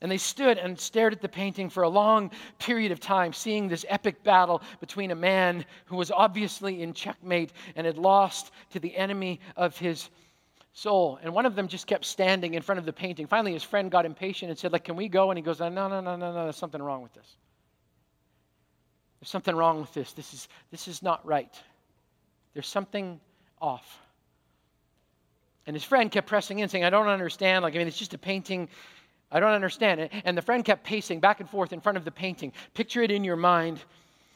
And 0.00 0.10
they 0.10 0.18
stood 0.18 0.58
and 0.58 0.78
stared 0.78 1.12
at 1.12 1.20
the 1.20 1.28
painting 1.28 1.68
for 1.68 1.82
a 1.82 1.88
long 1.88 2.30
period 2.58 2.92
of 2.92 3.00
time, 3.00 3.32
seeing 3.32 3.68
this 3.68 3.84
epic 3.88 4.22
battle 4.22 4.62
between 4.80 5.10
a 5.10 5.16
man 5.16 5.64
who 5.86 5.96
was 5.96 6.12
obviously 6.12 6.82
in 6.82 6.94
checkmate 6.94 7.52
and 7.74 7.84
had 7.84 7.98
lost 7.98 8.52
to 8.70 8.78
the 8.78 8.96
enemy 8.96 9.40
of 9.56 9.76
his 9.76 10.08
soul. 10.78 11.18
And 11.22 11.34
one 11.34 11.44
of 11.44 11.56
them 11.56 11.68
just 11.68 11.86
kept 11.86 12.04
standing 12.04 12.54
in 12.54 12.62
front 12.62 12.78
of 12.78 12.86
the 12.86 12.92
painting. 12.92 13.26
Finally, 13.26 13.52
his 13.52 13.64
friend 13.64 13.90
got 13.90 14.06
impatient 14.06 14.50
and 14.50 14.58
said, 14.58 14.72
like, 14.72 14.84
can 14.84 14.96
we 14.96 15.08
go? 15.08 15.30
And 15.30 15.38
he 15.38 15.42
goes, 15.42 15.58
no, 15.58 15.68
no, 15.68 15.88
no, 15.88 16.00
no, 16.00 16.16
no, 16.16 16.44
there's 16.44 16.56
something 16.56 16.80
wrong 16.80 17.02
with 17.02 17.12
this. 17.14 17.36
There's 19.20 19.28
something 19.28 19.56
wrong 19.56 19.80
with 19.80 19.92
this. 19.92 20.12
This 20.12 20.32
is, 20.32 20.48
this 20.70 20.86
is 20.86 21.02
not 21.02 21.26
right. 21.26 21.52
There's 22.54 22.68
something 22.68 23.20
off. 23.60 23.98
And 25.66 25.74
his 25.74 25.84
friend 25.84 26.10
kept 26.10 26.28
pressing 26.28 26.60
in, 26.60 26.68
saying, 26.68 26.84
I 26.84 26.90
don't 26.90 27.08
understand. 27.08 27.64
Like, 27.64 27.74
I 27.74 27.78
mean, 27.78 27.88
it's 27.88 27.98
just 27.98 28.14
a 28.14 28.18
painting. 28.18 28.68
I 29.32 29.40
don't 29.40 29.52
understand 29.52 30.00
it. 30.00 30.12
And 30.24 30.38
the 30.38 30.42
friend 30.42 30.64
kept 30.64 30.84
pacing 30.84 31.18
back 31.18 31.40
and 31.40 31.50
forth 31.50 31.72
in 31.72 31.80
front 31.80 31.98
of 31.98 32.04
the 32.04 32.12
painting. 32.12 32.52
Picture 32.74 33.02
it 33.02 33.10
in 33.10 33.24
your 33.24 33.36
mind 33.36 33.80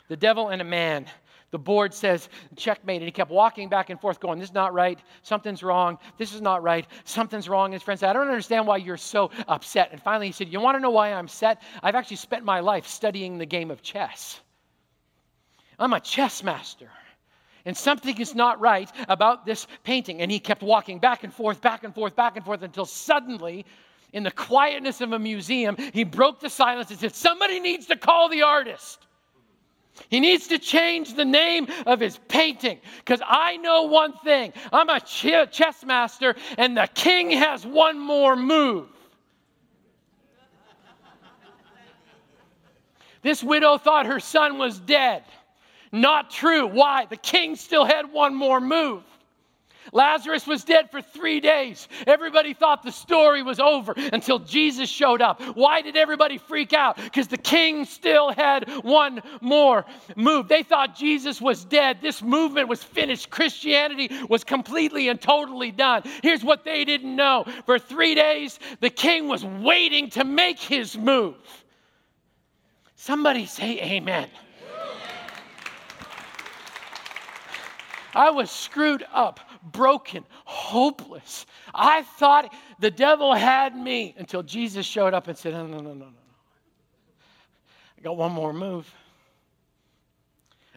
the 0.09 0.17
devil 0.17 0.49
and 0.49 0.61
a 0.61 0.65
man. 0.65 1.07
The 1.53 1.59
board 1.59 1.93
says 1.93 2.31
checkmate, 2.57 3.03
and 3.03 3.05
he 3.05 3.13
kept 3.13 3.31
walking 3.31 3.69
back 3.69 3.91
and 3.91 4.01
forth, 4.01 4.19
going, 4.19 4.39
This 4.39 4.49
is 4.49 4.55
not 4.55 4.73
right. 4.73 4.99
Something's 5.21 5.63
wrong. 5.63 5.99
This 6.17 6.35
is 6.35 6.41
not 6.41 6.63
right. 6.63 6.87
Something's 7.05 7.47
wrong. 7.47 7.67
And 7.67 7.75
his 7.75 7.83
friend 7.83 8.01
said, 8.01 8.09
I 8.09 8.15
don't 8.15 8.27
understand 8.27 8.67
why 8.67 8.79
you're 8.79 8.97
so 8.97 9.31
upset. 9.47 9.91
And 9.93 10.03
finally, 10.03 10.27
he 10.27 10.33
said, 10.33 10.49
You 10.49 10.61
want 10.61 10.77
to 10.77 10.81
know 10.81 10.91
why 10.91 11.13
I'm 11.13 11.27
upset? 11.27 11.61
I've 11.83 11.95
actually 11.95 12.17
spent 12.17 12.43
my 12.43 12.61
life 12.61 12.87
studying 12.87 13.37
the 13.37 13.45
game 13.45 13.71
of 13.71 13.83
chess. 13.83 14.41
I'm 15.79 15.93
a 15.93 16.01
chess 16.01 16.43
master. 16.43 16.89
And 17.67 17.77
something 17.77 18.19
is 18.19 18.35
not 18.35 18.59
right 18.59 18.91
about 19.09 19.45
this 19.45 19.67
painting. 19.85 20.23
And 20.23 20.33
he 20.33 20.41
kept 20.41 20.63
walking 20.63 20.99
back 20.99 21.23
and 21.23 21.33
forth, 21.33 21.61
back 21.61 21.85
and 21.85 21.95
forth, 21.95 22.17
back 22.17 22.37
and 22.37 22.45
forth 22.45 22.63
until 22.63 22.87
suddenly, 22.87 23.67
in 24.15 24.23
the 24.23 24.31
quietness 24.31 25.03
of 25.03 25.13
a 25.13 25.19
museum, 25.19 25.77
he 25.93 26.03
broke 26.03 26.41
the 26.41 26.51
silence 26.51 26.91
and 26.91 26.99
said, 26.99 27.15
Somebody 27.15 27.61
needs 27.61 27.87
to 27.87 27.97
call 27.97 28.31
the 28.31 28.43
artist. 28.43 29.07
He 30.09 30.21
needs 30.21 30.49
to 30.49 30.59
change 30.59 31.15
the 31.15 31.25
name 31.25 31.69
of 31.87 32.01
his 32.01 32.19
painting 32.29 32.81
because 32.99 33.21
I 33.27 33.57
know 33.59 33.85
one 33.85 34.15
thing 34.25 34.53
I'm 34.73 34.89
a 34.89 35.01
chess 35.01 35.85
master, 35.85 36.35
and 36.57 36.77
the 36.77 36.89
king 36.95 37.31
has 37.31 37.67
one 37.67 37.99
more 37.99 38.37
move. 38.37 38.89
This 43.23 43.43
widow 43.43 43.79
thought 43.79 44.07
her 44.07 44.21
son 44.21 44.59
was 44.59 44.81
dead. 44.81 45.23
Not 45.93 46.31
true. 46.31 46.67
Why? 46.67 47.07
The 47.07 47.17
king 47.17 47.55
still 47.55 47.85
had 47.85 48.13
one 48.13 48.35
more 48.35 48.61
move. 48.61 49.05
Lazarus 49.93 50.47
was 50.47 50.65
dead 50.65 50.91
for 50.91 51.03
three 51.03 51.41
days. 51.41 51.89
Everybody 52.07 52.55
thought 52.55 52.83
the 52.83 52.93
story 52.93 53.43
was 53.43 53.59
over 53.59 53.95
until 53.97 54.39
Jesus 54.39 54.89
showed 54.89 55.21
up. 55.21 55.43
Why 55.57 55.83
did 55.83 55.97
everybody 55.97 56.39
freak 56.39 56.73
out? 56.73 56.97
Because 56.97 57.29
the 57.29 57.39
king 57.39 57.85
still 57.85 58.31
had 58.33 58.69
one 58.85 59.23
more 59.41 59.85
move. 60.17 60.49
They 60.49 60.63
thought 60.63 60.97
Jesus 60.97 61.41
was 61.41 61.65
dead. 61.65 61.99
This 62.01 62.23
movement 62.23 62.69
was 62.69 62.83
finished. 62.83 63.31
Christianity 63.31 64.11
was 64.29 64.45
completely 64.45 65.09
and 65.09 65.21
totally 65.21 65.71
done. 65.71 66.03
Here's 66.23 66.45
what 66.45 66.65
they 66.65 66.85
didn't 66.85 67.15
know 67.15 67.45
for 67.67 67.79
three 67.79 68.15
days, 68.15 68.59
the 68.81 68.91
king 68.91 69.29
was 69.29 69.45
waiting 69.45 70.11
to 70.11 70.25
make 70.25 70.59
his 70.59 70.97
move. 70.97 71.37
Somebody 72.97 73.47
say, 73.47 73.81
Amen. 73.81 74.29
I 78.15 78.31
was 78.31 78.51
screwed 78.51 79.05
up, 79.13 79.41
broken, 79.63 80.25
hopeless. 80.45 81.47
I 81.75 82.03
thought 82.03 82.53
the 82.79 82.91
devil 82.91 83.35
had 83.35 83.77
me 83.77 84.15
until 84.19 84.43
Jesus 84.43 84.87
showed 84.87 85.15
up 85.15 85.29
and 85.29 85.37
said, 85.37 85.53
No, 85.53 85.67
no, 85.67 85.79
no, 85.79 85.93
no, 85.93 86.07
no. 86.07 86.13
I 87.99 88.03
got 88.03 88.17
one 88.17 88.33
more 88.33 88.53
move. 88.53 88.93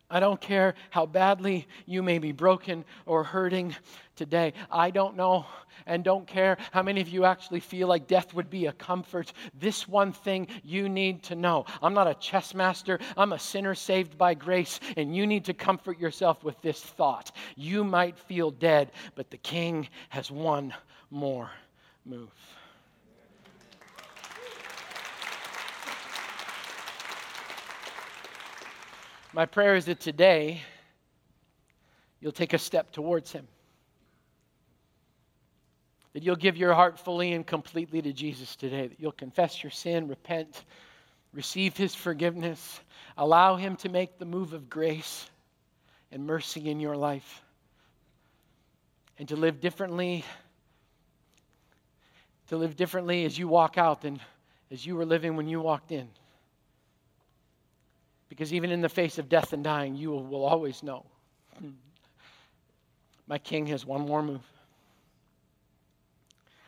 I 0.09 0.19
don't 0.19 0.39
care 0.39 0.75
how 0.91 1.05
badly 1.05 1.67
you 1.85 2.03
may 2.03 2.19
be 2.19 2.31
broken 2.31 2.85
or 3.05 3.23
hurting 3.23 3.75
today. 4.15 4.53
I 4.71 4.91
don't 4.91 5.15
know 5.15 5.45
and 5.85 6.03
don't 6.03 6.25
care 6.25 6.57
how 6.71 6.81
many 6.81 7.01
of 7.01 7.09
you 7.09 7.25
actually 7.25 7.59
feel 7.59 7.87
like 7.87 8.07
death 8.07 8.33
would 8.33 8.49
be 8.49 8.65
a 8.65 8.73
comfort. 8.73 9.33
This 9.53 9.87
one 9.87 10.11
thing 10.11 10.47
you 10.63 10.89
need 10.89 11.23
to 11.23 11.35
know 11.35 11.65
I'm 11.81 11.93
not 11.93 12.07
a 12.07 12.15
chess 12.15 12.53
master, 12.53 12.99
I'm 13.17 13.33
a 13.33 13.39
sinner 13.39 13.75
saved 13.75 14.17
by 14.17 14.33
grace, 14.33 14.79
and 14.97 15.15
you 15.15 15.27
need 15.27 15.45
to 15.45 15.53
comfort 15.53 15.99
yourself 15.99 16.43
with 16.43 16.61
this 16.61 16.81
thought. 16.81 17.31
You 17.55 17.83
might 17.83 18.17
feel 18.17 18.51
dead, 18.51 18.91
but 19.15 19.29
the 19.29 19.37
king 19.37 19.89
has 20.09 20.31
one 20.31 20.73
more 21.11 21.49
move. 22.05 22.31
My 29.33 29.45
prayer 29.45 29.75
is 29.75 29.83
that 29.85 29.99
today 29.99 30.61
you'll 32.21 32.31
take 32.31 32.53
a 32.53 32.57
step 32.57 32.93
towards 32.93 33.33
Him. 33.33 33.45
That 36.15 36.23
you'll 36.23 36.37
give 36.37 36.55
your 36.55 36.73
heart 36.73 36.97
fully 36.97 37.33
and 37.33 37.45
completely 37.45 38.01
to 38.01 38.13
Jesus 38.13 38.55
today. 38.55 38.87
That 38.87 39.01
you'll 39.01 39.11
confess 39.11 39.61
your 39.61 39.69
sin, 39.69 40.07
repent, 40.07 40.63
receive 41.33 41.75
His 41.75 41.93
forgiveness, 41.93 42.79
allow 43.17 43.57
Him 43.57 43.75
to 43.75 43.89
make 43.89 44.17
the 44.17 44.23
move 44.23 44.53
of 44.53 44.69
grace 44.69 45.29
and 46.13 46.25
mercy 46.25 46.69
in 46.69 46.79
your 46.79 46.95
life, 46.95 47.43
and 49.19 49.27
to 49.27 49.35
live 49.35 49.59
differently. 49.59 50.23
To 52.47 52.55
live 52.55 52.77
differently 52.77 53.25
as 53.25 53.37
you 53.37 53.49
walk 53.49 53.77
out 53.77 54.03
than 54.03 54.21
as 54.71 54.85
you 54.85 54.95
were 54.95 55.05
living 55.05 55.35
when 55.35 55.49
you 55.49 55.59
walked 55.59 55.91
in. 55.91 56.07
Because 58.29 58.53
even 58.53 58.71
in 58.71 58.79
the 58.79 58.87
face 58.87 59.17
of 59.17 59.27
death 59.27 59.51
and 59.51 59.65
dying, 59.65 59.95
you 59.95 60.11
will 60.11 60.45
always 60.45 60.81
know 60.81 61.05
my 63.27 63.37
king 63.37 63.67
has 63.67 63.85
one 63.85 64.01
more 64.01 64.23
move. 64.23 64.54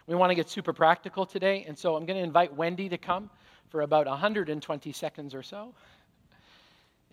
We 0.08 0.16
want 0.16 0.32
to 0.32 0.36
get 0.36 0.49
super 0.49 0.72
practical 0.72 1.26
today, 1.26 1.66
and 1.68 1.78
so 1.78 1.97
I'm 1.97 2.05
going 2.05 2.18
to 2.18 2.24
invite 2.24 2.55
Wendy 2.55 2.88
to 2.88 2.97
come 2.97 3.30
for 3.70 3.82
about 3.82 4.08
120 4.08 4.91
seconds 4.93 5.36
or 5.36 5.43
so. 5.43 5.74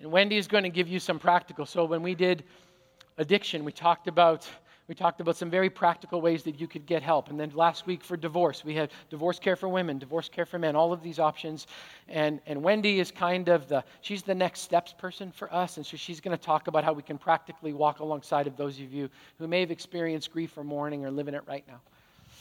And 0.01 0.13
Wendy 0.13 0.37
is 0.37 0.47
going 0.47 0.63
to 0.63 0.71
give 0.71 0.87
you 0.87 1.01
some 1.01 1.19
practical. 1.19 1.67
So 1.67 1.85
when 1.85 2.03
we 2.03 2.15
did 2.15 2.45
addiction, 3.19 3.65
we 3.65 3.73
talked 3.73 4.07
about 4.07 4.49
we 4.87 4.95
talked 4.95 5.23
about 5.23 5.37
some 5.37 5.49
very 5.49 5.71
practical 5.71 6.21
ways 6.21 6.43
that 6.43 6.61
you 6.61 6.69
could 6.69 6.85
get 6.85 7.03
help. 7.03 7.31
And 7.31 7.41
then 7.41 7.51
last 7.55 7.87
week 7.87 8.05
for 8.05 8.19
divorce, 8.19 8.67
we 8.67 8.75
had 8.75 8.91
divorce 9.09 9.39
care 9.39 9.57
for 9.57 9.67
women, 9.67 9.99
divorce 9.99 10.29
care 10.29 10.45
for 10.45 10.59
men, 10.59 10.77
all 10.77 10.93
of 10.93 11.03
these 11.03 11.19
options. 11.19 11.67
And, 12.07 12.39
and 12.47 12.63
Wendy 12.63 13.01
is 13.01 13.11
kind 13.11 13.49
of 13.49 13.67
the, 13.67 13.83
she's 14.03 14.23
the 14.23 14.35
next 14.35 14.61
steps 14.61 14.93
person 14.93 15.33
for 15.33 15.51
us. 15.55 15.79
And 15.79 15.87
so 15.87 15.97
she's 15.97 16.21
going 16.21 16.37
to 16.37 16.43
talk 16.43 16.67
about 16.67 16.85
how 16.85 16.93
we 16.93 17.03
can 17.03 17.17
practically 17.17 17.73
walk 17.73 18.01
alongside 18.01 18.47
of 18.47 18.59
those 18.59 18.79
of 18.79 18.93
you 18.93 19.09
who 19.39 19.49
may 19.49 19.61
have 19.61 19.71
experienced 19.71 20.31
grief 20.31 20.55
or 20.59 20.65
mourning 20.65 21.07
or 21.07 21.11
live 21.11 21.29
in 21.29 21.35
it 21.35 21.45
right 21.47 21.65
now. 21.67 21.81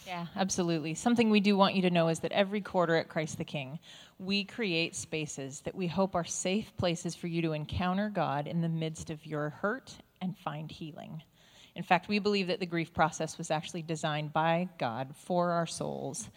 Yeah, 0.06 0.28
absolutely. 0.36 0.94
Something 0.94 1.30
we 1.30 1.40
do 1.40 1.56
want 1.56 1.76
you 1.76 1.82
to 1.84 1.90
know 1.90 2.10
is 2.10 2.20
that 2.20 2.32
every 2.32 2.62
quarter 2.62 2.96
at 2.96 3.10
Christ 3.10 3.38
the 3.38 3.46
King, 3.46 3.80
we 4.20 4.44
create 4.44 4.96
spaces 4.96 5.62
that 5.62 5.76
we 5.76 5.88
hope 5.88 6.16
are 6.16 6.24
safe 6.24 6.76
places 6.78 7.16
for 7.16 7.28
you 7.28 7.42
to 7.42 7.54
encounter 7.54 8.10
God 8.10 8.48
in 8.48 8.62
the 8.62 8.70
midst 8.70 9.10
of 9.10 9.26
your 9.26 9.50
hurt 9.50 9.96
and 10.22 10.38
find 10.38 10.70
healing. 10.70 11.22
In 11.76 11.84
fact, 11.84 12.08
we 12.08 12.20
believe 12.20 12.48
that 12.48 12.60
the 12.60 12.66
grief 12.66 12.94
process 12.94 13.38
was 13.38 13.50
actually 13.50 13.82
designed 13.82 14.34
by 14.34 14.70
God 14.78 15.16
for 15.16 15.52
our 15.52 15.66
souls. 15.66 16.30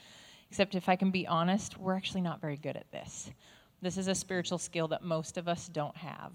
Except, 0.48 0.74
if 0.74 0.88
I 0.88 0.96
can 0.96 1.10
be 1.10 1.26
honest, 1.26 1.78
we're 1.78 1.96
actually 1.96 2.22
not 2.22 2.40
very 2.40 2.56
good 2.56 2.76
at 2.76 2.90
this. 2.92 3.30
This 3.82 3.98
is 3.98 4.08
a 4.08 4.14
spiritual 4.14 4.58
skill 4.58 4.88
that 4.88 5.02
most 5.02 5.36
of 5.36 5.48
us 5.48 5.68
don't 5.68 5.96
have. 5.96 6.32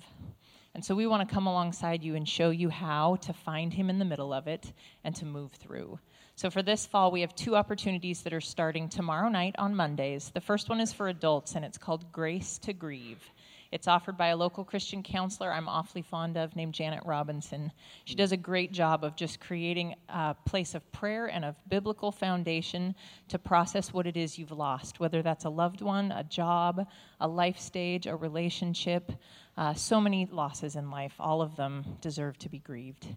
And 0.73 0.83
so, 0.85 0.95
we 0.95 1.07
want 1.07 1.27
to 1.27 1.33
come 1.33 1.47
alongside 1.47 2.03
you 2.03 2.15
and 2.15 2.27
show 2.27 2.49
you 2.49 2.69
how 2.69 3.17
to 3.17 3.33
find 3.33 3.73
Him 3.73 3.89
in 3.89 3.99
the 3.99 4.05
middle 4.05 4.33
of 4.33 4.47
it 4.47 4.71
and 5.03 5.15
to 5.17 5.25
move 5.25 5.51
through. 5.51 5.99
So, 6.35 6.49
for 6.49 6.63
this 6.63 6.85
fall, 6.85 7.11
we 7.11 7.21
have 7.21 7.35
two 7.35 7.55
opportunities 7.55 8.21
that 8.23 8.33
are 8.33 8.41
starting 8.41 8.87
tomorrow 8.87 9.29
night 9.29 9.55
on 9.57 9.75
Mondays. 9.75 10.31
The 10.33 10.41
first 10.41 10.69
one 10.69 10.79
is 10.79 10.93
for 10.93 11.09
adults, 11.09 11.55
and 11.55 11.65
it's 11.65 11.77
called 11.77 12.11
Grace 12.11 12.57
to 12.59 12.73
Grieve. 12.73 13.29
It's 13.71 13.87
offered 13.87 14.17
by 14.17 14.27
a 14.27 14.35
local 14.35 14.65
Christian 14.65 15.01
counselor 15.01 15.51
I'm 15.51 15.69
awfully 15.69 16.01
fond 16.01 16.37
of 16.37 16.55
named 16.57 16.73
Janet 16.73 17.03
Robinson. 17.05 17.71
She 18.03 18.15
does 18.15 18.33
a 18.33 18.37
great 18.37 18.73
job 18.73 19.05
of 19.05 19.15
just 19.15 19.39
creating 19.39 19.95
a 20.09 20.35
place 20.45 20.75
of 20.75 20.91
prayer 20.91 21.27
and 21.27 21.45
of 21.45 21.55
biblical 21.69 22.11
foundation 22.11 22.95
to 23.29 23.39
process 23.39 23.93
what 23.93 24.07
it 24.07 24.17
is 24.17 24.37
you've 24.37 24.51
lost, 24.51 24.99
whether 24.99 25.21
that's 25.21 25.45
a 25.45 25.49
loved 25.49 25.81
one, 25.81 26.11
a 26.11 26.23
job, 26.23 26.85
a 27.21 27.27
life 27.27 27.57
stage, 27.57 28.07
a 28.07 28.15
relationship. 28.15 29.13
Uh, 29.57 29.73
so 29.73 29.99
many 29.99 30.27
losses 30.31 30.75
in 30.75 30.89
life, 30.89 31.13
all 31.19 31.41
of 31.41 31.55
them 31.55 31.97
deserve 32.01 32.37
to 32.39 32.49
be 32.49 32.59
grieved. 32.59 33.07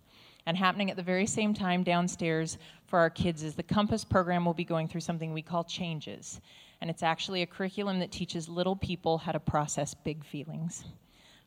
And 0.47 0.57
happening 0.57 0.91
at 0.91 0.97
the 0.97 1.03
very 1.03 1.26
same 1.26 1.55
time 1.55 1.85
downstairs 1.85 2.59
for 2.87 2.99
our 2.99 3.11
kids 3.11 3.43
is 3.43 3.55
the 3.55 3.62
Compass 3.62 4.05
program 4.05 4.45
will 4.45 4.55
be 4.55 4.64
going 4.64 4.89
through 4.89 5.01
something 5.01 5.32
we 5.32 5.43
call 5.43 5.64
changes 5.64 6.41
and 6.85 6.91
it's 6.91 7.03
actually 7.03 7.41
a 7.41 7.47
curriculum 7.47 8.01
that 8.01 8.12
teaches 8.12 8.47
little 8.47 8.76
people 8.76 9.16
how 9.16 9.32
to 9.32 9.41
process 9.41 9.95
big 9.95 10.22
feelings. 10.22 10.85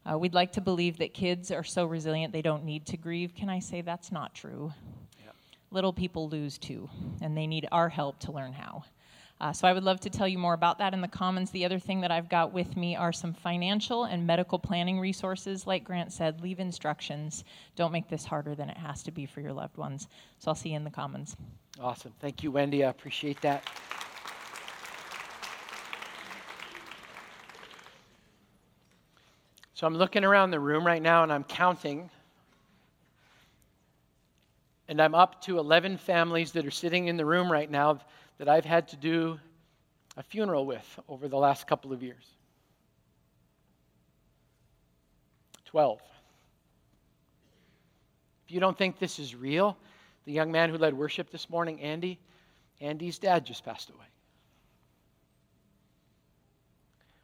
Uh, 0.03 0.17
we'd 0.17 0.33
like 0.33 0.53
to 0.53 0.61
believe 0.61 0.97
that 0.97 1.13
kids 1.13 1.51
are 1.51 1.63
so 1.63 1.85
resilient 1.85 2.33
they 2.33 2.41
don't 2.41 2.63
need 2.63 2.87
to 2.87 2.97
grieve. 2.97 3.35
Can 3.35 3.47
I 3.47 3.59
say 3.59 3.81
that's 3.81 4.11
not 4.11 4.33
true? 4.33 4.73
Little 5.69 5.93
people 5.93 6.27
lose 6.27 6.57
too, 6.57 6.89
and 7.21 7.37
they 7.37 7.45
need 7.45 7.67
our 7.71 7.87
help 7.87 8.17
to 8.21 8.31
learn 8.31 8.53
how. 8.53 8.85
Uh, 9.39 9.53
so 9.53 9.67
I 9.67 9.73
would 9.73 9.83
love 9.83 9.99
to 9.99 10.09
tell 10.09 10.27
you 10.27 10.39
more 10.39 10.55
about 10.55 10.79
that 10.79 10.93
in 10.93 11.01
the 11.01 11.07
Commons. 11.07 11.51
The 11.51 11.63
other 11.63 11.77
thing 11.77 12.01
that 12.01 12.11
I've 12.11 12.27
got 12.27 12.51
with 12.51 12.75
me 12.75 12.95
are 12.95 13.13
some 13.13 13.33
financial 13.33 14.05
and 14.05 14.25
medical 14.25 14.57
planning 14.57 14.99
resources. 14.99 15.67
Like 15.67 15.83
Grant 15.83 16.11
said, 16.11 16.41
leave 16.41 16.59
instructions. 16.59 17.43
Don't 17.75 17.91
make 17.91 18.09
this 18.09 18.25
harder 18.25 18.55
than 18.55 18.69
it 18.69 18.77
has 18.77 19.03
to 19.03 19.11
be 19.11 19.27
for 19.27 19.41
your 19.41 19.53
loved 19.53 19.77
ones. 19.77 20.07
So 20.39 20.49
I'll 20.49 20.55
see 20.55 20.69
you 20.69 20.75
in 20.75 20.83
the 20.83 20.89
Commons. 20.89 21.37
Awesome. 21.79 22.13
Thank 22.19 22.41
you, 22.41 22.49
Wendy. 22.51 22.83
I 22.83 22.89
appreciate 22.89 23.39
that. 23.41 23.69
So 29.75 29.85
I'm 29.85 29.93
looking 29.93 30.23
around 30.23 30.49
the 30.49 30.59
room 30.59 30.83
right 30.83 31.01
now 31.01 31.21
and 31.21 31.31
I'm 31.31 31.43
counting. 31.43 32.09
And 34.87 34.99
I'm 34.99 35.13
up 35.13 35.43
to 35.43 35.59
11 35.59 35.97
families 35.97 36.53
that 36.53 36.65
are 36.65 36.71
sitting 36.71 37.07
in 37.07 37.17
the 37.17 37.25
room 37.25 37.51
right 37.51 37.69
now 37.69 37.99
that 38.37 38.47
I've 38.47 38.65
had 38.65 38.89
to 38.89 38.95
do 38.95 39.39
a 40.15 40.23
funeral 40.23 40.65
with 40.65 40.99
over 41.07 41.27
the 41.27 41.37
last 41.37 41.67
couple 41.67 41.93
of 41.93 42.03
years. 42.03 42.25
12. 45.65 45.99
If 48.45 48.53
you 48.53 48.59
don't 48.59 48.77
think 48.77 48.99
this 48.99 49.19
is 49.19 49.35
real, 49.35 49.77
the 50.25 50.31
young 50.31 50.51
man 50.51 50.69
who 50.69 50.77
led 50.77 50.93
worship 50.93 51.29
this 51.29 51.49
morning, 51.49 51.81
Andy, 51.81 52.19
Andy's 52.79 53.19
dad 53.19 53.45
just 53.45 53.65
passed 53.65 53.89
away. 53.89 54.05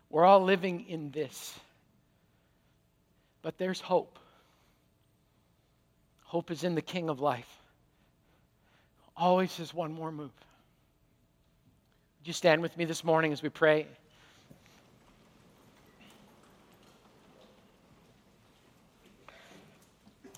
We're 0.09 0.26
all 0.26 0.43
living 0.43 0.86
in 0.88 1.11
this. 1.11 1.57
But 3.41 3.57
there's 3.57 3.82
hope. 3.82 4.20
Hope 6.24 6.51
is 6.51 6.64
in 6.64 6.76
the 6.76 6.82
King 6.82 7.09
of 7.09 7.20
life. 7.20 7.49
Always 9.18 9.57
has 9.57 9.74
one 9.74 9.91
more 9.91 10.11
move. 10.11 10.32
Would 12.24 12.28
you 12.30 12.34
stand 12.34 12.61
with 12.61 12.78
me 12.78 12.86
this 12.86 13.03
morning 13.03 13.34
as 13.34 13.43
we 13.43 13.49
pray? 13.49 13.86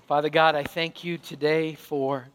Father 0.08 0.30
God, 0.30 0.56
I 0.56 0.64
thank 0.64 1.04
you 1.04 1.20
today 1.20 1.76
for 1.76 2.28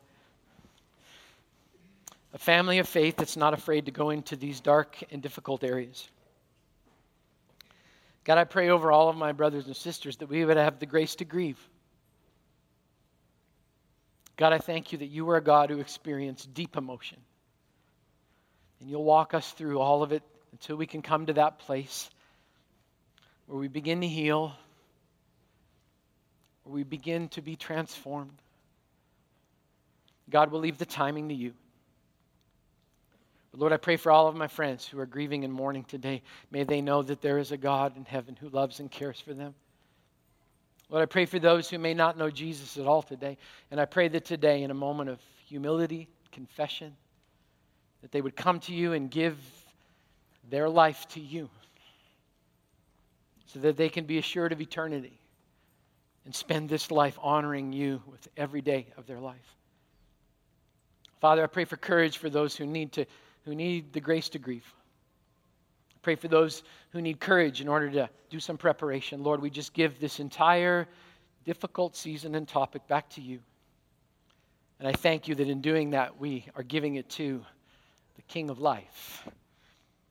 a 2.32 2.38
family 2.38 2.78
of 2.78 2.88
faith 2.88 3.16
that's 3.16 3.36
not 3.36 3.52
afraid 3.52 3.86
to 3.86 3.90
go 3.90 4.10
into 4.10 4.36
these 4.36 4.60
dark 4.60 5.02
and 5.10 5.20
difficult 5.20 5.64
areas. 5.64 6.08
God, 8.22 8.38
I 8.38 8.44
pray 8.44 8.68
over 8.68 8.92
all 8.92 9.08
of 9.08 9.16
my 9.16 9.32
brothers 9.32 9.66
and 9.66 9.74
sisters 9.74 10.16
that 10.18 10.28
we 10.28 10.44
would 10.44 10.58
have 10.58 10.78
the 10.78 10.86
grace 10.86 11.16
to 11.16 11.24
grieve. 11.24 11.58
God, 14.36 14.52
I 14.52 14.58
thank 14.58 14.92
you 14.92 14.98
that 14.98 15.06
you 15.06 15.28
are 15.28 15.38
a 15.38 15.42
God 15.42 15.70
who 15.70 15.80
experienced 15.80 16.54
deep 16.54 16.76
emotion. 16.76 17.18
And 18.80 18.88
you'll 18.88 19.04
walk 19.04 19.34
us 19.34 19.50
through 19.52 19.78
all 19.78 20.02
of 20.02 20.12
it 20.12 20.22
until 20.52 20.76
we 20.76 20.86
can 20.86 21.02
come 21.02 21.26
to 21.26 21.34
that 21.34 21.58
place 21.58 22.10
where 23.46 23.58
we 23.58 23.68
begin 23.68 24.00
to 24.00 24.08
heal, 24.08 24.54
where 26.64 26.74
we 26.74 26.82
begin 26.82 27.28
to 27.30 27.42
be 27.42 27.56
transformed. 27.56 28.32
God 30.30 30.50
will 30.50 30.60
leave 30.60 30.78
the 30.78 30.86
timing 30.86 31.28
to 31.28 31.34
you. 31.34 31.52
But 33.50 33.60
Lord, 33.60 33.72
I 33.72 33.78
pray 33.78 33.96
for 33.96 34.12
all 34.12 34.28
of 34.28 34.36
my 34.36 34.46
friends 34.46 34.86
who 34.86 35.00
are 35.00 35.06
grieving 35.06 35.44
and 35.44 35.52
mourning 35.52 35.84
today. 35.84 36.22
May 36.52 36.62
they 36.62 36.80
know 36.80 37.02
that 37.02 37.20
there 37.20 37.38
is 37.38 37.50
a 37.50 37.56
God 37.56 37.96
in 37.96 38.04
heaven 38.04 38.36
who 38.40 38.48
loves 38.48 38.78
and 38.78 38.90
cares 38.90 39.20
for 39.20 39.34
them. 39.34 39.54
Lord, 40.88 41.02
I 41.02 41.06
pray 41.06 41.26
for 41.26 41.38
those 41.38 41.68
who 41.68 41.78
may 41.78 41.94
not 41.94 42.16
know 42.16 42.30
Jesus 42.30 42.76
at 42.76 42.86
all 42.86 43.02
today. 43.02 43.38
And 43.70 43.80
I 43.80 43.84
pray 43.84 44.08
that 44.08 44.24
today, 44.24 44.62
in 44.62 44.70
a 44.70 44.74
moment 44.74 45.10
of 45.10 45.18
humility, 45.46 46.08
confession, 46.30 46.96
that 48.02 48.12
they 48.12 48.20
would 48.20 48.36
come 48.36 48.60
to 48.60 48.72
you 48.72 48.92
and 48.92 49.10
give 49.10 49.36
their 50.48 50.68
life 50.68 51.06
to 51.08 51.20
you 51.20 51.48
so 53.46 53.58
that 53.60 53.76
they 53.76 53.88
can 53.88 54.04
be 54.04 54.18
assured 54.18 54.52
of 54.52 54.60
eternity 54.60 55.18
and 56.24 56.34
spend 56.34 56.68
this 56.68 56.90
life 56.90 57.18
honoring 57.22 57.72
you 57.72 58.02
with 58.10 58.28
every 58.36 58.60
day 58.60 58.86
of 58.96 59.06
their 59.06 59.18
life. 59.18 59.56
Father, 61.20 61.42
I 61.42 61.46
pray 61.46 61.64
for 61.64 61.76
courage 61.76 62.18
for 62.18 62.30
those 62.30 62.56
who 62.56 62.66
need 62.66 62.92
to 62.92 63.04
who 63.44 63.54
need 63.54 63.92
the 63.92 64.00
grace 64.00 64.28
to 64.30 64.38
grieve. 64.38 64.70
Pray 66.02 66.14
for 66.14 66.28
those 66.28 66.62
who 66.90 67.00
need 67.00 67.20
courage 67.20 67.60
in 67.60 67.68
order 67.68 67.90
to 67.90 68.10
do 68.28 68.40
some 68.40 68.56
preparation. 68.56 69.22
Lord, 69.22 69.40
we 69.40 69.50
just 69.50 69.72
give 69.74 69.98
this 69.98 70.20
entire 70.20 70.86
difficult 71.44 71.96
season 71.96 72.34
and 72.34 72.46
topic 72.46 72.86
back 72.86 73.08
to 73.10 73.20
you. 73.20 73.40
And 74.78 74.88
I 74.88 74.92
thank 74.92 75.28
you 75.28 75.34
that 75.34 75.48
in 75.48 75.60
doing 75.60 75.90
that, 75.90 76.18
we 76.18 76.46
are 76.54 76.62
giving 76.62 76.94
it 76.94 77.08
to 77.10 77.44
the 78.20 78.32
King 78.32 78.50
of 78.50 78.58
life. 78.58 79.22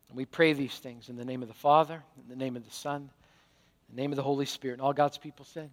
And 0.10 0.18
we 0.18 0.26
pray 0.26 0.54
these 0.54 0.80
things 0.80 1.10
in 1.10 1.16
the 1.16 1.26
name 1.26 1.44
of 1.44 1.48
the 1.48 1.54
Father, 1.54 2.02
in 2.18 2.28
the 2.28 2.36
name 2.36 2.56
of 2.56 2.66
the 2.66 2.72
Son, 2.72 3.08
in 3.90 3.96
the 3.96 4.02
name 4.02 4.12
of 4.12 4.16
the 4.16 4.24
Holy 4.24 4.48
Spirit. 4.48 4.74
And 4.74 4.82
all 4.82 4.94
God's 4.94 5.20
people 5.20 5.46
said, 5.46 5.70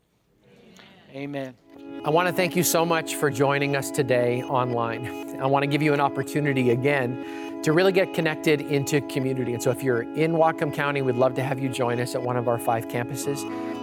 Amen. 1.14 1.54
Amen. 1.78 2.02
I 2.04 2.10
want 2.10 2.28
to 2.28 2.34
thank 2.34 2.54
you 2.54 2.62
so 2.62 2.84
much 2.84 3.14
for 3.14 3.30
joining 3.30 3.74
us 3.74 3.90
today 3.90 4.42
online. 4.42 5.40
I 5.40 5.46
want 5.46 5.62
to 5.62 5.66
give 5.66 5.80
you 5.80 5.94
an 5.94 6.00
opportunity 6.00 6.70
again 6.70 7.62
to 7.62 7.72
really 7.72 7.92
get 7.92 8.12
connected 8.12 8.60
into 8.60 9.00
community. 9.02 9.54
And 9.54 9.62
so 9.62 9.70
if 9.70 9.82
you're 9.82 10.02
in 10.02 10.32
Whatcom 10.32 10.74
County, 10.74 11.00
we'd 11.00 11.16
love 11.16 11.34
to 11.36 11.42
have 11.42 11.58
you 11.58 11.70
join 11.70 12.00
us 12.00 12.14
at 12.14 12.20
one 12.20 12.36
of 12.36 12.48
our 12.48 12.58
five 12.58 12.88
campuses. 12.88 13.40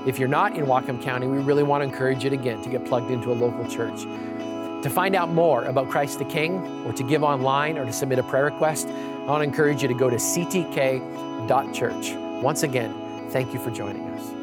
If 0.08 0.20
you're 0.20 0.28
not 0.28 0.56
in 0.56 0.66
Whatcom 0.68 1.02
County, 1.02 1.26
we 1.26 1.40
really 1.40 1.64
want 1.64 1.82
to 1.82 1.86
encourage 1.86 2.24
you 2.24 2.32
again 2.32 2.62
to 2.62 2.70
get 2.70 2.86
plugged 2.86 3.10
into 3.10 3.32
a 3.32 3.34
local 3.34 3.68
church. 3.68 4.06
To 4.84 4.90
find 4.90 5.16
out 5.16 5.30
more 5.30 5.64
about 5.64 5.90
Christ 5.90 6.20
the 6.20 6.26
King, 6.26 6.86
or 6.86 6.92
to 6.92 7.04
give 7.04 7.24
online, 7.24 7.78
or 7.78 7.86
to 7.86 7.94
submit 7.94 8.20
a 8.20 8.24
prayer 8.24 8.44
request, 8.44 8.90
I 8.90 9.26
want 9.28 9.40
to 9.40 9.46
encourage 9.46 9.82
you 9.82 9.88
to 9.88 9.94
go 9.94 10.10
to 10.10 10.18
ctk.church. 10.18 12.14
Once 12.44 12.64
again, 12.64 12.94
thank 13.30 13.54
you 13.54 13.60
for 13.62 13.72
joining 13.72 14.04
us. 14.10 14.43